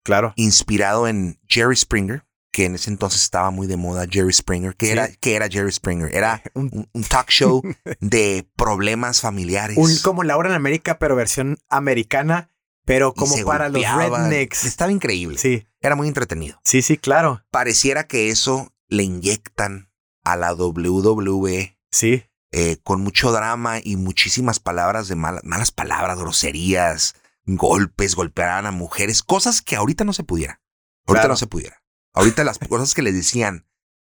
Claro. 0.04 0.34
inspirado 0.36 1.08
en 1.08 1.39
Jerry 1.47 1.76
Springer, 1.78 2.26
que 2.52 2.66
en 2.66 2.76
ese 2.76 2.90
entonces 2.90 3.22
estaba 3.24 3.50
muy 3.52 3.66
de 3.68 3.78
moda 3.78 4.06
Jerry 4.10 4.34
Springer. 4.34 4.76
¿Qué, 4.76 4.88
Sí. 4.88 4.92
era, 4.92 5.08
qué 5.08 5.36
era 5.36 5.48
Jerry 5.50 5.72
Springer? 5.72 6.14
Era 6.16 6.42
Un, 6.54 6.88
un, 6.92 7.04
talk 7.04 7.30
show 7.30 7.62
de 8.00 8.48
problemas 8.56 9.22
familiares. 9.22 9.78
un- 9.78 9.98
como 10.04 10.24
Laura 10.24 10.50
en 10.50 10.56
América, 10.56 11.00
pero 11.00 11.16
versión 11.16 11.58
americana, 11.70 12.50
pero 12.86 13.14
como 13.14 13.36
para 13.46 13.70
los 13.70 13.82
rednecks. 13.84 14.66
Estaba 14.66 14.92
increíble. 14.92 15.38
Sí. 15.38 15.66
Era 15.80 15.96
muy 15.96 16.08
entretenido. 16.08 16.60
Sí, 16.64 16.82
sí, 16.82 16.98
claro. 16.98 17.44
Pareciera 17.52 18.06
que 18.06 18.30
eso 18.30 18.74
le 18.88 19.04
inyectan 19.04 19.90
a 20.24 20.36
la 20.36 20.54
WWE 20.54 21.78
Sí. 21.92 22.24
eh, 22.52 22.78
con 22.84 23.02
mucho 23.02 23.32
drama 23.32 23.80
y 23.82 23.96
muchísimas 23.96 24.60
palabras 24.60 25.08
de 25.08 25.16
malas, 25.16 25.44
malas 25.46 25.72
palabras, 25.72 26.20
groserías, 26.20 27.16
golpes, 27.46 28.16
golpearan 28.16 28.66
a 28.66 28.72
mujeres, 28.72 29.24
cosas 29.24 29.62
que 29.62 29.76
ahorita 29.76 30.04
no 30.04 30.14
se 30.14 30.24
pudiera. 30.24 30.62
Ahorita 31.08 31.22
Claro. 31.24 31.34
no 31.34 31.38
se 31.38 31.48
pudiera. 31.48 31.81
Ahorita 32.13 32.43
las 32.43 32.60
cosas 32.69 32.93
que 32.93 33.02
le 33.02 33.12
decían 33.12 33.65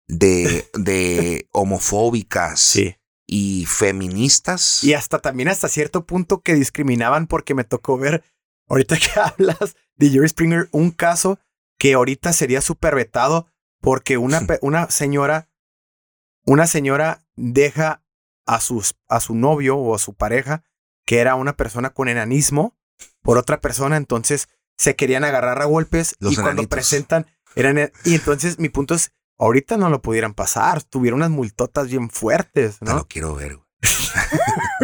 de, 0.09 0.68
de 0.74 1.48
homofóbicas 1.52 2.61
Sí. 2.61 2.96
y 3.26 3.66
feministas. 3.66 4.83
Y 4.85 4.94
hasta 4.94 5.20
también 5.20 5.48
hasta 5.48 5.68
cierto 5.68 6.05
punto 6.07 6.42
que 6.42 6.55
discriminaban 6.55 7.26
porque 7.26 7.55
me 7.55 7.64
tocó 7.64 7.98
ver, 7.98 8.24
ahorita 8.68 8.96
que 8.98 9.09
hablas 9.20 9.76
de 9.96 10.11
Jerry 10.11 10.28
Springer, 10.28 10.68
un 10.72 10.90
caso 10.90 11.38
que 11.78 11.94
ahorita 11.94 12.33
sería 12.33 12.61
súper 12.61 12.94
vetado 12.94 13.46
porque 13.81 14.16
una, 14.16 14.46
una 14.61 14.90
señora, 14.90 15.48
una 16.44 16.66
señora 16.66 17.24
deja 17.37 18.05
a, 18.46 18.61
sus, 18.61 18.96
a 19.09 19.20
su 19.20 19.35
novio 19.35 19.76
o 19.76 19.94
a 19.94 19.98
su 19.98 20.14
pareja, 20.14 20.62
que 21.05 21.18
era 21.18 21.35
una 21.35 21.57
persona 21.57 21.90
con 21.90 22.09
enanismo, 22.09 22.76
por 23.22 23.38
otra 23.38 23.61
persona, 23.61 23.96
entonces 23.96 24.48
se 24.76 24.94
querían 24.94 25.24
agarrar 25.24 25.61
a 25.61 25.64
golpes 25.64 26.14
Los 26.20 26.35
y 26.35 26.37
cuando 26.37 26.68
presentan, 26.68 27.26
eran, 27.57 27.79
e- 27.79 27.93
y 28.05 28.15
entonces 28.15 28.59
mi 28.59 28.69
punto 28.69 28.95
es, 28.95 29.12
ahorita 29.38 29.77
no 29.77 29.91
lo 29.91 30.03
pudieran 30.03 30.35
pasar, 30.35 30.83
tuvieron 30.83 31.19
unas 31.21 31.31
multotas 31.31 31.88
bien 31.88 32.11
fuertes, 32.11 32.77
No 32.81 32.93
¿no? 32.93 32.97
lo 32.99 33.09
quiero 33.09 33.35
ver, 33.35 33.57
güey. 33.57 33.67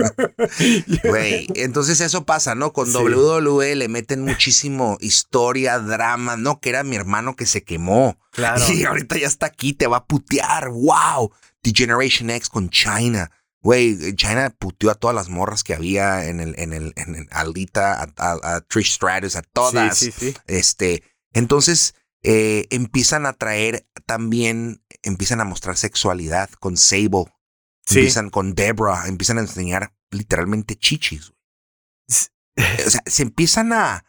Güey, 1.04 1.46
entonces 1.54 2.00
eso 2.00 2.24
pasa, 2.24 2.54
¿no? 2.54 2.72
Con 2.72 2.86
Sí. 2.86 2.96
WWE 2.98 3.74
le 3.76 3.88
meten 3.88 4.24
muchísimo 4.24 4.96
historia, 5.00 5.78
drama, 5.78 6.36
¿no? 6.36 6.60
Que 6.60 6.70
era 6.70 6.84
mi 6.84 6.96
hermano 6.96 7.36
que 7.36 7.46
se 7.46 7.62
quemó. 7.64 8.18
Claro. 8.32 8.64
Y 8.72 8.84
ahorita 8.84 9.16
ya 9.18 9.26
está 9.26 9.46
aquí, 9.46 9.72
te 9.72 9.86
va 9.86 9.98
a 9.98 10.06
putear. 10.06 10.70
¡Wow! 10.70 11.32
The 11.62 11.72
Generation 11.74 12.30
X 12.30 12.48
con 12.48 12.70
China. 12.70 13.30
Güey, 13.60 14.14
China 14.14 14.54
puteó 14.58 14.90
a 14.90 14.94
todas 14.94 15.14
las 15.16 15.28
morras 15.28 15.64
que 15.64 15.74
había 15.74 16.26
en 16.26 16.40
el, 16.40 16.54
en 16.58 16.72
el, 16.72 16.92
en 16.96 17.14
el 17.16 17.26
Alita, 17.30 18.00
a, 18.02 18.08
a- 18.16 18.56
a 18.56 18.60
Trish 18.62 18.92
Stratus, 18.94 19.36
a 19.36 19.42
todas. 19.42 19.98
Sí, 19.98 20.12
sí, 20.12 20.30
sí. 20.32 20.36
Este, 20.46 21.02
entonces 21.32 21.94
eh, 22.22 22.66
empiezan 22.70 23.26
a 23.26 23.32
traer 23.32 23.86
también, 24.06 24.82
empiezan 25.02 25.40
a 25.40 25.44
mostrar 25.44 25.76
sexualidad 25.76 26.50
con 26.60 26.76
Sable. 26.76 27.26
Sí. 27.86 28.00
Empiezan 28.00 28.30
con 28.30 28.54
Debra, 28.54 29.06
empiezan 29.06 29.38
a 29.38 29.42
enseñar 29.42 29.94
literalmente 30.10 30.76
chichis. 30.76 31.30
güey. 31.30 31.38
O 32.86 32.90
sea, 32.90 33.02
se 33.06 33.22
empiezan 33.22 33.72
a 33.72 34.04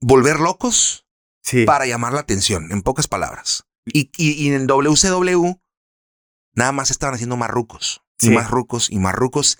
volver 0.00 0.38
locos 0.40 1.06
Sí. 1.42 1.64
para 1.64 1.86
llamar 1.86 2.12
la 2.12 2.20
atención, 2.20 2.70
en 2.72 2.82
pocas 2.82 3.06
palabras. 3.08 3.66
Y, 3.86 4.10
y- 4.16 4.32
y 4.32 4.52
en 4.52 4.66
WCW 4.66 5.60
nada 6.54 6.72
más 6.72 6.90
estaban 6.90 7.14
haciendo 7.14 7.36
más 7.36 7.50
rucos, 7.50 8.02
y 8.20 8.26
Sí. 8.28 8.32
más 8.32 8.50
rucos, 8.50 8.90
y 8.90 8.98
más 8.98 9.14
rucos. 9.14 9.58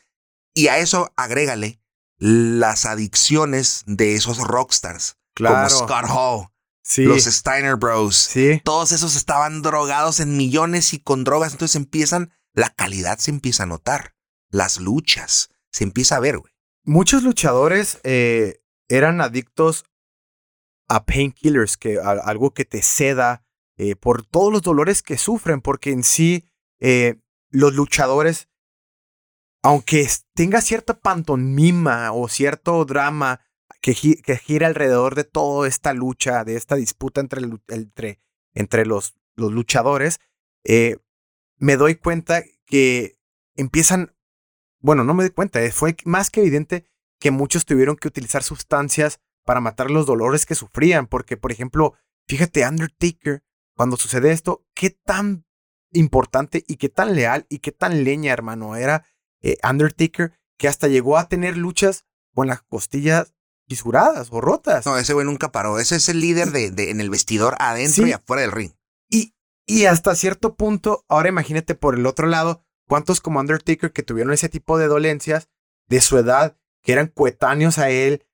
Y 0.54 0.68
a 0.68 0.78
eso 0.78 1.12
agrégale 1.16 1.80
las 2.18 2.86
adicciones 2.86 3.82
de 3.86 4.14
esos 4.14 4.38
rockstars, 4.38 5.18
claro. 5.34 5.68
como 5.68 5.86
Scott 5.86 6.04
Hall, 6.08 6.46
sí. 6.84 7.02
los 7.04 7.24
Steiner 7.24 7.74
Bros. 7.76 8.14
sí. 8.16 8.60
Todos 8.64 8.92
esos 8.92 9.16
estaban 9.16 9.62
drogados 9.62 10.20
en 10.20 10.36
millones 10.36 10.92
y 10.94 11.00
con 11.00 11.24
drogas, 11.24 11.52
entonces 11.52 11.74
empiezan, 11.74 12.32
la 12.52 12.70
calidad 12.70 13.18
se 13.18 13.32
empieza 13.32 13.64
a 13.64 13.66
notar, 13.66 14.14
las 14.50 14.78
luchas, 14.78 15.48
se 15.72 15.82
empieza 15.82 16.14
a 16.16 16.20
ver, 16.20 16.38
güey. 16.38 16.52
Muchos 16.84 17.22
luchadores 17.24 17.98
eh, 18.04 18.62
eran 18.88 19.20
adictos 19.20 19.84
a 20.88 21.04
painkillers, 21.06 21.76
que 21.76 21.98
a- 21.98 22.10
algo 22.10 22.52
que 22.52 22.64
te 22.64 22.82
ceda 22.82 23.42
eh, 23.78 23.96
por 23.96 24.24
todos 24.24 24.52
los 24.52 24.62
dolores 24.62 25.02
que 25.02 25.16
sufren, 25.18 25.60
porque 25.62 25.90
en 25.90 26.04
sí 26.04 26.44
eh, 26.80 27.16
los 27.50 27.72
luchadores, 27.74 28.48
aunque 29.62 30.08
tenga 30.34 30.60
cierta 30.60 31.00
pantomima 31.00 32.12
o 32.12 32.28
cierto 32.28 32.84
drama 32.84 33.40
que, 33.84 33.92
gi- 33.92 34.22
que 34.22 34.38
gira 34.38 34.66
alrededor 34.66 35.14
de 35.14 35.24
toda 35.24 35.68
esta 35.68 35.92
lucha, 35.92 36.42
de 36.42 36.56
esta 36.56 36.74
disputa 36.74 37.20
entre, 37.20 37.42
entre, 37.68 38.18
entre 38.54 38.86
los, 38.86 39.14
los 39.36 39.52
luchadores, 39.52 40.20
eh, 40.64 40.96
me 41.58 41.76
doy 41.76 41.96
cuenta 41.96 42.42
que 42.64 43.18
empiezan, 43.56 44.16
bueno, 44.80 45.04
no 45.04 45.12
me 45.12 45.22
doy 45.24 45.32
cuenta, 45.32 45.62
eh, 45.62 45.70
fue 45.70 45.96
más 46.06 46.30
que 46.30 46.40
evidente 46.40 46.86
que 47.20 47.30
muchos 47.30 47.66
tuvieron 47.66 47.96
que 47.96 48.08
utilizar 48.08 48.42
sustancias 48.42 49.20
para 49.44 49.60
matar 49.60 49.90
los 49.90 50.06
dolores 50.06 50.46
que 50.46 50.54
sufrían, 50.54 51.06
porque, 51.06 51.36
por 51.36 51.52
ejemplo, 51.52 51.92
fíjate, 52.26 52.66
Undertaker, 52.66 53.44
cuando 53.76 53.98
sucede 53.98 54.32
esto, 54.32 54.64
¿qué 54.74 54.88
tan 54.88 55.44
importante 55.92 56.64
y 56.66 56.76
qué 56.76 56.88
tan 56.88 57.14
leal 57.14 57.44
y 57.50 57.58
qué 57.58 57.70
tan 57.70 58.02
leña, 58.02 58.32
hermano, 58.32 58.76
era 58.76 59.04
eh, 59.42 59.58
Undertaker, 59.62 60.32
que 60.56 60.68
hasta 60.68 60.88
llegó 60.88 61.18
a 61.18 61.28
tener 61.28 61.58
luchas 61.58 62.06
con 62.32 62.46
las 62.46 62.62
costillas 62.62 63.33
fisuradas 63.68 64.28
o 64.30 64.40
rotas. 64.40 64.86
No, 64.86 64.96
ese 64.98 65.14
güey 65.14 65.26
nunca 65.26 65.52
paró. 65.52 65.78
Ese 65.78 65.96
es 65.96 66.08
el 66.08 66.20
líder 66.20 66.50
de, 66.50 66.70
de 66.70 66.90
en 66.90 67.00
el 67.00 67.10
vestidor 67.10 67.54
adentro 67.58 68.04
Sí. 68.04 68.10
y 68.10 68.12
afuera 68.12 68.42
del 68.42 68.52
ring. 68.52 68.72
Y, 69.10 69.34
y 69.66 69.86
hasta 69.86 70.14
cierto 70.14 70.54
punto, 70.54 71.04
ahora 71.08 71.28
imagínate 71.28 71.74
por 71.74 71.94
el 71.94 72.06
otro 72.06 72.26
lado, 72.26 72.64
cuántos 72.86 73.20
como 73.20 73.40
Undertaker 73.40 73.92
que 73.92 74.02
tuvieron 74.02 74.32
ese 74.32 74.48
tipo 74.48 74.78
de 74.78 74.86
dolencias 74.86 75.48
de 75.88 76.00
su 76.00 76.18
edad, 76.18 76.56
que 76.82 76.92
eran 76.92 77.06
coetáneos 77.08 77.78
a 77.78 77.90
él, 77.90 78.26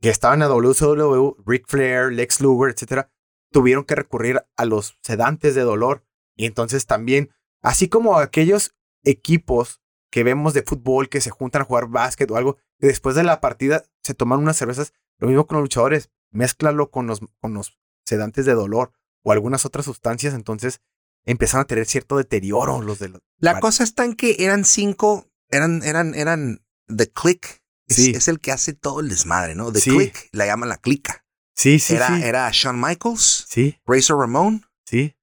que 0.00 0.10
estaban 0.10 0.42
a 0.42 0.46
WCW, 0.48 1.36
Ric 1.46 1.66
Flair, 1.66 2.12
Lex 2.12 2.40
Luger, 2.40 2.72
etcétera, 2.74 3.10
tuvieron 3.50 3.84
que 3.84 3.94
recurrir 3.94 4.44
a 4.56 4.64
los 4.66 4.98
sedantes 5.02 5.54
de 5.54 5.62
dolor. 5.62 6.04
Y 6.36 6.44
entonces 6.44 6.86
también, 6.86 7.30
así 7.62 7.88
como 7.88 8.18
aquellos 8.18 8.74
equipos 9.04 9.80
que 10.10 10.22
vemos 10.24 10.52
de 10.52 10.62
fútbol 10.62 11.08
que 11.08 11.20
se 11.22 11.30
juntan 11.30 11.62
a 11.62 11.64
jugar 11.64 11.86
básquet 11.88 12.30
o 12.30 12.36
algo, 12.36 12.58
después 12.78 13.16
de 13.16 13.22
la 13.24 13.40
partida 13.40 13.84
se 14.02 14.14
toman 14.14 14.38
unas 14.40 14.56
cervezas, 14.56 14.92
lo 15.18 15.28
mismo 15.28 15.46
con 15.46 15.56
los 15.56 15.64
luchadores, 15.64 16.10
mézclalo 16.30 16.90
con 16.90 17.06
los, 17.06 17.20
con 17.40 17.54
los 17.54 17.78
sedantes 18.04 18.44
de 18.46 18.54
dolor 18.54 18.92
o 19.22 19.32
algunas 19.32 19.64
otras 19.64 19.84
sustancias, 19.86 20.34
entonces 20.34 20.80
empezaron 21.24 21.64
a 21.64 21.66
tener 21.66 21.86
cierto 21.86 22.16
deterioro 22.16 22.80
los 22.82 22.98
de 22.98 23.08
los... 23.08 23.20
La 23.38 23.58
cosa 23.60 23.82
está 23.84 24.04
en 24.04 24.14
que 24.14 24.36
eran 24.38 24.64
cinco, 24.64 25.28
eran, 25.50 25.82
eran, 25.82 26.14
eran 26.14 26.64
The 26.86 27.10
Click. 27.10 27.62
Es, 27.88 27.96
Sí. 27.96 28.10
es 28.16 28.26
el 28.28 28.40
que 28.40 28.50
hace 28.52 28.72
todo 28.72 28.98
el 29.00 29.08
desmadre, 29.08 29.54
¿no? 29.54 29.72
The 29.72 29.80
Sí. 29.80 29.90
Click, 29.90 30.28
la 30.32 30.46
llaman 30.46 30.68
la 30.68 30.76
clica. 30.76 31.24
Sí, 31.54 31.78
sí, 31.78 31.94
era, 31.94 32.08
sí. 32.08 32.22
era 32.22 32.50
Shawn 32.52 32.80
Michaels, 32.80 33.46
Sí, 33.48 33.80
Razor 33.86 34.18
Ramon, 34.20 34.66
sí. 34.84 35.16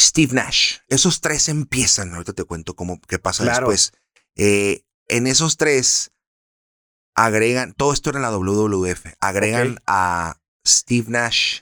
Steve 0.00 0.32
Nash. 0.34 0.78
Esos 0.88 1.20
tres 1.20 1.48
empiezan. 1.48 2.12
Ahorita 2.14 2.32
te 2.32 2.44
cuento 2.44 2.74
cómo 2.74 3.00
qué 3.06 3.18
pasa 3.18 3.44
Claro. 3.44 3.68
después. 3.68 3.92
Eh, 4.36 4.82
en 5.08 5.26
esos 5.26 5.56
tres 5.58 6.10
agregan, 7.14 7.72
todo 7.74 7.92
esto 7.92 8.10
era 8.10 8.18
en 8.18 8.22
la 8.22 8.30
WWF. 8.36 9.06
Agregan 9.20 9.78
a 9.86 10.40
Steve 10.66 11.06
Nash. 11.08 11.60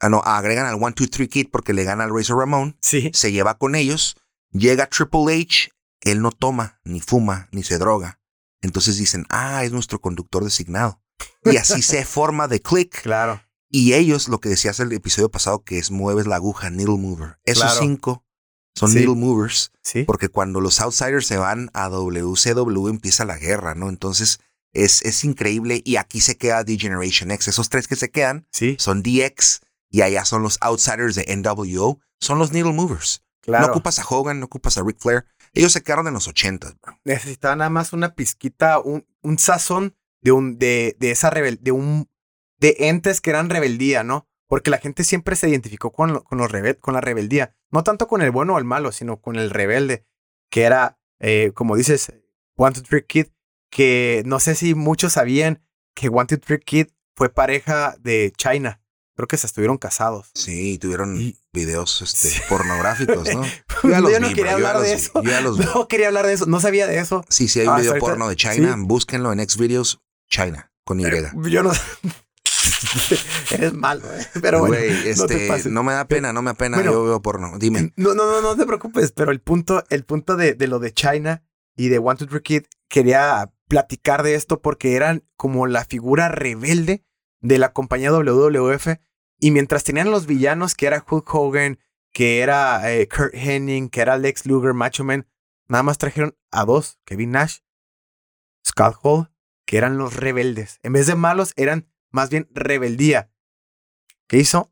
Ah, 0.00 0.08
no, 0.08 0.20
agregan 0.24 0.66
al 0.66 0.74
1, 0.74 0.94
2, 0.96 1.10
3 1.10 1.28
Kid 1.28 1.48
porque 1.50 1.72
le 1.72 1.84
gana 1.84 2.04
al 2.04 2.14
Razor 2.14 2.38
Ramon. 2.38 2.76
Sí. 2.80 3.10
Se 3.14 3.30
lleva 3.32 3.56
con 3.58 3.74
ellos. 3.74 4.16
Llega 4.50 4.86
Triple 4.88 5.40
H. 5.40 5.70
Él 6.00 6.20
no 6.20 6.32
toma, 6.32 6.80
ni 6.84 7.00
fuma, 7.00 7.48
ni 7.52 7.62
se 7.62 7.78
droga. 7.78 8.18
Entonces 8.60 8.96
dicen, 8.96 9.24
ah, 9.28 9.64
es 9.64 9.70
nuestro 9.72 10.00
conductor 10.00 10.42
designado. 10.42 11.00
Y 11.44 11.56
así 11.56 11.82
se 11.82 12.04
forma 12.04 12.48
The 12.48 12.60
Click. 12.60 13.02
Claro. 13.02 13.40
Y 13.70 13.94
ellos, 13.94 14.28
lo 14.28 14.40
que 14.40 14.48
decías 14.48 14.80
el 14.80 14.92
episodio 14.92 15.30
pasado, 15.30 15.62
que 15.64 15.78
es 15.78 15.90
mueves 15.90 16.26
la 16.26 16.36
aguja, 16.36 16.68
needle 16.70 16.98
mover. 16.98 17.38
Esos 17.44 17.62
Claro. 17.64 17.80
cinco 17.80 18.26
son 18.74 18.90
Sí. 18.90 18.96
needle 18.98 19.14
movers, 19.14 19.70
Sí. 19.82 20.02
porque 20.04 20.28
cuando 20.28 20.60
los 20.60 20.80
outsiders 20.80 21.26
se 21.26 21.36
van 21.38 21.70
a 21.72 21.88
WCW 21.88 22.88
empieza 22.88 23.24
la 23.24 23.38
guerra, 23.38 23.74
¿no? 23.74 23.88
Entonces 23.88 24.40
es, 24.72 25.02
es 25.02 25.24
increíble 25.24 25.82
y 25.84 25.96
aquí 25.96 26.20
se 26.20 26.36
queda 26.36 26.64
D-Generation 26.64 27.30
X. 27.30 27.48
Esos 27.48 27.68
tres 27.68 27.88
que 27.88 27.96
se 27.96 28.10
quedan 28.10 28.46
Sí. 28.52 28.76
son 28.78 29.02
DX 29.02 29.60
y 29.90 30.02
allá 30.02 30.24
son 30.24 30.42
los 30.42 30.58
outsiders 30.60 31.14
de 31.14 31.24
NWO, 31.36 32.00
son 32.20 32.38
los 32.38 32.52
needle 32.52 32.72
movers. 32.72 33.22
Claro. 33.42 33.66
No 33.66 33.72
ocupas 33.72 33.98
a 33.98 34.04
Hogan, 34.08 34.38
no 34.40 34.46
ocupas 34.46 34.78
a 34.78 34.82
Ric 34.82 34.98
Flair. 34.98 35.24
Ellos 35.52 35.72
se 35.72 35.82
quedaron 35.82 36.06
en 36.06 36.14
los 36.14 36.28
80, 36.28 36.76
bro. 36.80 36.98
necesitaba 37.04 37.56
nada 37.56 37.70
más 37.70 37.92
una 37.92 38.14
pizquita, 38.14 38.78
un, 38.78 39.06
un 39.20 39.38
sazón 39.38 39.94
de 40.22 40.32
un, 40.32 40.58
de, 40.58 40.96
de 41.00 41.10
esa 41.10 41.28
rebel, 41.28 41.58
de 41.60 41.72
un, 41.72 42.08
de 42.58 42.76
entes 42.78 43.20
que 43.20 43.30
eran 43.30 43.50
rebeldía, 43.50 44.04
¿no? 44.04 44.28
Porque 44.46 44.70
la 44.70 44.78
gente 44.78 45.02
siempre 45.04 45.34
se 45.36 45.48
identificó 45.48 45.90
con, 45.92 46.12
lo- 46.12 46.24
con, 46.24 46.38
los 46.38 46.50
rebel, 46.52 46.78
con 46.78 46.94
la 46.94 47.00
rebeldía. 47.00 47.54
No 47.70 47.82
tanto 47.82 48.06
con 48.06 48.22
el 48.22 48.30
bueno 48.30 48.54
o 48.54 48.58
el 48.58 48.64
malo, 48.64 48.92
sino 48.92 49.20
con 49.20 49.36
el 49.36 49.50
rebelde, 49.50 50.06
que 50.48 50.62
era, 50.62 50.98
eh, 51.20 51.50
como 51.54 51.74
dices, 51.76 52.12
One 52.56 52.74
Two 52.74 52.84
Three 52.84 53.04
Kid, 53.06 53.26
que 53.72 54.22
no 54.26 54.38
sé 54.38 54.54
si 54.54 54.74
muchos 54.74 55.14
sabían 55.14 55.62
que 55.94 56.08
One 56.10 56.26
Two 56.26 56.38
Three 56.38 56.60
Kid 56.60 56.86
fue 57.16 57.30
pareja 57.30 57.96
de 58.00 58.30
China. 58.36 58.80
Creo 59.16 59.26
que 59.28 59.36
se 59.38 59.46
estuvieron 59.46 59.78
casados. 59.78 60.30
Sí, 60.34 60.78
tuvieron 60.78 61.18
Y- 61.20 61.38
videos 61.52 62.00
este, 62.02 62.28
Sí. 62.28 62.40
pornográficos, 62.48 63.34
¿no? 63.34 63.42
Yo, 63.82 63.88
ya 63.90 64.00
los 64.00 64.20
no 64.20 64.28
vi, 64.28 64.34
quería 64.34 64.50
yo 64.52 64.56
hablar 64.56 64.80
de 64.80 64.92
los 64.92 65.02
eso. 65.02 65.22
yo 65.22 65.30
ya 65.30 65.40
los 65.40 65.58
vi. 65.58 65.64
No 65.64 65.88
quería 65.88 66.08
hablar 66.08 66.26
de 66.26 66.34
eso. 66.34 66.46
No 66.46 66.60
sabía 66.60 66.86
de 66.86 66.98
eso. 66.98 67.24
Sí, 67.28 67.48
sí, 67.48 67.60
hay 67.60 67.66
un 67.66 67.74
Ah, 67.74 67.78
video 67.80 67.98
porno 67.98 68.28
de 68.28 68.36
China. 68.36 68.74
sí. 68.74 68.82
Búsquenlo 68.84 69.32
en 69.32 69.40
Xvideos 69.48 70.00
China 70.30 70.70
con 70.84 71.00
Y. 71.00 71.04
Yo 71.50 71.62
no. 71.62 71.72
Eres 73.50 73.72
malo, 73.74 74.02
¿eh? 74.14 74.26
Pero 74.40 74.60
bueno. 74.60 74.74
No 74.76 75.10
este, 75.10 75.48
pases. 75.48 75.66
no 75.72 75.82
me 75.82 75.92
da 75.92 76.06
pena, 76.06 76.32
no 76.32 76.42
me 76.42 76.50
da 76.50 76.54
pena. 76.54 76.76
Bueno. 76.78 76.92
yo 76.92 77.04
veo 77.04 77.22
porno. 77.22 77.58
Dime. 77.58 77.92
No, 77.96 78.14
no, 78.14 78.24
no, 78.30 78.40
no 78.42 78.56
te 78.56 78.66
preocupes, 78.66 79.12
pero 79.12 79.30
el 79.30 79.40
punto, 79.40 79.84
el 79.90 80.04
punto 80.04 80.36
de, 80.36 80.54
de 80.54 80.66
lo 80.68 80.78
de 80.78 80.92
China 80.92 81.42
y 81.76 81.88
de 81.88 81.98
One 81.98 82.16
Two 82.18 82.28
Three 82.28 82.42
Kid, 82.42 82.62
quería 82.88 83.50
platicar 83.72 84.22
de 84.22 84.34
esto 84.34 84.60
porque 84.60 84.96
eran 84.96 85.26
como 85.34 85.66
la 85.66 85.86
figura 85.86 86.28
rebelde 86.28 87.06
de 87.40 87.56
la 87.56 87.72
compañía 87.72 88.12
WWF. 88.12 88.98
Y 89.38 89.50
mientras 89.50 89.82
tenían 89.82 90.10
los 90.10 90.26
villanos, 90.26 90.74
que 90.74 90.84
era 90.84 91.02
Hulk 91.08 91.34
Hogan, 91.34 91.78
que 92.12 92.40
era 92.40 92.92
eh, 92.92 93.08
Kurt 93.08 93.32
Hennig, 93.32 93.90
que 93.90 94.02
era 94.02 94.18
Lex 94.18 94.44
Luger, 94.44 94.74
Macho 94.74 95.04
Man, 95.04 95.26
nada 95.68 95.82
más 95.82 95.96
trajeron 95.96 96.36
a 96.50 96.66
dos, 96.66 97.00
Kevin 97.06 97.30
Nash, 97.30 97.60
Scott 98.62 98.96
Hall, 99.02 99.32
que 99.64 99.78
eran 99.78 99.96
los 99.96 100.16
rebeldes. 100.16 100.78
En 100.82 100.92
vez 100.92 101.06
de 101.06 101.14
malos, 101.14 101.54
eran 101.56 101.90
más 102.10 102.28
bien 102.28 102.50
rebeldía. 102.50 103.32
¿Qué 104.28 104.36
hizo? 104.36 104.70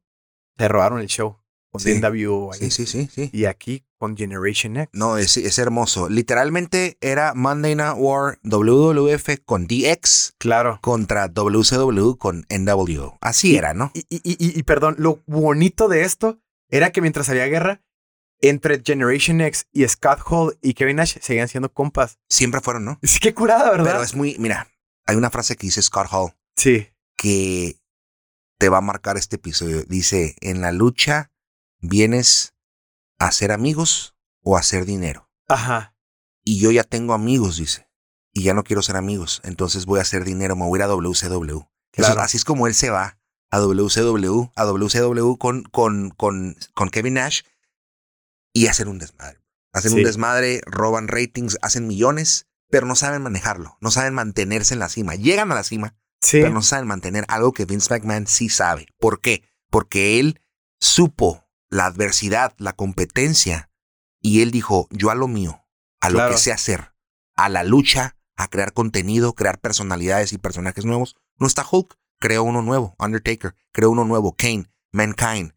Se 0.58 0.68
robaron 0.68 1.00
el 1.00 1.06
show 1.06 1.39
con 1.70 1.80
Sí. 1.80 1.94
NWO 2.00 2.52
ahí. 2.52 2.58
Sí, 2.58 2.70
sí, 2.70 2.86
sí, 2.86 3.08
sí. 3.14 3.30
Y 3.32 3.44
aquí 3.46 3.84
con 3.98 4.16
Generation 4.16 4.76
X. 4.76 4.90
No, 4.92 5.18
es, 5.18 5.36
es 5.36 5.58
hermoso. 5.58 6.08
Literalmente 6.08 6.96
era 7.00 7.34
Monday 7.34 7.74
Night 7.74 7.96
War 7.98 8.38
WWF 8.42 9.38
con 9.44 9.66
DX 9.66 10.34
Claro. 10.38 10.78
contra 10.82 11.28
WCW 11.28 12.16
con 12.16 12.46
NWO. 12.48 13.18
Así 13.20 13.52
Y- 13.52 13.56
era, 13.56 13.74
¿no? 13.74 13.90
Y, 13.94 14.00
y, 14.10 14.20
y, 14.24 14.58
y 14.58 14.62
perdón, 14.64 14.96
lo 14.98 15.22
bonito 15.26 15.88
de 15.88 16.02
esto 16.04 16.40
era 16.68 16.90
que 16.92 17.00
mientras 17.00 17.28
había 17.28 17.46
guerra, 17.46 17.82
entre 18.42 18.80
Generation 18.84 19.40
X 19.42 19.66
y 19.72 19.86
Scott 19.86 20.20
Hall 20.26 20.56
y 20.62 20.72
Kevin 20.74 20.96
Nash 20.96 21.18
seguían 21.20 21.48
siendo 21.48 21.70
compas. 21.72 22.18
Siempre 22.28 22.60
fueron, 22.62 22.84
¿no? 22.86 22.98
Sí, 23.02 23.18
qué 23.20 23.34
curada, 23.34 23.70
¿verdad? 23.70 23.92
Pero 23.92 24.02
es 24.02 24.14
muy, 24.14 24.36
mira, 24.38 24.66
hay 25.06 25.16
una 25.16 25.28
frase 25.30 25.56
que 25.56 25.66
dice 25.66 25.82
Scott 25.82 26.06
Hall 26.10 26.32
Sí. 26.56 26.88
que 27.18 27.76
te 28.58 28.68
va 28.70 28.78
a 28.78 28.82
marcar 28.82 29.16
este 29.18 29.36
episodio. 29.36 29.82
Dice, 29.84 30.36
en 30.40 30.62
la 30.62 30.72
lucha 30.72 31.29
vienes 31.80 32.54
a 33.18 33.26
hacer 33.26 33.52
amigos 33.52 34.14
o 34.42 34.56
a 34.56 34.60
hacer 34.60 34.84
dinero. 34.84 35.28
Ajá. 35.48 35.94
Y 36.44 36.58
yo 36.58 36.70
ya 36.70 36.84
tengo 36.84 37.12
amigos, 37.12 37.56
dice. 37.56 37.88
Y 38.32 38.42
ya 38.44 38.54
no 38.54 38.64
quiero 38.64 38.82
ser 38.82 38.96
amigos. 38.96 39.40
Entonces 39.44 39.86
voy 39.86 39.98
a 39.98 40.02
hacer 40.02 40.24
dinero, 40.24 40.56
me 40.56 40.66
voy 40.66 40.78
a 40.78 40.80
ir 40.80 40.82
a 40.84 40.94
WCW. 40.94 41.66
Eso- 41.92 42.18
así 42.20 42.36
es 42.36 42.44
como 42.44 42.66
él 42.66 42.74
se 42.74 42.90
va 42.90 43.18
a 43.50 43.58
WCW, 43.58 44.52
a 44.54 44.64
WCW 44.64 45.36
con, 45.36 45.64
con, 45.64 46.10
con, 46.10 46.56
con 46.74 46.88
Kevin 46.90 47.14
Nash 47.14 47.42
y 48.52 48.68
hacen 48.68 48.88
un 48.88 48.98
desmadre. 48.98 49.40
Hacen 49.72 49.92
Sí. 49.92 49.98
un 49.98 50.04
desmadre, 50.04 50.60
roban 50.66 51.08
ratings, 51.08 51.58
hacen 51.62 51.86
millones, 51.86 52.46
pero 52.70 52.86
no 52.86 52.94
saben 52.94 53.22
manejarlo. 53.22 53.76
No 53.80 53.90
saben 53.90 54.14
mantenerse 54.14 54.74
en 54.74 54.80
la 54.80 54.88
cima. 54.88 55.14
Llegan 55.16 55.50
a 55.50 55.54
la 55.56 55.64
cima, 55.64 55.96
Sí. 56.20 56.38
pero 56.40 56.50
no 56.50 56.62
saben 56.62 56.86
mantener 56.86 57.24
algo 57.28 57.52
que 57.52 57.64
Vince 57.64 57.92
McMahon 57.92 58.26
sí 58.26 58.48
sabe. 58.48 58.86
¿Por 58.98 59.20
qué? 59.20 59.42
Porque 59.70 60.20
él 60.20 60.40
supo 60.80 61.44
la 61.70 61.86
adversidad, 61.86 62.52
la 62.58 62.72
competencia, 62.74 63.70
y 64.20 64.42
él 64.42 64.50
dijo, 64.50 64.88
yo 64.90 65.10
a 65.10 65.14
lo 65.14 65.28
mío, 65.28 65.64
a 66.00 66.10
lo 66.10 66.16
Claro. 66.16 66.32
que 66.32 66.38
sé 66.38 66.52
hacer, 66.52 66.92
a 67.36 67.48
la 67.48 67.64
lucha, 67.64 68.16
a 68.36 68.48
crear 68.48 68.72
contenido, 68.72 69.34
crear 69.34 69.58
personalidades 69.60 70.32
y 70.32 70.38
personajes 70.38 70.84
nuevos. 70.84 71.16
No 71.38 71.46
está 71.46 71.64
Hulk, 71.70 71.96
creó 72.18 72.42
uno 72.42 72.62
nuevo, 72.62 72.94
Undertaker, 72.98 73.54
creó 73.72 73.90
uno 73.90 74.04
nuevo, 74.04 74.34
Kane, 74.36 74.70
Mankind. 74.92 75.52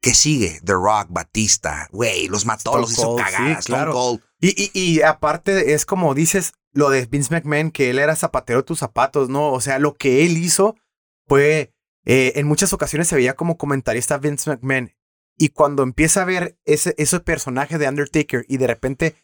¿Qué 0.00 0.14
sigue? 0.14 0.60
The 0.64 0.74
Rock, 0.74 1.08
Batista, 1.10 1.88
güey, 1.90 2.28
los 2.28 2.46
mató, 2.46 2.70
Stone 2.70 2.80
los 2.82 2.92
hizo 2.92 3.02
Cold, 3.02 3.24
cagar, 3.24 3.62
sí, 3.62 3.66
claro. 3.66 3.92
Cold. 3.92 4.20
Y, 4.40 4.48
y, 4.62 4.70
y 4.74 5.02
aparte 5.02 5.72
es 5.74 5.84
como 5.86 6.14
dices 6.14 6.52
lo 6.72 6.90
de 6.90 7.06
Vince 7.06 7.34
McMahon, 7.34 7.72
que 7.72 7.90
él 7.90 7.98
era 7.98 8.14
zapatero 8.14 8.60
de 8.60 8.64
tus 8.64 8.78
zapatos, 8.78 9.28
¿no? 9.28 9.50
O 9.52 9.60
sea, 9.60 9.80
lo 9.80 9.94
que 9.94 10.24
él 10.24 10.36
hizo 10.36 10.76
fue, 11.26 11.72
eh, 12.04 12.32
en 12.36 12.46
muchas 12.46 12.72
ocasiones 12.72 13.08
se 13.08 13.16
veía 13.16 13.34
como 13.34 13.56
comentarista 13.58 14.18
Vince 14.18 14.48
McMahon. 14.50 14.92
Y 15.38 15.50
cuando 15.50 15.84
empieza 15.84 16.22
a 16.22 16.24
ver 16.24 16.58
ese, 16.64 16.94
ese 16.98 17.20
personaje 17.20 17.78
de 17.78 17.88
Undertaker 17.88 18.44
y 18.48 18.56
de 18.56 18.66
repente 18.66 19.14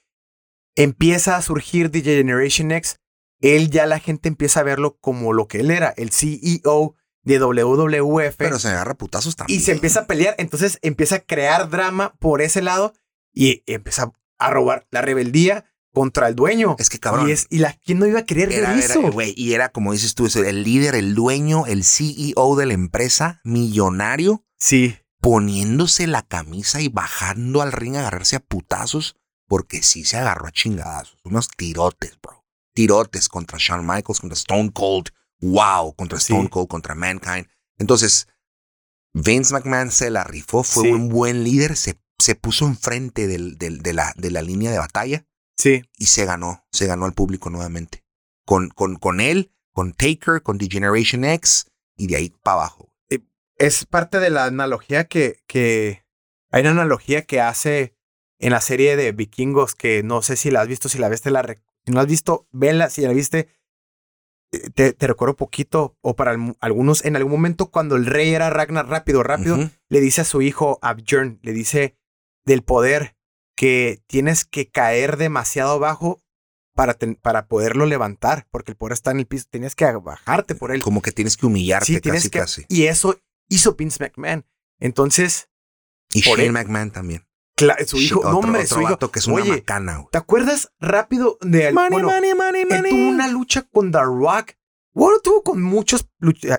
empieza 0.77 1.37
a 1.37 1.43
surgir 1.43 1.91
The 1.91 2.03
Generation 2.03 2.71
X, 2.71 3.01
él 3.41 3.71
ya 3.71 3.87
la 3.87 3.99
gente 3.99 4.29
empieza 4.29 4.61
a 4.61 4.63
verlo 4.63 4.97
como 5.01 5.33
lo 5.33 5.49
que 5.49 5.61
él 5.61 5.71
era, 5.71 5.93
el 5.97 6.11
CEO 6.11 6.95
de 7.23 7.39
WWF. 7.39 8.37
Pero 8.37 8.59
se 8.59 8.69
agarra 8.69 8.95
putazos 8.95 9.37
también. 9.37 9.59
y 9.59 9.63
se 9.63 9.73
empieza 9.73 10.01
a 10.01 10.07
pelear, 10.07 10.35
entonces 10.39 10.79
empieza 10.83 11.17
a 11.17 11.21
crear 11.21 11.69
drama 11.69 12.15
por 12.21 12.43
ese 12.43 12.63
lado 12.63 12.95
y 13.33 13.63
empieza 13.67 14.13
a 14.39 14.51
robar 14.51 14.87
la 14.91 15.03
rebeldía 15.03 15.65
contra 15.93 16.29
el 16.29 16.35
dueño. 16.35 16.77
Es 16.79 16.91
que 16.91 16.99
cabrón. 16.99 17.29
Y, 17.29 17.33
es, 17.33 17.47
y 17.51 17.59
la, 17.59 17.77
¿quién 17.85 17.99
no 17.99 18.07
iba 18.07 18.21
a 18.21 18.25
querer 18.25 18.53
Era, 18.53 18.71
ver 18.71 18.85
era, 18.85 18.95
eso? 18.95 19.11
y 19.37 19.55
era 19.55 19.71
como 19.71 19.93
dices 19.93 20.15
tú, 20.15 20.27
el 20.27 20.63
líder, 20.63 20.95
el 20.95 21.15
dueño, 21.15 21.67
el 21.67 21.85
CEO 21.85 22.57
de 22.57 22.67
la 22.67 22.75
empresa, 22.75 23.41
millonario, 23.45 24.45
sí, 24.59 24.97
poniéndose 25.25 26.07
la 26.07 26.21
camisa 26.21 26.83
y 26.83 26.89
bajando 26.89 27.63
al 27.63 27.73
ring 27.73 27.97
a 27.97 28.01
agarrarse 28.01 28.37
a 28.37 28.41
putazos, 28.41 29.17
porque 29.49 29.83
sí 29.83 30.05
se 30.05 30.19
agarró 30.19 30.47
a 30.47 30.53
chingadazos. 30.53 31.17
Unos 31.25 31.49
tirotes, 31.49 32.19
bro. 32.23 32.45
Tirotes 32.75 33.31
contra 33.31 33.57
Shawn 33.59 33.87
Michaels, 33.87 34.21
contra 34.21 34.35
Stone 34.35 34.73
Cold. 34.75 35.09
Wow, 35.41 35.95
contra 35.95 36.19
Stone 36.19 36.51
Cold, 36.51 36.69
contra 36.69 36.95
Mankind. 36.95 37.47
Entonces, 37.79 38.29
Vince 39.15 39.55
McMahon 39.55 39.91
se 39.91 40.11
la 40.11 40.25
rifó, 40.25 40.63
fue 40.63 40.93
un 40.93 41.09
buen 41.09 41.43
líder, 41.43 41.75
se, 41.75 41.99
se 42.19 42.35
puso 42.35 42.67
enfrente 42.67 43.27
del, 43.27 43.57
de, 43.57 43.93
la, 43.95 44.13
de 44.19 44.31
la 44.31 44.43
línea 44.43 44.73
de 44.73 44.79
batalla. 44.79 45.25
Sí. 45.57 45.85
Y 45.97 46.07
se 46.07 46.27
ganó, 46.27 46.67
se 46.71 46.87
ganó 46.87 47.07
al 47.07 47.15
público 47.15 47.49
nuevamente. 47.49 48.05
Con, 48.45 48.69
con, 48.69 48.97
con 48.97 49.23
él, 49.23 49.55
con 49.73 49.95
Taker, 49.95 50.43
con 50.43 50.59
The 50.59 50.69
Generation 50.71 51.25
X 51.25 51.67
y 51.97 52.09
de 52.09 52.17
ahí 52.17 52.35
para 52.43 52.59
abajo. 52.59 52.94
Eh, 53.59 53.67
es 53.67 53.85
parte 53.87 54.21
de 54.21 54.31
la 54.31 54.45
analogía 54.45 55.05
que, 55.05 55.43
que. 55.47 56.05
Hay 56.51 56.63
una 56.63 56.71
analogía 56.71 57.23
que 57.23 57.41
hace 57.41 57.97
en 58.39 58.53
la 58.53 58.61
serie 58.61 58.97
de 58.97 59.13
vikingos 59.13 59.75
que 59.75 60.03
no 60.03 60.23
sé 60.23 60.37
si 60.37 60.51
la 60.51 60.61
has 60.61 60.69
visto, 60.69 60.89
si 60.89 60.99
la 60.99 61.09
viste, 61.09 61.31
la, 61.31 61.43
si 61.85 61.91
no 61.91 61.97
la 61.97 62.03
has 62.03 62.07
visto, 62.07 62.47
vela, 62.53 62.91
si 62.91 63.03
la 63.03 63.13
viste, 63.13 63.49
eh, 64.53 64.71
te, 64.71 64.93
te, 64.93 65.07
recuerdo 65.07 65.35
poquito, 65.35 65.97
o 66.01 66.15
para 66.15 66.37
algunos, 66.61 67.05
en 67.05 67.17
algún 67.17 67.33
momento 67.33 67.71
cuando 67.71 67.97
el 67.97 68.07
rey 68.07 68.35
era 68.35 68.51
Ragnar 68.51 68.87
rápido, 68.89 69.23
rápido, 69.23 69.59
le 69.89 70.01
dice 70.01 70.21
a 70.21 70.25
su 70.25 70.43
hijo 70.43 70.79
Abjörn, 70.83 71.41
le 71.43 71.53
dice 71.53 71.97
del 72.45 72.63
poder 72.63 73.17
que 73.57 74.03
tienes 74.07 74.45
que 74.45 74.71
caer 74.71 75.17
demasiado 75.17 75.79
bajo 75.79 76.21
para, 76.75 76.97
para 77.23 77.47
poderlo 77.47 77.87
levantar, 77.87 78.47
porque 78.51 78.73
el 78.73 78.77
poder 78.77 78.95
está 78.95 79.13
en 79.13 79.21
el 79.21 79.27
piso, 79.27 79.47
tienes 79.49 79.75
que 79.75 79.91
bajarte 79.93 80.55
por 80.55 80.73
él. 80.73 80.83
Como 80.83 81.03
que 81.03 81.13
tienes 81.13 81.37
que 81.37 81.47
humillarte 81.47 81.87
sí, 81.87 82.01
casi, 82.01 82.31
que, 82.31 82.39
casi. 82.39 82.67
Y 82.69 82.85
eso 82.85 83.17
hizo 83.49 83.75
Vince 83.75 84.03
McMahon. 84.03 84.47
Entonces... 84.81 85.49
Y 86.13 86.21
Shane 86.21 86.53
McMahon 86.53 86.91
también. 86.91 87.27
Su 87.87 87.99
hijo, 87.99 88.23
no, 88.23 88.39
hombre, 88.39 88.63
otro 88.65 88.77
su 88.77 88.83
hijo. 88.83 89.11
que 89.11 89.19
es 89.21 89.27
una 89.29 89.43
Oye, 89.43 89.51
macana, 89.53 90.05
¿te 90.11 90.19
acuerdas 90.19 90.73
rápido 90.81 91.39
de 91.41 91.73
money, 91.73 91.91
bueno, 91.91 92.09
money, 92.09 92.35
money, 92.35 92.63
él 92.63 92.69
money. 92.69 92.91
tuvo 92.91 93.09
una 93.09 93.29
lucha 93.29 93.63
con 93.63 93.93
The 93.93 94.01
Rock. 94.01 94.55
Bueno, 94.93 95.19
tuvo 95.21 95.43
con 95.43 95.63
muchos 95.63 96.09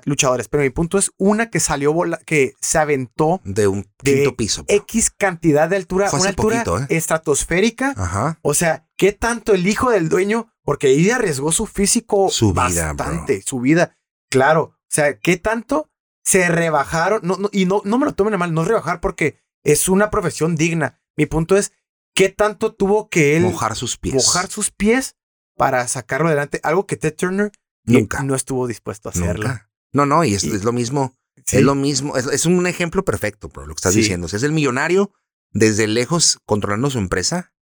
luchadores, 0.06 0.50
pero 0.50 0.64
mi 0.64 0.70
punto 0.70 0.98
es 0.98 1.12
una 1.18 1.50
que 1.50 1.62
salió 1.62 1.94
bola, 1.94 2.18
que 2.26 2.54
se 2.60 2.78
aventó 2.78 3.42
de 3.46 3.68
un 3.68 3.90
quinto 4.04 4.36
piso. 4.36 4.64
Bro. 4.64 4.76
X 4.76 5.10
cantidad 5.10 5.70
de 5.70 5.78
altura, 5.78 6.10
Fue 6.10 6.20
una 6.20 6.30
altura 6.30 6.64
poquito, 6.64 6.80
¿eh? 6.80 6.98
estratosférica. 6.98 7.94
Ajá. 7.96 8.40
O 8.42 8.54
sea, 8.54 8.88
¿qué 8.98 9.14
tanto 9.14 9.54
el 9.54 9.66
hijo 9.66 9.90
del 9.90 10.10
dueño? 10.10 10.52
Porque 10.64 10.88
ahí 10.88 11.10
arriesgó 11.12 11.54
su 11.54 11.66
físico 11.66 12.30
Su 12.30 12.52
vida, 12.52 12.94
bastante, 12.94 13.42
su 13.42 13.62
vida. 13.62 13.98
Claro. 14.30 14.62
O 14.64 14.90
sea, 14.90 15.18
¿qué 15.18 15.38
tanto 15.38 15.90
se 16.26 16.49
rebajaron? 16.49 17.21
No, 17.23 17.38
no, 17.38 17.49
y 17.53 17.65
no, 17.65 17.82
no 17.86 17.97
me 17.97 18.05
lo 18.05 18.13
tomen 18.13 18.34
a 18.34 18.38
mal, 18.38 18.53
no 18.53 18.63
es 18.63 18.67
rebajar 18.67 18.99
porque 18.99 19.38
es 19.63 19.88
una 19.88 20.09
profesión 20.09 20.55
digna. 20.55 20.99
Mi 21.15 21.26
punto 21.28 21.55
es, 21.55 21.71
¿qué 22.13 22.30
tanto 22.30 22.73
tuvo 22.73 23.09
que 23.09 23.38
él 23.38 23.43
mojar 23.43 23.76
sus 23.76 23.97
pies? 23.97 24.15
Mojar 24.15 24.47
sus 24.49 24.71
pies 24.71 25.15
para 25.55 25.88
sacarlo 25.88 26.28
adelante. 26.28 26.59
Algo 26.63 26.86
que 26.88 26.97
Ted 26.97 27.15
Turner 27.15 27.51
Nunca. 27.86 28.23
no 28.23 28.36
estuvo 28.36 28.67
dispuesto 28.67 29.07
a 29.09 29.11
hacerlo. 29.11 29.43
Nunca. 29.47 29.69
No, 29.93 30.05
no, 30.05 30.23
y 30.26 30.34
es, 30.34 30.43
Y- 30.43 30.51
es 30.51 30.63
lo 30.65 30.73
mismo. 30.73 31.15
Sí. 31.45 31.57
Es 31.57 31.63
lo 31.63 31.76
mismo. 31.76 32.17
Es, 32.17 32.26
es 32.28 32.45
un 32.45 32.65
ejemplo 32.67 33.05
perfecto, 33.05 33.49
bro, 33.49 33.65
lo 33.67 33.76
que 33.76 33.80
estás 33.80 33.93
Sí. 33.93 33.99
diciendo. 33.99 34.26
O 34.26 34.28
sea, 34.30 34.38
es 34.38 34.43
el 34.43 34.51
millonario 34.51 35.13
desde 35.51 35.88
lejos 35.88 36.39
controlando 36.45 36.89
su 36.89 36.97
empresa 36.97 37.53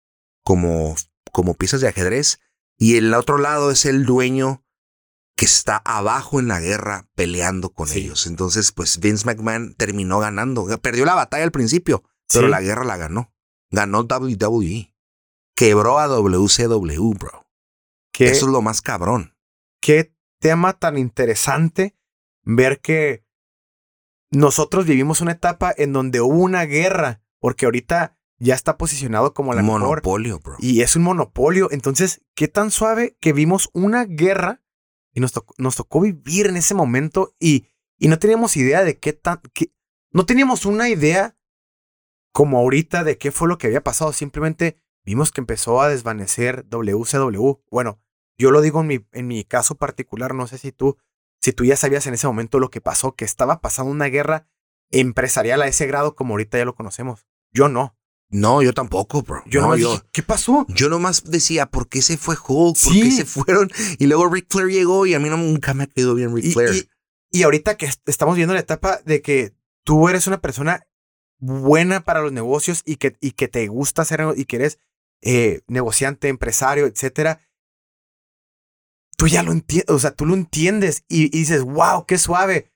como, 0.44 0.94
como 1.32 1.54
piezas 1.54 1.80
de 1.80 1.88
ajedrez. 1.88 2.38
Y 2.78 2.96
el 2.96 3.12
otro 3.14 3.38
lado 3.38 3.70
es 3.70 3.84
el 3.86 4.04
dueño 4.06 4.64
que 5.42 5.46
está 5.46 5.78
abajo 5.84 6.38
en 6.38 6.46
la 6.46 6.60
guerra 6.60 7.08
peleando 7.16 7.70
con 7.72 7.88
Sí. 7.88 7.98
ellos. 7.98 8.28
Entonces, 8.28 8.70
pues 8.70 9.00
Vince 9.00 9.26
McMahon 9.26 9.74
terminó 9.74 10.20
ganando. 10.20 10.66
Perdió 10.80 11.04
la 11.04 11.16
batalla 11.16 11.42
al 11.42 11.50
principio, 11.50 12.04
pero 12.32 12.46
Sí. 12.46 12.50
la 12.52 12.60
guerra 12.60 12.84
la 12.84 12.96
ganó. 12.96 13.32
Ganó 13.70 14.04
WWE. 14.04 14.94
Quebró 15.56 15.98
a 15.98 16.06
WCW, 16.06 17.14
bro. 17.14 17.44
¿Qué, 18.12 18.26
Eso 18.26 18.46
es 18.46 18.52
lo 18.52 18.62
más 18.62 18.82
cabrón. 18.82 19.34
qué 19.80 20.14
tema 20.38 20.74
tan 20.74 20.96
interesante 20.96 21.96
ver 22.44 22.80
que 22.80 23.24
nosotros 24.30 24.86
vivimos 24.86 25.20
una 25.20 25.32
etapa 25.32 25.74
en 25.76 25.92
donde 25.92 26.20
hubo 26.20 26.36
una 26.38 26.64
guerra, 26.66 27.20
porque 27.40 27.64
ahorita 27.66 28.16
ya 28.38 28.54
está 28.54 28.76
posicionado 28.78 29.34
como 29.34 29.54
la 29.54 29.62
mejor 29.62 29.80
Monopolio, 29.80 30.38
bro. 30.38 30.54
y 30.60 30.82
es 30.82 30.94
un 30.96 31.02
monopolio. 31.02 31.68
Entonces, 31.72 32.22
qué 32.36 32.46
tan 32.48 32.70
suave 32.70 33.16
que 33.20 33.32
vimos 33.32 33.70
una 33.72 34.04
guerra 34.04 34.61
y 35.12 35.20
nos 35.20 35.32
tocó, 35.32 35.54
nos 35.58 35.76
tocó 35.76 36.00
vivir 36.00 36.46
en 36.46 36.56
ese 36.56 36.74
momento 36.74 37.34
y, 37.38 37.66
y 37.98 38.08
no 38.08 38.18
teníamos 38.18 38.56
idea 38.56 38.84
de 38.84 38.98
qué 38.98 39.12
tan... 39.12 39.40
qué- 39.52 39.72
no 40.12 40.26
teníamos 40.26 40.66
una 40.66 40.88
idea 40.90 41.36
como 42.32 42.58
ahorita 42.58 43.04
de 43.04 43.18
qué 43.18 43.30
fue 43.32 43.48
lo 43.48 43.58
que 43.58 43.66
había 43.66 43.82
pasado. 43.82 44.12
Simplemente 44.12 44.76
vimos 45.04 45.32
que 45.32 45.40
empezó 45.40 45.80
a 45.80 45.88
desvanecer 45.88 46.68
WCW. 46.68 47.60
Bueno, 47.70 48.00
yo 48.38 48.50
lo 48.50 48.60
digo 48.60 48.80
en 48.80 48.86
mi, 48.86 49.06
en 49.12 49.26
mi 49.26 49.44
caso 49.44 49.76
particular, 49.76 50.34
no 50.34 50.46
sé 50.46 50.58
si 50.58 50.72
tú, 50.72 50.96
si 51.40 51.52
tú 51.52 51.64
ya 51.64 51.76
sabías 51.76 52.06
en 52.06 52.14
ese 52.14 52.26
momento 52.26 52.58
lo 52.58 52.70
que 52.70 52.80
pasó, 52.80 53.14
que 53.14 53.24
estaba 53.24 53.60
pasando 53.60 53.90
una 53.92 54.06
guerra 54.06 54.48
empresarial 54.90 55.62
a 55.62 55.66
ese 55.68 55.86
grado 55.86 56.14
como 56.14 56.34
ahorita 56.34 56.58
ya 56.58 56.64
lo 56.64 56.74
conocemos. 56.74 57.26
Yo 57.52 57.68
no. 57.68 57.96
No, 58.32 58.62
yo 58.62 58.72
tampoco, 58.72 59.22
bro. 59.22 59.42
Yo 59.46 59.60
no, 59.60 59.68
no, 59.68 59.76
yo, 59.76 59.90
dije, 59.92 60.02
¿qué 60.10 60.22
pasó? 60.22 60.66
yo 60.70 60.88
nomás 60.88 61.22
decía, 61.24 61.66
¿por 61.66 61.88
qué 61.88 62.02
se 62.02 62.16
fue 62.16 62.34
Hulk? 62.34 62.76
¿Por 62.82 62.92
Sí. 62.92 63.02
qué 63.02 63.10
se 63.10 63.24
fueron? 63.26 63.70
Y 63.98 64.06
luego 64.06 64.28
Ric 64.28 64.46
Flair 64.50 64.68
llegó 64.70 65.06
y 65.06 65.14
a 65.14 65.20
mí 65.20 65.28
no, 65.28 65.36
nunca 65.36 65.74
me 65.74 65.86
quedó 65.86 66.14
bien 66.14 66.34
Ric 66.34 66.46
Y, 66.46 66.52
Flair. 66.52 66.74
y- 67.30 67.38
y 67.38 67.42
ahorita 67.44 67.76
que 67.76 67.86
est- 67.86 68.08
estamos 68.08 68.34
viendo 68.36 68.54
la 68.54 68.60
etapa 68.60 69.00
de 69.04 69.20
que 69.22 69.52
tú 69.84 70.08
eres 70.08 70.26
una 70.26 70.40
persona 70.40 70.82
buena 71.38 72.04
para 72.04 72.20
los 72.22 72.32
negocios 72.32 72.82
y 72.86 72.96
que, 72.96 73.16
y 73.20 73.32
que 73.32 73.48
te 73.48 73.66
gusta 73.68 74.02
hacer 74.02 74.22
y 74.36 74.44
que 74.46 74.56
eres 74.56 74.78
eh, 75.22 75.60
negociante, 75.68 76.28
empresario, 76.28 76.86
etcétera, 76.86 77.40
tú 79.16 79.28
ya 79.28 79.42
lo 79.42 79.52
entiendes, 79.52 79.94
o 79.94 79.98
sea, 79.98 80.10
tú 80.12 80.26
lo 80.26 80.34
entiendes 80.34 81.04
y, 81.08 81.26
y 81.26 81.40
dices, 81.40 81.62
wow, 81.62 82.06
qué 82.06 82.18
suave. 82.18 82.71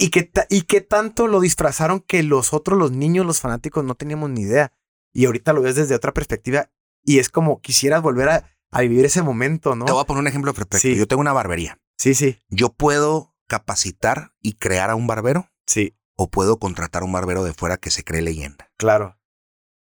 Y 0.00 0.08
que, 0.10 0.30
y 0.48 0.62
que 0.62 0.80
tanto 0.80 1.26
lo 1.26 1.40
disfrazaron 1.40 2.00
que 2.00 2.22
los 2.22 2.52
otros, 2.54 2.78
los 2.78 2.92
niños, 2.92 3.26
los 3.26 3.40
fanáticos, 3.40 3.84
no 3.84 3.94
teníamos 3.94 4.30
ni 4.30 4.42
idea. 4.42 4.72
Y 5.12 5.26
ahorita 5.26 5.52
lo 5.52 5.60
ves 5.62 5.74
desde 5.74 5.94
otra 5.94 6.14
perspectiva 6.14 6.70
y 7.04 7.18
es 7.18 7.28
como 7.28 7.60
quisieras 7.60 8.00
volver 8.00 8.28
a, 8.30 8.50
a 8.70 8.80
vivir 8.80 9.04
ese 9.04 9.22
momento, 9.22 9.74
¿no? 9.74 9.84
Te 9.84 9.92
voy 9.92 10.00
a 10.00 10.06
poner 10.06 10.22
un 10.22 10.28
ejemplo 10.28 10.54
perfecto. 10.54 10.78
Sí. 10.78 10.96
Yo 10.96 11.06
tengo 11.06 11.20
una 11.20 11.32
barbería. 11.32 11.78
Sí, 11.98 12.14
sí, 12.14 12.38
Yo 12.48 12.72
puedo 12.72 13.34
capacitar 13.46 14.32
y 14.40 14.54
crear 14.54 14.88
a 14.90 14.94
un 14.94 15.06
barbero 15.06 15.50
sí, 15.66 15.94
o 16.16 16.30
puedo 16.30 16.58
contratar 16.58 17.02
a 17.02 17.04
un 17.04 17.12
barbero 17.12 17.44
de 17.44 17.52
fuera 17.52 17.76
que 17.76 17.90
se 17.90 18.04
cree 18.04 18.22
leyenda. 18.22 18.70
claro. 18.78 19.16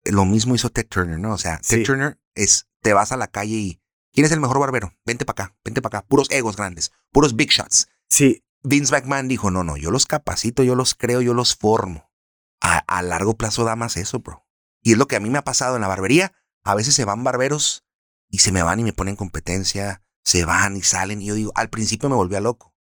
Lo 0.05 0.25
mismo 0.25 0.55
hizo 0.55 0.71
Ted 0.71 0.87
Turner, 0.89 1.19
¿no? 1.19 1.35
O 1.35 1.39
sea, 1.39 1.59
Ted 1.59 1.79
Sí. 1.79 1.83
Turner 1.85 2.19
es, 2.35 2.67
te 2.81 2.93
vas 2.95 3.13
a 3.13 3.17
la 3.19 3.27
calle 3.27 3.55
y 3.57 3.81
¿quién 4.13 4.25
es 4.25 4.33
el 4.33 4.41
mejor 4.41 4.59
barbero? 4.59 4.95
Vente 5.05 5.27
para 5.27 5.45
acá, 5.45 5.57
vente 5.65 5.83
para 5.83 5.99
acá. 5.99 6.09
Puros 6.09 6.31
egos 6.31 6.57
grandes, 6.57 6.93
puros 7.13 7.37
big 7.37 7.51
shots. 7.51 7.89
Sí, 8.09 8.43
Vince 8.63 8.93
McMahon 8.93 9.29
dijo, 9.29 9.51
no, 9.51 9.65
no, 9.65 9.77
yo 9.77 9.91
los 9.91 10.07
capacito, 10.07 10.63
yo 10.63 10.75
los 10.75 10.95
creo, 10.95 11.21
yo 11.21 11.35
los 11.35 11.55
formo. 11.57 12.11
A, 12.61 12.79
a 12.79 13.03
largo 13.03 13.37
plazo 13.37 13.65
da 13.65 13.77
más 13.77 13.97
eso, 13.97 14.19
bro. 14.21 14.45
Y 14.83 14.93
es 14.93 14.99
lo 14.99 15.07
que 15.07 15.17
a 15.17 15.21
mí 15.21 15.31
me 15.31 15.39
ha 15.39 15.45
pasado 15.45 15.77
en 15.77 15.83
la 15.83 15.89
barbería. 15.89 16.33
A 16.65 16.75
veces 16.75 16.95
se 16.95 17.05
van 17.05 17.23
barberos 17.25 17.85
y 18.31 18.39
se 18.39 18.51
me 18.53 18.63
van 18.63 18.81
y 18.81 18.85
me 18.85 18.93
ponen 18.93 19.17
competencia, 19.17 20.03
se 20.25 20.45
van 20.45 20.77
y 20.77 20.83
salen. 20.83 21.23
Y 21.23 21.27
yo 21.27 21.35
digo, 21.35 21.53
al 21.55 21.71
principio 21.71 22.09
me 22.09 22.17
volvía 22.17 22.41
loco. 22.41 22.75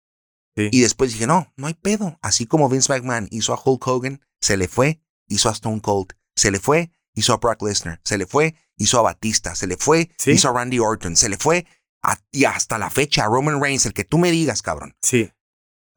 Sí. 0.57 0.69
Y 0.71 0.81
después 0.83 1.13
dije, 1.13 1.27
no, 1.27 1.53
no 1.57 1.67
hay 1.67 1.75
pedo. 1.75 2.19
Así 2.23 2.47
como 2.47 2.69
Vince 2.69 2.93
McMahon 2.93 3.27
hizo 3.33 3.53
a 3.53 3.61
Hulk 3.63 3.85
Hogan, 3.87 4.21
se 4.41 4.57
le 4.57 4.69
fue, 4.69 5.01
hizo 5.27 5.49
a 5.49 5.53
Stone 5.53 5.81
Cold, 5.81 6.13
se 6.37 6.53
le 6.53 6.61
fue, 6.61 6.93
hizo 7.15 7.33
a 7.33 7.39
Brock 7.39 7.63
Lesnar, 7.63 8.01
se 8.05 8.17
le 8.19 8.27
fue, 8.27 8.55
hizo 8.77 8.99
a 9.01 9.03
Batista, 9.03 9.55
se 9.57 9.67
le 9.67 9.77
fue, 9.77 10.11
Sí. 10.19 10.31
hizo 10.33 10.49
a 10.49 10.53
Randy 10.53 10.79
Orton, 10.79 11.17
se 11.17 11.29
le 11.29 11.37
fue, 11.37 11.67
a- 12.03 12.21
y 12.31 12.45
hasta 12.45 12.79
la 12.79 12.91
fecha 12.91 13.25
a 13.25 13.27
Roman 13.29 13.61
Reigns, 13.61 13.87
el 13.87 13.95
que 13.95 14.05
tú 14.05 14.19
me 14.19 14.31
digas, 14.31 14.63
cabrón. 14.63 14.95
sí. 15.03 15.33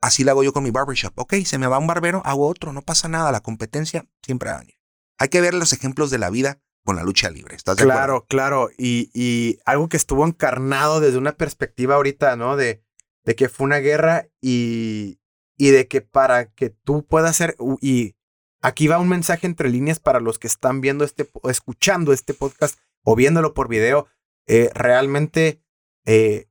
Así 0.08 0.24
lo 0.24 0.32
hago 0.32 0.42
yo 0.42 0.54
con 0.54 0.64
mi 0.64 0.72
barbershop. 0.72 1.12
Ok, 1.20 1.34
se 1.44 1.58
me 1.58 1.68
va 1.68 1.78
un 1.80 1.86
barbero, 1.88 2.22
hago 2.24 2.48
otro, 2.48 2.72
no 2.72 2.82
pasa 2.82 3.10
nada. 3.10 3.30
La 3.34 3.42
competencia 3.42 4.08
siempre 4.26 4.50
va 4.50 4.56
a 4.56 4.60
venir. 4.60 4.78
Hay 5.20 5.28
que 5.28 5.42
ver 5.42 5.54
los 5.54 5.74
ejemplos 5.74 6.10
de 6.12 6.18
la 6.18 6.30
vida 6.30 6.62
con 6.86 6.96
la 6.96 7.04
lucha 7.04 7.30
libre. 7.30 7.58
¿Estás 7.58 7.76
de 7.76 7.84
acuerdo? 7.84 8.00
Claro, 8.00 8.26
claro. 8.30 8.70
Y, 8.78 9.12
y 9.14 9.60
algo 9.66 9.90
que 9.90 9.98
estuvo 9.98 10.26
encarnado 10.26 11.02
desde 11.02 11.18
una 11.18 11.34
perspectiva 11.34 11.96
ahorita, 11.96 12.38
¿no? 12.38 12.56
De, 12.56 12.82
de 13.26 13.36
que 13.36 13.50
fue 13.50 13.66
una 13.66 13.80
guerra 13.80 14.30
y, 14.40 15.20
y 15.58 15.72
de 15.72 15.90
que 15.90 16.00
para 16.00 16.54
que 16.54 16.70
tú 16.70 17.06
puedas 17.06 17.42
u- 17.60 17.78
y 17.82 18.16
aquí 18.62 18.88
va 18.88 19.00
un 19.00 19.10
mensaje 19.10 19.46
entre 19.46 19.68
líneas 19.70 20.00
para 20.00 20.22
los 20.22 20.40
que 20.40 20.48
están 20.48 20.80
viendo 20.80 21.04
este, 21.04 21.30
escuchando 21.50 22.14
este 22.14 22.34
podcast 22.34 22.80
o 23.04 23.18
viéndolo 23.18 23.54
por 23.54 23.68
video, 23.68 24.08
eh, 24.48 24.70
realmente, 24.74 25.62
eh, 26.06 26.47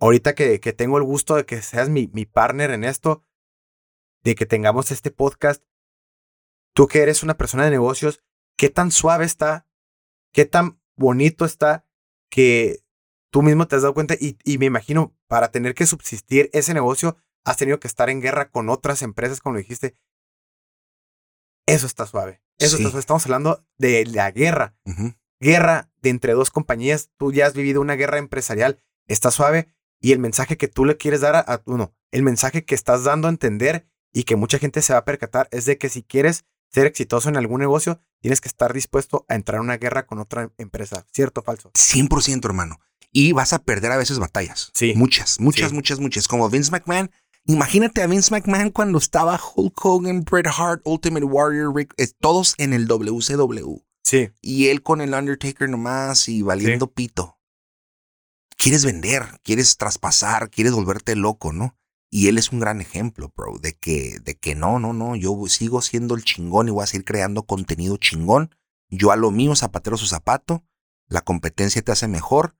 ahorita 0.00 0.34
que, 0.34 0.60
que 0.60 0.72
tengo 0.72 0.98
el 0.98 1.04
gusto 1.04 1.34
de 1.36 1.44
que 1.46 1.62
seas 1.62 1.88
mi, 1.88 2.08
mi 2.12 2.24
partner 2.26 2.70
en 2.70 2.84
esto, 2.84 3.24
de 4.22 4.34
que 4.34 4.46
tengamos 4.46 4.90
este 4.90 5.10
podcast, 5.10 5.62
tú 6.74 6.86
que 6.86 7.00
eres 7.02 7.22
una 7.22 7.36
persona 7.36 7.64
de 7.64 7.70
negocios, 7.70 8.22
¿qué 8.56 8.70
tan 8.70 8.90
suave 8.90 9.24
está 9.24 9.66
qué 10.32 10.44
tan 10.44 10.80
bonito 10.96 11.44
está 11.46 11.86
que 12.30 12.80
tú 13.30 13.42
mismo 13.42 13.66
te 13.66 13.76
has 13.76 13.82
dado 13.82 13.94
cuenta 13.94 14.14
y, 14.20 14.36
y 14.44 14.58
me 14.58 14.66
imagino 14.66 15.16
para 15.26 15.50
tener 15.50 15.74
que 15.74 15.86
subsistir 15.86 16.50
ese 16.52 16.74
negocio 16.74 17.16
has 17.44 17.56
tenido 17.56 17.80
que 17.80 17.88
estar 17.88 18.10
en 18.10 18.20
guerra 18.20 18.50
con 18.50 18.68
otras 18.68 19.00
empresas, 19.00 19.40
como 19.40 19.54
lo 19.54 19.58
dijiste. 19.60 19.96
Eso 21.66 21.86
está 21.86 22.06
suave. 22.06 22.42
Eso 22.58 22.76
Sí. 22.76 22.82
está 22.82 22.90
suave. 22.90 23.00
Estamos 23.00 23.24
hablando 23.26 23.66
de 23.78 24.04
la 24.06 24.30
guerra. 24.30 24.76
Guerra 25.40 25.90
de 26.02 26.10
entre 26.10 26.34
dos 26.34 26.50
compañías. 26.50 27.10
Tú 27.16 27.32
ya 27.32 27.46
has 27.46 27.54
vivido 27.54 27.80
una 27.80 27.94
guerra 27.94 28.18
empresarial. 28.18 28.82
Está 29.06 29.30
suave. 29.30 29.68
Y 30.00 30.12
el 30.12 30.18
mensaje 30.18 30.56
que 30.56 30.68
tú 30.68 30.84
le 30.84 30.96
quieres 30.96 31.20
dar 31.20 31.36
a, 31.36 31.40
a 31.40 31.62
uno, 31.66 31.94
el 32.12 32.22
mensaje 32.22 32.64
que 32.64 32.74
estás 32.74 33.04
dando 33.04 33.26
a 33.28 33.30
entender 33.30 33.86
y 34.12 34.24
que 34.24 34.36
mucha 34.36 34.58
gente 34.58 34.80
se 34.82 34.92
va 34.92 35.00
a 35.00 35.04
percatar 35.04 35.48
es 35.50 35.64
de 35.64 35.76
que 35.78 35.88
si 35.88 36.02
quieres 36.02 36.44
ser 36.70 36.86
exitoso 36.86 37.28
en 37.28 37.36
algún 37.36 37.60
negocio, 37.60 38.00
tienes 38.20 38.40
que 38.40 38.48
estar 38.48 38.72
dispuesto 38.72 39.24
a 39.28 39.34
entrar 39.34 39.58
a 39.58 39.62
una 39.62 39.76
guerra 39.76 40.06
con 40.06 40.18
otra 40.18 40.52
empresa. 40.58 41.06
¿Cierto 41.12 41.40
o 41.40 41.44
falso? 41.44 41.70
100% 41.72 42.44
hermano. 42.44 42.78
Y 43.10 43.32
vas 43.32 43.52
a 43.54 43.58
perder 43.60 43.90
a 43.92 43.96
veces 43.96 44.18
batallas. 44.18 44.70
Sí. 44.74 44.92
Muchas, 44.94 45.40
muchas, 45.40 45.70
Sí. 45.70 45.74
muchas, 45.74 45.98
muchas. 45.98 46.28
Como 46.28 46.48
Vince 46.50 46.70
McMahon. 46.70 47.10
Imagínate 47.46 48.02
a 48.02 48.06
Vince 48.06 48.30
McMahon 48.30 48.70
cuando 48.70 48.98
estaba 48.98 49.40
Hulk 49.54 49.82
Hogan, 49.82 50.24
Bret 50.24 50.46
Hart, 50.54 50.82
Ultimate 50.84 51.24
Warrior, 51.24 51.74
Rick, 51.74 51.94
eh, 51.96 52.08
todos 52.20 52.54
en 52.58 52.74
el 52.74 52.86
WCW. 52.86 53.78
Sí. 54.04 54.28
Y 54.42 54.68
él 54.68 54.82
con 54.82 55.00
el 55.00 55.14
Undertaker 55.14 55.68
nomás 55.70 56.28
y 56.28 56.42
valiendo 56.42 56.92
pito. 56.92 57.37
Quieres 58.58 58.84
vender, 58.84 59.40
quieres 59.44 59.76
traspasar, 59.76 60.50
quieres 60.50 60.72
volverte 60.72 61.14
loco, 61.16 61.52
¿no? 61.52 61.76
Y 62.10 62.28
él 62.28 62.38
es 62.38 62.50
un 62.50 62.58
gran 62.60 62.80
ejemplo, 62.80 63.32
bro, 63.36 63.58
de 63.58 63.74
que, 63.74 64.18
de 64.20 64.34
que 64.34 64.54
no, 64.54 64.78
no, 64.78 64.92
no, 64.92 65.14
yo 65.14 65.34
sigo 65.46 65.80
siendo 65.80 66.14
el 66.14 66.24
chingón 66.24 66.66
y 66.68 66.72
voy 66.72 66.82
a 66.82 66.86
seguir 66.86 67.04
creando 67.04 67.44
contenido 67.44 67.96
chingón. 67.98 68.54
Yo 68.88 69.12
a 69.12 69.16
lo 69.16 69.30
mío, 69.30 69.54
zapatero 69.54 69.96
su 69.96 70.06
zapato, 70.06 70.64
la 71.06 71.20
competencia 71.20 71.82
te 71.82 71.92
hace 71.92 72.08
mejor. 72.08 72.56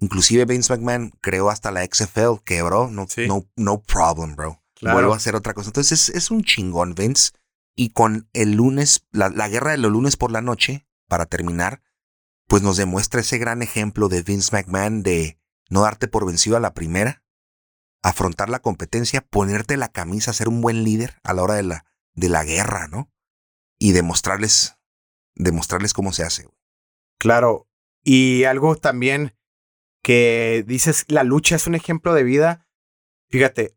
Inclusive 0.00 0.44
Vince 0.46 0.72
McMahon 0.72 1.10
creó 1.20 1.50
hasta 1.50 1.70
la 1.70 1.84
XFL, 1.84 2.40
que 2.44 2.62
bro, 2.62 2.90
no, 2.90 3.06
Sí. 3.08 3.26
no, 3.26 3.46
no 3.56 3.82
problem, 3.82 4.36
bro. 4.36 4.62
Claro. 4.74 4.96
Vuelvo 4.96 5.12
a 5.12 5.16
hacer 5.16 5.34
otra 5.36 5.54
cosa. 5.54 5.68
Entonces 5.68 6.08
es, 6.08 6.14
es 6.14 6.30
un 6.30 6.42
chingón, 6.42 6.94
Vince. 6.94 7.32
Y 7.76 7.90
con 7.90 8.28
el 8.32 8.52
lunes, 8.52 9.04
la, 9.10 9.28
la 9.28 9.48
guerra 9.48 9.72
de 9.72 9.78
los 9.78 9.90
lunes 9.90 10.16
por 10.16 10.30
la 10.30 10.40
noche, 10.40 10.86
para 11.08 11.26
terminar, 11.26 11.82
pues 12.46 12.62
nos 12.62 12.76
demuestra 12.76 13.20
ese 13.20 13.38
gran 13.38 13.62
ejemplo 13.62 14.08
de 14.08 14.22
Vince 14.22 14.50
McMahon 14.52 15.02
de 15.02 15.38
no 15.70 15.82
darte 15.82 16.08
por 16.08 16.26
vencido 16.26 16.56
a 16.56 16.60
la 16.60 16.74
primera, 16.74 17.22
afrontar 18.02 18.50
la 18.50 18.60
competencia, 18.60 19.22
ponerte 19.22 19.76
la 19.76 19.88
camisa, 19.88 20.32
ser 20.32 20.48
un 20.48 20.60
buen 20.60 20.84
líder 20.84 21.20
a 21.24 21.32
la 21.32 21.42
hora 21.42 21.54
de 21.54 21.62
la, 21.62 21.86
de 22.12 22.28
la 22.28 22.44
guerra, 22.44 22.86
¿no? 22.86 23.10
Y 23.78 23.92
demostrarles, 23.92 24.76
demostrarles 25.34 25.92
cómo 25.92 26.12
se 26.12 26.22
hace. 26.22 26.48
Claro. 27.18 27.68
Y 28.02 28.44
algo 28.44 28.76
también 28.76 29.34
que 30.02 30.64
dices, 30.66 31.06
la 31.08 31.24
lucha 31.24 31.56
es 31.56 31.66
un 31.66 31.74
ejemplo 31.74 32.12
de 32.12 32.22
vida. 32.22 32.68
Fíjate, 33.30 33.76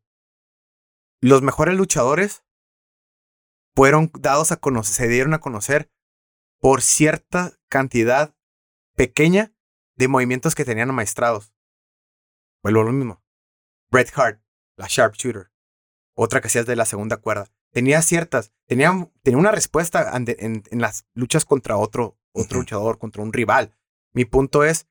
los 1.22 1.42
mejores 1.42 1.76
luchadores 1.78 2.44
fueron 3.74 4.12
dados 4.20 4.52
a 4.52 4.58
conocer, 4.58 4.94
se 4.94 5.08
dieron 5.08 5.34
a 5.34 5.40
conocer 5.40 5.90
por 6.60 6.82
cierta 6.82 7.54
cantidad 7.70 8.37
pequeña 8.98 9.54
de 9.96 10.08
movimientos 10.08 10.56
que 10.56 10.66
tenían 10.66 10.90
amaestrados. 10.90 11.54
Vuelvo 12.64 12.82
a 12.82 12.86
lo 12.86 12.92
mismo. 12.92 13.24
Bret 13.90 14.12
Hart, 14.18 14.42
la 14.76 14.88
sharpshooter. 14.90 15.52
Otra 16.16 16.42
que 16.42 16.48
hacías 16.48 16.66
de 16.66 16.76
la 16.76 16.86
segunda 16.86 17.18
cuerda. 17.18 17.50
Tenía 17.72 18.02
ciertas, 18.02 18.52
tenía, 18.66 18.92
tenía 19.22 19.38
una 19.38 19.52
respuesta 19.52 20.12
en, 20.16 20.64
en 20.70 20.82
las 20.82 21.06
luchas 21.14 21.46
contra 21.46 21.78
otro, 21.78 22.18
otro 22.32 22.60
luchador, 22.60 22.98
contra 22.98 23.22
un 23.22 23.32
rival. 23.32 23.78
Mi 24.14 24.26
punto 24.26 24.64
es, 24.64 24.88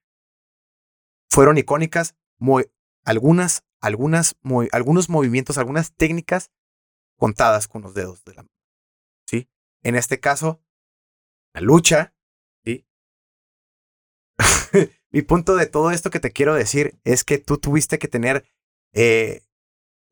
fueron 1.28 1.58
icónicas, 1.58 2.14
muy, 2.38 2.70
algunas, 3.04 3.64
algunas, 3.80 4.36
muy, 4.42 4.68
algunos 4.72 5.08
movimientos, 5.08 5.58
algunas 5.58 5.94
técnicas 5.94 6.52
contadas 7.16 7.66
con 7.66 7.82
los 7.82 7.94
dedos 7.94 8.24
de 8.24 8.34
la 8.34 8.42
mano. 8.42 8.56
¿Sí? 9.26 9.50
En 9.82 9.96
este 9.96 10.20
caso, 10.20 10.62
la 11.54 11.60
lucha. 11.60 12.15
Mi 15.12 15.22
punto 15.22 15.56
de 15.56 15.66
todo 15.66 15.90
esto 15.90 16.10
que 16.10 16.20
te 16.20 16.30
quiero 16.32 16.54
decir 16.54 16.98
es 17.04 17.24
que 17.24 17.38
tú 17.38 17.58
tuviste 17.58 17.98
que 17.98 18.08
tener, 18.08 18.44
eh, 18.92 19.42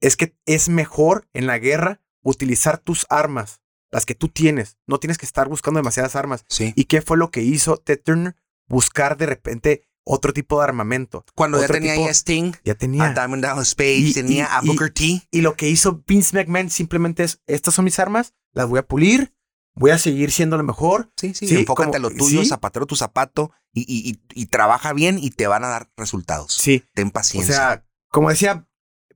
es 0.01 0.17
que 0.17 0.37
es 0.47 0.69
mejor 0.69 1.29
en 1.33 1.47
la 1.47 1.59
guerra 1.59 2.01
utilizar 2.23 2.79
tus 2.79 3.07
armas, 3.11 3.61
las 3.91 4.07
que 4.07 4.15
tú 4.15 4.29
tienes. 4.29 4.79
No 4.87 4.99
tienes 4.99 5.19
que 5.19 5.27
estar 5.27 5.49
buscando 5.49 5.79
demasiadas 5.79 6.17
armas. 6.17 6.45
Sí. 6.49 6.73
¿Y 6.77 6.85
qué 6.85 7.03
fue 7.03 7.19
lo 7.19 7.31
que 7.31 7.43
hizo 7.43 7.77
Ted 7.77 8.01
Turner? 8.03 8.35
Buscar 8.67 9.17
de 9.19 9.27
repente 9.27 9.87
otro 10.07 10.33
tipo 10.33 10.59
de 10.59 10.65
armamento. 10.65 11.25
Cuando 11.35 11.61
ya 11.61 11.67
tenía 11.69 11.95
tipo- 11.95 12.07
a 12.09 12.11
Sting, 12.11 12.53
Ya 12.65 12.75
tenía. 12.75 13.05
a 13.07 13.13
Diamond 13.13 13.43
Dallas 13.43 13.75
Page, 13.75 13.99
Y- 13.99 14.15
tenía 14.15 14.45
y- 14.45 14.47
a 14.51 14.61
y- 14.63 14.67
Booker 14.69 14.91
T. 14.91 15.23
Y 15.31 15.41
lo 15.43 15.55
que 15.55 15.69
hizo 15.69 16.03
Vince 16.07 16.35
McMahon 16.37 16.71
simplemente 16.71 17.25
es, 17.25 17.41
estas 17.47 17.75
son 17.75 17.85
mis 17.85 17.99
armas, 17.99 18.33
las 18.53 18.69
voy 18.69 18.79
a 18.79 18.87
pulir, 18.87 19.34
voy 19.75 19.91
a 19.91 19.99
seguir 19.99 20.31
siendo 20.33 20.57
lo 20.57 20.63
mejor. 20.65 21.13
Sí, 21.17 21.35
sí, 21.35 21.47
Sí, 21.49 21.57
enfócate 21.57 21.93
como- 21.93 21.97
a 22.07 22.11
lo 22.11 22.17
tuyo, 22.17 22.41
sí. 22.43 22.47
zapatero 22.47 22.87
tu 22.87 22.97
zapato 22.97 23.53
y, 23.73 23.81
y, 23.83 24.11
y, 24.11 24.21
y 24.43 24.47
trabaja 24.47 24.93
bien 24.93 25.19
y 25.19 25.31
te 25.31 25.47
van 25.47 25.65
a 25.65 25.69
dar 25.69 25.91
resultados. 25.97 26.53
Sí, 26.55 26.85
Ten 26.95 27.09
o 27.09 27.13
paciencia. 27.13 27.55
sea, 27.55 27.87
como 28.09 28.31
decía, 28.31 28.69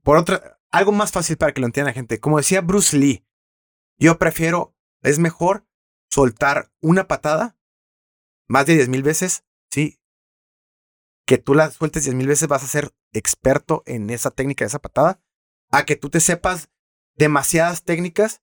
por 0.03 0.17
otra, 0.17 0.59
algo 0.71 0.91
más 0.91 1.11
fácil 1.11 1.37
para 1.37 1.53
que 1.53 1.61
lo 1.61 1.67
entienda 1.67 1.89
la 1.91 1.93
gente, 1.95 2.19
como 2.19 2.37
decía 2.37 2.61
Bruce 2.61 2.97
Lee, 2.97 3.25
yo 3.97 4.17
prefiero, 4.17 4.75
es 5.01 5.19
mejor 5.19 5.65
soltar 6.09 6.71
una 6.81 7.07
patada 7.07 7.57
más 8.47 8.65
de 8.65 8.73
10 8.75 8.89
mil 8.89 9.03
veces, 9.03 9.43
sí, 9.71 9.99
que 11.25 11.37
tú 11.37 11.53
la 11.53 11.69
sueltes 11.71 12.03
10 12.03 12.15
mil 12.15 12.27
veces 12.27 12.47
vas 12.47 12.63
a 12.63 12.67
ser 12.67 12.93
experto 13.13 13.83
en 13.85 14.09
esa 14.09 14.31
técnica 14.31 14.63
de 14.65 14.67
esa 14.69 14.79
patada, 14.79 15.21
a 15.71 15.85
que 15.85 15.95
tú 15.95 16.09
te 16.09 16.19
sepas 16.19 16.69
demasiadas 17.15 17.83
técnicas 17.83 18.41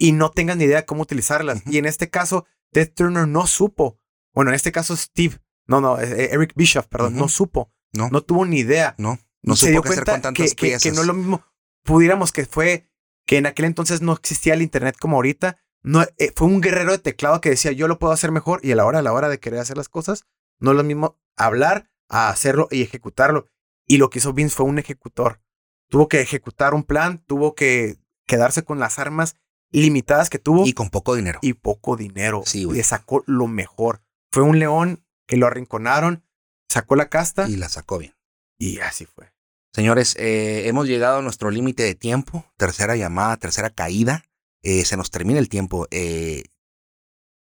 y 0.00 0.12
no 0.12 0.30
tengas 0.30 0.56
ni 0.56 0.64
idea 0.64 0.78
de 0.78 0.86
cómo 0.86 1.02
utilizarlas. 1.02 1.62
Y 1.66 1.76
en 1.78 1.84
este 1.84 2.08
caso, 2.08 2.46
Ted 2.72 2.90
Turner 2.92 3.28
no 3.28 3.46
supo. 3.46 4.00
Bueno, 4.34 4.50
en 4.50 4.54
este 4.54 4.72
caso, 4.72 4.96
Steve, 4.96 5.38
no, 5.66 5.80
no, 5.80 6.00
eh, 6.00 6.30
Eric 6.32 6.54
Bischoff, 6.56 6.86
perdón, 6.86 7.16
no 7.16 7.28
supo, 7.28 7.70
no, 7.92 8.04
no, 8.04 8.10
no 8.10 8.22
tuvo 8.22 8.46
ni 8.46 8.60
idea. 8.60 8.94
no, 8.98 9.18
se 9.54 9.66
supo 9.66 9.70
dio 9.70 9.82
qué 9.82 9.88
hacer 9.90 10.04
con 10.04 10.22
tantas 10.22 10.32
que, 10.32 10.48
que- 10.56 10.66
piezas. 10.66 10.82
que 10.82 10.92
no 10.92 11.02
es 11.02 11.06
lo 11.06 11.12
mismo. 11.14 11.44
Pudiéramos 11.84 12.32
que 12.32 12.46
fue 12.46 12.86
que 13.26 13.36
en 13.36 13.46
aquel 13.46 13.66
entonces 13.66 14.00
no 14.00 14.12
existía 14.14 14.54
el 14.54 14.62
internet 14.62 14.96
como 14.98 15.16
ahorita. 15.16 15.58
No, 15.82 16.02
eh, 16.02 16.32
fue 16.34 16.46
un 16.46 16.60
guerrero 16.62 16.92
de 16.92 16.98
teclado 16.98 17.40
que 17.40 17.50
decía 17.50 17.72
yo 17.72 17.86
lo 17.86 17.98
puedo 17.98 18.12
hacer 18.12 18.32
mejor 18.32 18.60
y 18.62 18.72
a 18.72 18.76
la 18.76 18.86
hora, 18.86 19.00
a 19.00 19.02
la 19.02 19.12
hora 19.12 19.28
de 19.28 19.38
querer 19.38 19.60
hacer 19.60 19.76
las 19.76 19.88
cosas, 19.88 20.24
no 20.58 20.70
es 20.72 20.76
lo 20.76 20.82
mismo 20.82 21.18
hablar 21.36 21.90
a 22.08 22.30
hacerlo 22.30 22.68
y 22.70 22.82
ejecutarlo. 22.82 23.46
Y 23.86 23.98
lo 23.98 24.08
que 24.08 24.18
hizo 24.18 24.32
Vince 24.32 24.56
fue 24.56 24.66
un 24.66 24.78
ejecutor. 24.78 25.40
Tuvo 25.88 26.08
que 26.08 26.20
ejecutar 26.20 26.74
un 26.74 26.84
plan, 26.84 27.22
tuvo 27.26 27.54
que 27.54 27.96
quedarse 28.26 28.62
con 28.62 28.78
las 28.78 28.98
armas 28.98 29.36
limitadas 29.72 30.30
que 30.30 30.38
tuvo 30.38 30.66
Y 30.66 30.72
con 30.72 30.90
poco 30.90 31.14
dinero. 31.14 31.38
y 31.42 31.52
poco 31.54 31.96
dinero. 31.96 32.42
Sí, 32.46 32.64
güey. 32.64 32.78
Le 32.78 32.84
sacó 32.84 33.22
lo 33.26 33.46
mejor. 33.46 34.02
Fue 34.30 34.42
un 34.42 34.58
león 34.58 35.04
que 35.26 35.36
lo 35.36 35.46
arrinconaron, 35.46 36.24
sacó 36.68 36.96
la 36.96 37.08
casta 37.08 37.48
Y 37.48 37.56
la 37.56 37.68
sacó 37.68 37.98
bien. 37.98 38.14
y 38.58 38.78
así 38.80 39.06
fue. 39.06 39.32
Señores, 39.72 40.16
eh, 40.18 40.66
hemos 40.66 40.88
llegado 40.88 41.18
a 41.18 41.22
nuestro 41.22 41.50
límite 41.50 41.84
de 41.84 41.94
tiempo. 41.94 42.44
Tercera 42.56 42.96
llamada, 42.96 43.36
tercera 43.36 43.70
caída. 43.70 44.24
Eh, 44.62 44.84
se 44.84 44.96
nos 44.96 45.10
termina 45.12 45.38
el 45.38 45.48
tiempo. 45.48 45.86
Eh, 45.92 46.42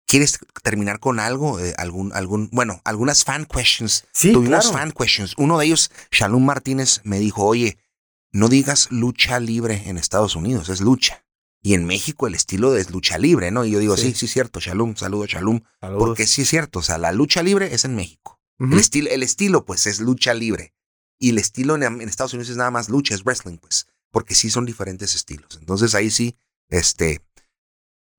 ¿Quieres 0.07 0.39
terminar 0.63 1.01
con 1.01 1.19
algo? 1.21 1.59
Eh, 1.59 1.75
algún, 1.79 2.13
algún, 2.13 2.49
bueno, 2.53 2.81
algunas 2.85 3.25
fan 3.25 3.47
questions. 3.47 4.07
Sí, 4.13 4.33
Tuvimos 4.33 4.67
claro. 4.69 4.79
fan 4.79 4.93
questions. 4.93 5.35
Uno 5.39 5.59
de 5.59 5.67
ellos, 5.67 5.91
Shalom 6.11 6.45
Martínez, 6.45 7.01
me 7.05 7.19
dijo, 7.19 7.45
oye, 7.45 7.79
no 8.31 8.49
digas 8.49 8.91
lucha 8.93 9.41
libre 9.41 9.83
en 9.87 9.97
Estados 9.97 10.37
Unidos, 10.37 10.69
es 10.69 10.81
lucha. 10.81 11.25
Y 11.65 11.75
en 11.75 11.85
México 11.85 12.27
el 12.27 12.35
estilo 12.35 12.77
es 12.77 12.91
lucha 12.91 13.19
libre, 13.19 13.51
¿no? 13.53 13.65
Y 13.65 13.71
yo 13.71 13.79
digo, 13.79 13.97
sí, 13.97 14.09
Sí. 14.11 14.15
sí, 14.15 14.29
cierto, 14.29 14.59
Shalom, 14.59 14.97
saludo, 14.97 15.27
Shalom. 15.27 15.61
Saludos. 15.81 16.03
Porque 16.03 16.27
sí 16.27 16.43
es 16.43 16.49
cierto, 16.49 16.81
o 16.81 16.83
sea, 16.83 16.99
la 16.99 17.13
lucha 17.13 17.43
libre 17.43 17.73
es 17.75 17.85
en 17.85 17.95
México. 17.95 18.41
El, 18.59 18.79
estilo, 18.79 19.11
el 19.11 19.23
estilo, 19.25 19.65
pues, 19.65 19.87
es 19.87 19.99
lucha 20.01 20.35
libre. 20.35 20.73
Y 21.19 21.31
el 21.31 21.39
estilo 21.39 21.75
en, 21.77 21.83
en 21.83 22.01
Estados 22.09 22.33
Unidos 22.35 22.49
es 22.51 22.57
nada 22.57 22.71
más 22.71 22.89
lucha, 22.89 23.15
es 23.15 23.25
wrestling, 23.25 23.57
pues. 23.59 23.87
Porque 24.11 24.35
sí 24.35 24.51
son 24.51 24.67
diferentes 24.67 25.15
estilos. 25.17 25.57
Entonces 25.59 25.95
ahí 25.97 26.11
sí, 26.11 26.37
este, 26.69 27.21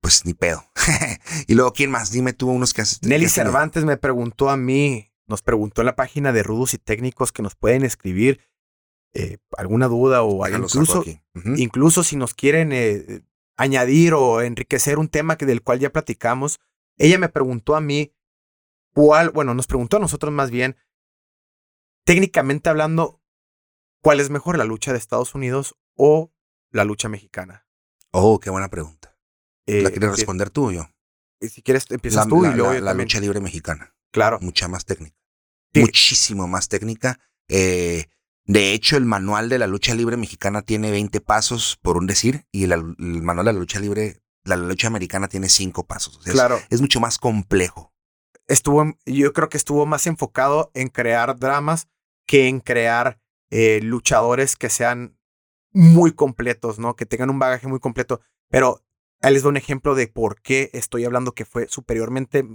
pues 0.01 0.25
ni 0.25 0.33
pedo. 0.33 0.65
y 1.47 1.53
luego, 1.53 1.71
¿quién 1.73 1.91
más? 1.91 2.11
Dime 2.11 2.33
tú 2.33 2.49
unos 2.49 2.73
que 2.73 2.81
has. 2.81 3.01
Nelly 3.03 3.21
que 3.21 3.27
has 3.27 3.33
tenido. 3.35 3.51
Cervantes 3.51 3.85
me 3.85 3.95
preguntó 3.97 4.49
a 4.49 4.57
mí, 4.57 5.11
nos 5.27 5.41
preguntó 5.41 5.81
en 5.81 5.85
la 5.87 5.95
página 5.95 6.33
de 6.33 6.43
Rudos 6.43 6.73
y 6.73 6.77
Técnicos 6.77 7.31
que 7.31 7.41
nos 7.41 7.55
pueden 7.55 7.83
escribir 7.85 8.41
eh, 9.13 9.37
alguna 9.57 9.87
duda 9.87 10.23
o 10.23 10.43
Déjalo, 10.43 10.65
incluso, 10.65 11.01
aquí. 11.01 11.21
Ujú. 11.35 11.53
incluso 11.57 12.03
si 12.03 12.15
nos 12.17 12.33
quieren 12.33 12.71
eh, 12.73 13.21
añadir 13.57 14.13
o 14.13 14.41
enriquecer 14.41 14.97
un 14.99 15.07
tema 15.09 15.37
que, 15.37 15.45
del 15.45 15.61
cual 15.61 15.79
ya 15.79 15.91
platicamos. 15.91 16.59
Ella 16.97 17.17
me 17.19 17.29
preguntó 17.29 17.75
a 17.75 17.81
mí 17.81 18.13
cuál, 18.93 19.29
bueno, 19.31 19.53
nos 19.53 19.67
preguntó 19.67 19.97
a 19.97 19.99
nosotros 19.99 20.31
más 20.33 20.51
bien, 20.51 20.75
técnicamente 22.05 22.69
hablando, 22.69 23.21
cuál 24.01 24.19
es 24.19 24.29
mejor, 24.29 24.57
la 24.57 24.65
lucha 24.65 24.91
de 24.91 24.97
Estados 24.97 25.35
Unidos 25.35 25.75
o 25.95 26.31
la 26.71 26.83
lucha 26.85 27.09
mexicana. 27.09 27.67
Oh, 28.11 28.39
qué 28.39 28.49
buena 28.49 28.69
pregunta. 28.69 29.17
Eh, 29.65 29.81
¿La 29.81 29.89
quieres 29.91 30.09
eh, 30.09 30.15
responder 30.15 30.49
tú 30.49 30.67
o 30.67 30.71
yo? 30.71 30.89
Si 31.41 31.61
quieres, 31.61 31.85
empiezas 31.89 32.25
La, 32.25 32.29
tú 32.29 32.41
la- 32.43 32.49
y 32.51 32.55
luego 32.55 32.73
la- 32.73 32.79
yo 32.79 32.85
la 32.85 32.93
lucha 32.93 33.19
libre 33.19 33.39
mexicana. 33.39 33.95
Claro. 34.11 34.39
Mucha 34.41 34.67
más 34.67 34.85
técnica. 34.85 35.17
Sí. 35.73 35.81
Muchísimo 35.81 36.47
más 36.47 36.67
técnica. 36.69 37.19
Eh, 37.49 38.05
de 38.45 38.73
hecho, 38.73 38.97
el 38.97 39.05
manual 39.05 39.49
de 39.49 39.57
la 39.59 39.67
lucha 39.67 39.93
libre 39.95 40.17
mexicana 40.17 40.61
tiene 40.61 40.91
20 40.91 41.21
pasos, 41.21 41.77
por 41.81 41.97
un 41.97 42.07
decir, 42.07 42.45
y 42.51 42.63
el, 42.65 42.73
el 42.73 43.21
manual 43.21 43.45
de 43.45 43.53
la 43.53 43.59
lucha 43.59 43.79
libre 43.79 44.19
la 44.45 44.57
lucha 44.57 44.87
americana 44.87 45.29
tiene 45.29 45.47
cinco 45.47 45.85
pasos. 45.87 46.17
O 46.17 46.21
sea, 46.21 46.31
es- 46.31 46.35
Claro. 46.37 46.59
es, 46.69 46.81
mucho 46.81 46.99
más 46.99 47.17
complejo. 47.17 47.93
Estuvo, 48.47 48.97
yo 49.05 49.31
creo 49.31 49.47
que 49.47 49.55
estuvo 49.55 49.85
más 49.85 50.05
enfocado 50.05 50.69
en 50.73 50.89
crear 50.89 51.39
dramas 51.39 51.87
que 52.27 52.49
en 52.49 52.59
crear 52.59 53.21
eh, 53.51 53.79
luchadores 53.81 54.57
que 54.57 54.69
sean 54.69 55.17
muy 55.71 56.11
completos, 56.11 56.77
¿no? 56.77 56.95
Que 56.97 57.05
tengan 57.05 57.29
un 57.29 57.39
bagaje 57.39 57.67
muy 57.69 57.79
completo. 57.79 58.19
Pero 58.49 58.83
ahí 59.21 59.33
les 59.33 59.43
doy 59.43 59.51
un 59.51 59.57
ejemplo 59.57 59.95
de 59.95 60.07
por 60.07 60.41
qué 60.41 60.69
estoy 60.73 61.05
hablando 61.05 61.33
que 61.33 61.45
fue 61.45 61.67
superiormente 61.69 62.45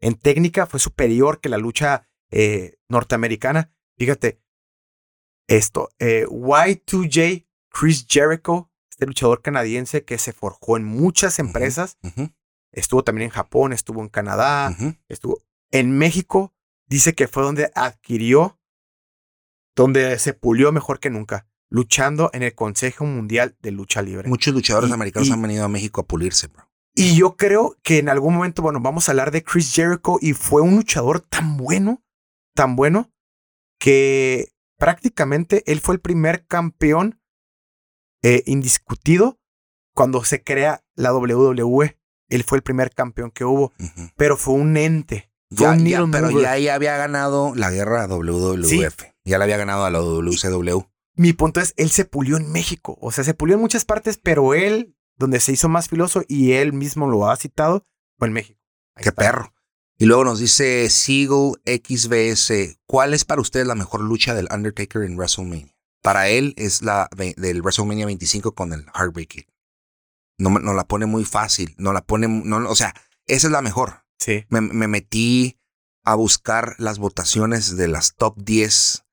en 0.00 0.14
técnica, 0.14 0.64
fue 0.66 0.80
superior 0.80 1.40
que 1.40 1.50
la 1.50 1.58
lucha 1.58 2.08
eh, 2.30 2.78
norteamericana. 2.88 3.70
Fíjate, 3.98 4.40
esto, 5.48 5.90
eh, 5.98 6.26
Y2J, 6.28 7.46
Chris 7.70 8.06
Jericho, 8.08 8.70
este 8.90 9.06
luchador 9.06 9.42
canadiense 9.42 10.04
que 10.04 10.18
se 10.18 10.32
forjó 10.32 10.76
en 10.76 10.84
muchas 10.84 11.38
empresas, 11.38 11.98
estuvo 12.72 13.02
también 13.04 13.26
en 13.26 13.30
Japón, 13.30 13.72
estuvo 13.72 14.00
en 14.02 14.08
Canadá, 14.08 14.76
estuvo 15.08 15.42
en 15.70 15.96
México, 15.98 16.54
dice 16.86 17.14
que 17.14 17.26
fue 17.28 17.42
donde 17.42 17.70
adquirió, 17.74 18.58
donde 19.76 20.18
se 20.18 20.32
pulió 20.34 20.70
mejor 20.72 21.00
que 21.00 21.10
nunca, 21.10 21.48
luchando 21.68 22.30
en 22.32 22.44
el 22.44 22.54
Consejo 22.54 23.04
Mundial 23.04 23.56
de 23.60 23.72
Lucha 23.72 24.02
Libre. 24.02 24.28
Muchos 24.28 24.54
luchadores 24.54 24.90
Y- 24.90 24.92
americanos 24.92 25.28
y- 25.28 25.32
han 25.32 25.42
venido 25.42 25.64
a 25.64 25.68
México 25.68 26.00
a 26.00 26.06
pulirse, 26.06 26.46
bro. 26.46 26.68
Y 26.94 27.16
yo 27.16 27.36
creo 27.36 27.76
que 27.82 27.98
en 27.98 28.08
algún 28.08 28.34
momento, 28.34 28.62
bueno, 28.62 28.78
vamos 28.80 29.08
a 29.08 29.12
hablar 29.12 29.32
de 29.32 29.42
Chris 29.42 29.74
Jericho 29.74 30.16
y 30.20 30.32
fue 30.32 30.62
un 30.62 30.76
luchador 30.76 31.20
tan 31.20 31.56
bueno, 31.56 32.04
tan 32.54 32.76
bueno, 32.76 33.10
que 33.80 34.52
prácticamente 34.84 35.62
él 35.70 35.80
fue 35.80 35.94
el 35.94 36.00
primer 36.00 36.46
campeón 36.46 37.18
eh, 38.22 38.42
indiscutido 38.46 39.40
cuando 39.94 40.22
se 40.24 40.42
crea 40.42 40.84
la 40.94 41.14
WWE. 41.14 41.98
Él 42.28 42.44
fue 42.44 42.58
el 42.58 42.62
primer 42.62 42.90
campeón 42.92 43.30
que 43.30 43.44
hubo, 43.46 43.72
pero 44.16 44.36
fue 44.36 44.54
un 44.54 44.76
ente. 44.76 45.30
Fue 45.50 45.66
Ya, 45.66 45.72
un 45.72 45.86
ya, 45.86 46.04
pero 46.12 46.30
mover. 46.30 46.42
ya, 46.44 46.58
ya 46.58 46.74
había 46.74 46.96
ganado 46.98 47.54
la 47.54 47.70
guerra 47.70 48.02
a 48.04 48.08
WWF. 48.08 49.04
Ya 49.24 49.38
la 49.38 49.44
había 49.44 49.56
ganado 49.56 49.84
a 49.86 49.90
la 49.90 50.00
WCW. 50.00 50.80
Mi 51.16 51.32
punto 51.32 51.60
es, 51.60 51.72
él 51.78 51.90
se 51.90 52.04
pulió 52.04 52.36
en 52.36 52.52
México. 52.52 52.98
O 53.00 53.10
sea, 53.10 53.24
se 53.24 53.32
pulió 53.34 53.54
en 53.54 53.60
muchas 53.62 53.84
partes, 53.86 54.18
pero 54.18 54.52
él, 54.52 54.96
donde 55.16 55.40
se 55.40 55.52
hizo 55.52 55.68
más 55.70 55.88
filoso 55.88 56.24
y 56.28 56.52
él 56.52 56.72
mismo 56.74 57.06
lo 57.08 57.30
ha 57.30 57.36
citado, 57.36 57.86
fue 58.18 58.28
en 58.28 58.34
México. 58.34 58.60
Ahí 58.96 59.04
Qué 59.04 59.08
está. 59.10 59.22
perro. 59.22 59.54
Y 59.96 60.06
luego 60.06 60.24
nos 60.24 60.40
dice 60.40 60.90
Seagull 60.90 61.60
XBS, 61.64 62.78
¿cuál 62.86 63.14
es 63.14 63.24
para 63.24 63.40
ustedes 63.40 63.66
la 63.66 63.74
mejor 63.76 64.00
lucha 64.00 64.34
del 64.34 64.48
Undertaker 64.52 65.02
en 65.02 65.16
WrestleMania? 65.16 65.74
Para 66.02 66.28
él 66.28 66.52
es 66.56 66.82
la 66.82 67.08
del 67.36 67.62
WrestleMania 67.62 68.06
25 68.06 68.54
con 68.54 68.72
el 68.72 68.84
Heartbreak 68.94 69.28
Kid. 69.28 69.44
No, 70.38 70.50
la 70.74 70.84
pone 70.88 71.06
muy 71.06 71.24
fácil, 71.24 71.74
no 71.78 71.92
la 71.92 72.04
pone, 72.04 72.26
no, 72.28 72.68
o 72.68 72.74
sea, 72.74 72.92
esa 73.26 73.46
es 73.46 73.52
la 73.52 73.62
mejor. 73.62 74.04
Sí. 74.18 74.44
Me, 74.48 74.60
me 74.60 74.88
metí 74.88 75.60
a 76.02 76.16
buscar 76.16 76.74
las 76.78 76.98
votaciones 76.98 77.76
de 77.76 77.88
las 77.88 78.16
top 78.16 78.36
10 78.42 79.04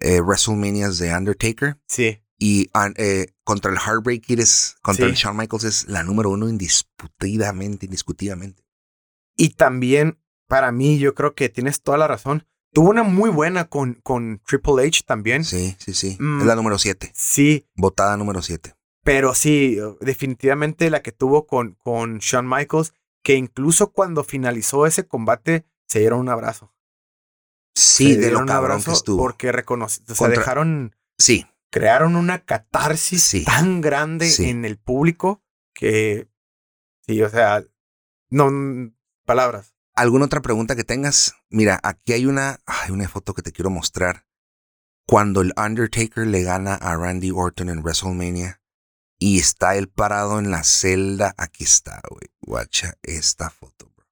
eh, 0.00 0.20
WrestleManias 0.20 0.98
de 0.98 1.14
Undertaker 1.14 1.80
Sí. 1.88 2.20
y 2.38 2.70
eh, 2.96 3.28
contra 3.42 3.72
el 3.72 3.78
Heartbreak 3.78 4.22
Kid 4.22 4.40
es, 4.40 4.76
contra 4.82 5.06
Sí. 5.06 5.10
el 5.12 5.16
Shawn 5.16 5.36
Michaels 5.36 5.64
es 5.64 5.88
la 5.88 6.02
número 6.02 6.30
uno 6.30 6.48
indiscutidamente, 6.48 7.86
indiscutidamente. 7.86 8.62
Y 9.34 9.50
también, 9.50 10.18
para 10.48 10.72
mí, 10.72 10.98
yo 10.98 11.14
creo 11.14 11.34
que 11.34 11.48
tienes 11.48 11.82
toda 11.82 11.98
la 11.98 12.06
razón. 12.08 12.46
Tuvo 12.72 12.90
una 12.90 13.02
muy 13.04 13.30
buena 13.30 13.68
con, 13.68 13.94
con 14.02 14.40
Triple 14.46 14.86
H 14.86 15.02
también. 15.06 15.44
Sí, 15.44 15.76
sí, 15.78 15.94
sí. 15.94 16.16
Mm. 16.20 16.40
Es 16.40 16.46
la 16.46 16.56
número 16.56 16.78
7. 16.78 17.10
Sí, 17.14 17.66
Votada 17.74 18.16
número 18.16 18.42
7. 18.42 18.74
pero 19.02 19.34
sí, 19.34 19.78
definitivamente 20.00 20.90
la 20.90 21.00
que 21.02 21.12
tuvo 21.12 21.46
con, 21.46 21.74
con 21.82 22.18
Shawn 22.18 22.48
Michaels, 22.48 22.92
que 23.22 23.34
incluso 23.34 23.92
cuando 23.92 24.24
finalizó 24.24 24.86
ese 24.86 25.06
combate, 25.06 25.64
se 25.88 26.00
dieron 26.00 26.20
un 26.20 26.28
abrazo. 26.28 26.72
Sí, 27.74 28.14
Se 28.14 28.20
de 28.20 28.30
lo 28.30 28.44
cabrón 28.46 28.82
que 28.82 28.90
estuvo. 28.92 29.18
Porque 29.18 29.52
reconoce, 29.52 30.02
o 30.02 30.06
sea, 30.06 30.16
Contra- 30.16 30.38
dejaron, 30.40 30.96
Sí, 31.18 31.46
crearon 31.70 32.16
una 32.16 32.44
catarsis 32.44 33.22
Sí. 33.22 33.44
tan 33.44 33.80
grande 33.80 34.28
Sí. 34.28 34.48
en 34.50 34.64
el 34.64 34.76
público 34.78 35.42
que, 35.74 36.28
sí, 37.06 37.22
o 37.22 37.28
sea, 37.28 37.62
no, 38.30 38.50
palabras. 39.24 39.75
¿Alguna 39.96 40.26
otra 40.26 40.42
pregunta 40.42 40.76
que 40.76 40.84
tengas? 40.84 41.36
Mira, 41.48 41.80
aquí 41.82 42.12
hay 42.12 42.26
una, 42.26 42.60
hay 42.66 42.90
una 42.90 43.08
foto 43.08 43.32
que 43.32 43.40
te 43.40 43.50
quiero 43.50 43.70
mostrar. 43.70 44.26
Cuando 45.06 45.40
el 45.40 45.54
Undertaker 45.56 46.26
le 46.26 46.42
gana 46.42 46.74
a 46.74 46.96
Randy 46.96 47.30
Orton 47.30 47.70
en 47.70 47.80
WrestleMania 47.82 48.60
y 49.18 49.38
está 49.38 49.76
él 49.76 49.88
parado 49.88 50.38
en 50.38 50.50
la 50.50 50.64
celda. 50.64 51.34
Aquí 51.38 51.64
está, 51.64 52.02
güey. 52.10 52.28
Guacha 52.42 52.98
esta 53.02 53.48
foto, 53.48 53.90
bro. 53.96 54.06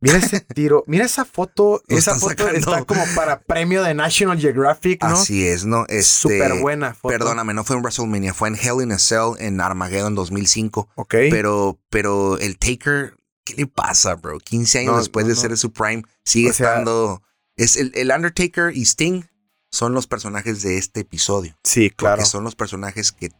Mira 0.00 0.16
ese 0.16 0.40
tiro, 0.40 0.84
mira 0.86 1.04
esa 1.04 1.26
foto, 1.26 1.82
Lo 1.88 1.98
esa 1.98 2.14
foto 2.14 2.30
sacando. 2.30 2.58
está 2.58 2.84
como 2.84 3.04
para 3.14 3.42
premio 3.42 3.82
de 3.82 3.92
National 3.92 4.40
Geographic, 4.40 5.02
¿no? 5.02 5.16
Así 5.16 5.46
es, 5.46 5.66
¿no? 5.66 5.82
Este, 5.82 6.02
Súper 6.02 6.60
buena 6.60 6.94
foto. 6.94 7.12
Perdóname, 7.12 7.52
no 7.52 7.62
fue 7.62 7.76
en 7.76 7.82
WrestleMania, 7.82 8.32
fue 8.32 8.48
en 8.48 8.56
Hell 8.56 8.82
in 8.82 8.92
a 8.92 8.98
Cell 8.98 9.34
en 9.38 9.60
Armageddon 9.60 10.14
2005. 10.14 10.88
Ok. 10.94 11.14
Pero, 11.30 11.78
pero 11.90 12.38
el 12.38 12.58
Taker, 12.58 13.16
¿qué 13.44 13.54
le 13.54 13.66
pasa, 13.66 14.14
bro? 14.14 14.38
15 14.38 14.78
años 14.80 14.92
No, 14.92 14.98
después 14.98 15.24
no, 15.24 15.30
de 15.30 15.34
no. 15.34 15.40
ser 15.40 15.56
su 15.56 15.72
prime, 15.72 16.02
sigue 16.24 16.50
O 16.50 16.52
sea- 16.52 16.68
estando. 16.70 17.22
Es 17.56 17.76
el, 17.76 17.92
el 17.94 18.10
Undertaker 18.10 18.74
y 18.74 18.82
Sting 18.82 19.24
son 19.70 19.92
los 19.94 20.06
personajes 20.06 20.62
de 20.62 20.78
este 20.78 21.00
episodio. 21.00 21.56
sí, 21.64 21.90
claro. 21.90 22.16
Porque 22.16 22.30
son 22.30 22.44
los 22.44 22.54
personajes 22.54 23.12
que, 23.12 23.30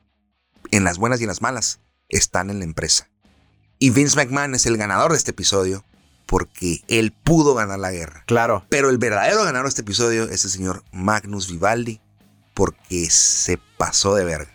en 0.71 0.85
las 0.85 0.99
buenas 0.99 1.21
y 1.21 1.25
en 1.25 1.29
las 1.29 1.43
malas, 1.43 1.81
están 2.09 2.51
en 2.51 2.59
la 2.59 2.65
empresa. 2.65 3.09
Y 3.79 3.91
Vince 3.91 4.17
McMahon 4.17 4.55
es 4.55 4.67
el 4.67 4.77
ganador 4.77 5.13
de 5.13 5.19
este 5.19 5.31
episodio 5.33 5.85
porque 6.27 6.83
él 6.89 7.13
pudo 7.13 7.55
ganar 7.55 7.79
la 7.79 7.91
guerra. 7.91 8.23
Claro. 8.27 8.65
Pero 8.69 8.91
el 8.91 8.99
verdadero 8.99 9.45
ganador 9.45 9.65
de 9.65 9.71
este 9.71 9.83
episodio 9.83 10.25
es 10.25 10.45
el 10.45 10.51
señor 10.51 10.85
Magnus 10.93 11.51
Vivaldi 11.51 12.01
porque 12.55 13.11
se 13.11 13.59
pasó 13.79 14.15
de 14.15 14.25
verga. 14.25 14.52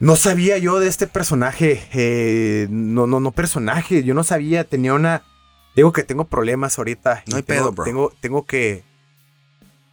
No 0.00 0.16
sabía 0.16 0.58
yo 0.58 0.80
de 0.80 0.88
este 0.88 1.06
personaje. 1.06 1.82
eh, 1.92 2.66
no, 2.70 3.06
no, 3.06 3.20
no 3.20 3.30
personaje. 3.32 4.02
Yo 4.02 4.14
no 4.14 4.24
sabía. 4.24 4.64
Tenía 4.64 4.94
una. 4.94 5.22
Digo 5.76 5.92
que 5.92 6.02
tengo 6.02 6.24
problemas 6.24 6.78
ahorita. 6.78 7.22
No 7.28 7.36
hay 7.36 7.42
tengo, 7.42 7.60
pedo, 7.64 7.72
bro. 7.72 7.84
Tengo, 7.84 8.12
tengo 8.20 8.46
que. 8.46 8.82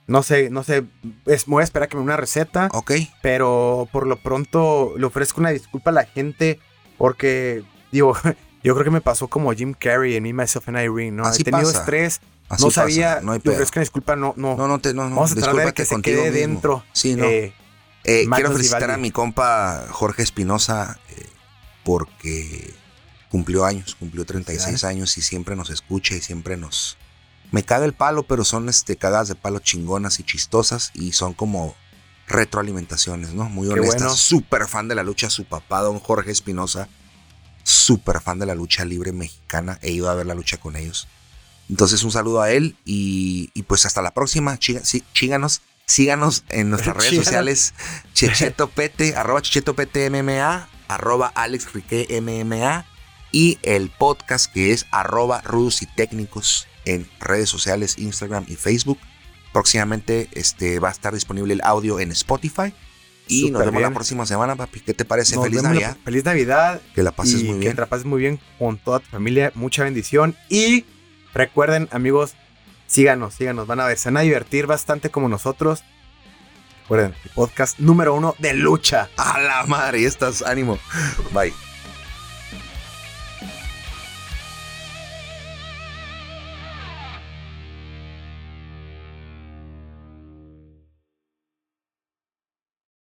No 0.08 0.24
sé, 0.24 0.50
no 0.50 0.64
sé. 0.64 0.86
Es, 1.26 1.48
me 1.50 1.56
voy 1.56 1.62
a 1.62 1.66
esperar 1.66 1.88
a 1.88 1.90
que 1.90 1.98
me 1.98 2.02
dé 2.02 2.06
una 2.06 2.18
receta. 2.18 2.70
Ok. 2.74 2.94
Pero 3.22 3.90
por 3.92 4.08
lo 4.08 4.16
pronto 4.18 4.94
le 4.98 5.06
ofrezco 5.06 5.42
una 5.42 5.50
disculpa 5.50 5.90
a 5.90 5.94
la 5.94 6.06
gente. 6.06 6.60
Porque, 6.98 7.64
digo, 7.92 8.16
yo 8.64 8.74
creo 8.74 8.86
que 8.86 8.92
me 8.92 9.02
pasó 9.02 9.28
como 9.28 9.52
Jim 9.52 9.74
Carrey 9.78 10.16
en 10.16 10.24
Me, 10.24 10.32
Myself 10.34 10.70
and 10.70 10.78
Irene, 10.80 11.12
¿no? 11.12 11.26
Así 11.26 11.42
He 11.42 11.46
tenido 11.46 11.66
pasa. 11.68 11.80
estrés. 11.80 12.22
Así 12.48 12.64
no 12.64 12.70
pasa, 12.70 12.82
sabía. 12.84 13.20
No 13.22 13.34
hay 13.34 13.40
le 13.40 13.44
pedo. 13.44 13.54
ofrezco 13.56 13.74
una 13.80 13.82
disculpa. 13.82 14.16
No, 14.16 14.34
no. 14.38 14.56
No, 14.56 14.70
no 14.70 14.80
te, 14.80 14.94
no, 14.94 15.04
no. 15.10 15.16
Vamos 15.18 15.34
a 15.34 15.36
tratar 15.36 15.66
de 15.66 15.74
que 15.74 15.84
se 15.84 15.96
contigo 15.96 16.22
quede 16.24 16.32
mismo. 16.32 16.48
dentro. 16.54 16.84
Sí, 16.94 17.16
no. 17.16 17.26
Eh, 17.26 17.54
Eh, 18.08 18.26
quiero 18.34 18.54
felicitar 18.54 18.90
a 18.90 18.98
mi 18.98 19.12
compa 19.12 19.86
Jorge 19.92 20.24
Espinosa 20.24 20.98
eh, 21.10 21.28
porque 21.84 22.74
cumplió 23.30 23.66
años, 23.66 23.96
cumplió 23.96 24.26
36 24.26 24.86
años 24.86 25.18
y 25.18 25.22
siempre 25.22 25.58
nos 25.58 25.70
escucha 25.70 26.16
y 26.16 26.22
siempre 26.22 26.56
nos... 26.56 26.98
Me 27.52 27.64
caga 27.64 27.84
el 27.84 27.94
palo, 27.94 28.24
pero 28.24 28.46
son 28.46 28.70
este, 28.70 28.96
cagadas 28.96 29.28
de 29.28 29.36
palo 29.36 29.60
chingonas 29.60 30.22
y 30.22 30.24
chistosas 30.24 30.92
y 30.94 31.12
son 31.12 31.34
como 31.34 31.76
retroalimentaciones, 32.28 33.34
¿no? 33.34 33.50
Muy 33.50 33.68
honestas. 33.68 34.02
bueno. 34.02 34.16
Súper 34.16 34.68
fan 34.68 34.88
de 34.88 34.96
la 34.96 35.04
lucha, 35.04 35.30
su 35.30 35.44
papá, 35.44 35.82
don 35.82 36.00
Jorge 36.00 36.32
Espinosa, 36.32 36.88
súper 37.64 38.22
fan 38.22 38.40
de 38.40 38.46
la 38.46 38.56
lucha 38.56 38.86
libre 38.86 39.12
mexicana. 39.12 39.80
He 39.82 39.92
ido 39.92 40.10
a 40.10 40.16
ver 40.16 40.26
la 40.26 40.34
lucha 40.34 40.58
con 40.58 40.78
ellos. 40.78 41.10
Entonces 41.70 42.04
un 42.04 42.12
saludo 42.12 42.42
a 42.42 42.52
él 42.52 42.78
y, 42.86 43.50
y 43.54 43.64
pues 43.64 43.86
hasta 43.86 44.02
la 44.02 44.14
próxima. 44.14 44.58
Chíganos, 44.58 45.62
síganos 45.88 46.44
en 46.50 46.70
nuestras 46.70 46.98
redes 46.98 47.16
sociales. 47.16 47.74
Checheto 48.14 48.70
Pete, 48.76 49.16
arroba 49.16 49.42
Checheto 49.42 49.74
Pete 49.74 50.10
MMA, 50.10 50.68
arroba 50.88 51.32
Alex 51.34 51.68
MMA 52.22 52.86
y 53.32 53.58
el 53.64 53.90
podcast 53.90 54.52
que 54.54 54.74
es 54.74 54.86
arroba 54.92 55.42
Rudos 55.42 55.82
y 55.82 55.86
Técnicos 55.86 56.68
en 56.86 57.08
redes 57.20 57.50
sociales, 57.50 57.98
Instagram 57.98 58.46
y 58.48 58.56
Facebook. 58.56 59.00
Próximamente 59.54 60.30
este, 60.34 60.80
va 60.80 60.90
a 60.90 60.92
estar 60.92 61.14
disponible 61.14 61.54
el 61.54 61.62
audio 61.62 62.00
en 62.00 62.12
Spotify. 62.12 62.74
Y 63.30 63.52
nos 63.52 63.66
vemos 63.66 63.82
la 63.82 63.92
próxima 63.92 64.26
semana, 64.26 64.56
papi. 64.56 64.80
¿Qué 64.80 64.94
te 64.94 65.04
parece? 65.04 65.36
nos 65.36 65.46
Feliz 65.46 65.62
Navidad. 65.62 65.98
Feliz 66.06 66.24
Navidad. 66.24 66.82
Que 66.96 67.04
la 67.04 67.12
pases 67.12 67.44
muy 67.44 67.56
Que 67.56 67.60
bien. 67.60 67.76
te 67.76 67.82
la 67.82 67.88
pases 67.88 68.06
muy 68.06 68.22
bien 68.22 68.40
con 68.58 68.78
toda 68.78 69.00
tu 69.00 69.10
familia. 69.10 69.52
Mucha 69.54 69.84
bendición. 69.84 70.36
Y 70.48 70.86
recuerden, 71.34 71.90
amigos, 71.92 72.36
síganos, 72.88 73.36
síganos. 73.36 73.68
Van 73.68 73.80
a 73.80 73.86
ver, 73.86 73.98
se 73.98 74.10
van 74.10 74.18
a 74.18 74.22
divertir 74.22 74.66
bastante 74.66 75.12
como 75.12 75.30
nosotros. 75.30 75.84
Recuerden, 76.84 77.14
podcast 77.36 77.80
número 77.80 78.16
uno 78.16 78.36
de 78.40 78.54
lucha. 78.54 79.10
A 79.18 79.40
la 79.40 79.66
madre, 79.66 80.02
ya 80.02 80.08
estás, 80.08 80.42
ánimo. 80.42 80.80
Bye. 81.34 81.67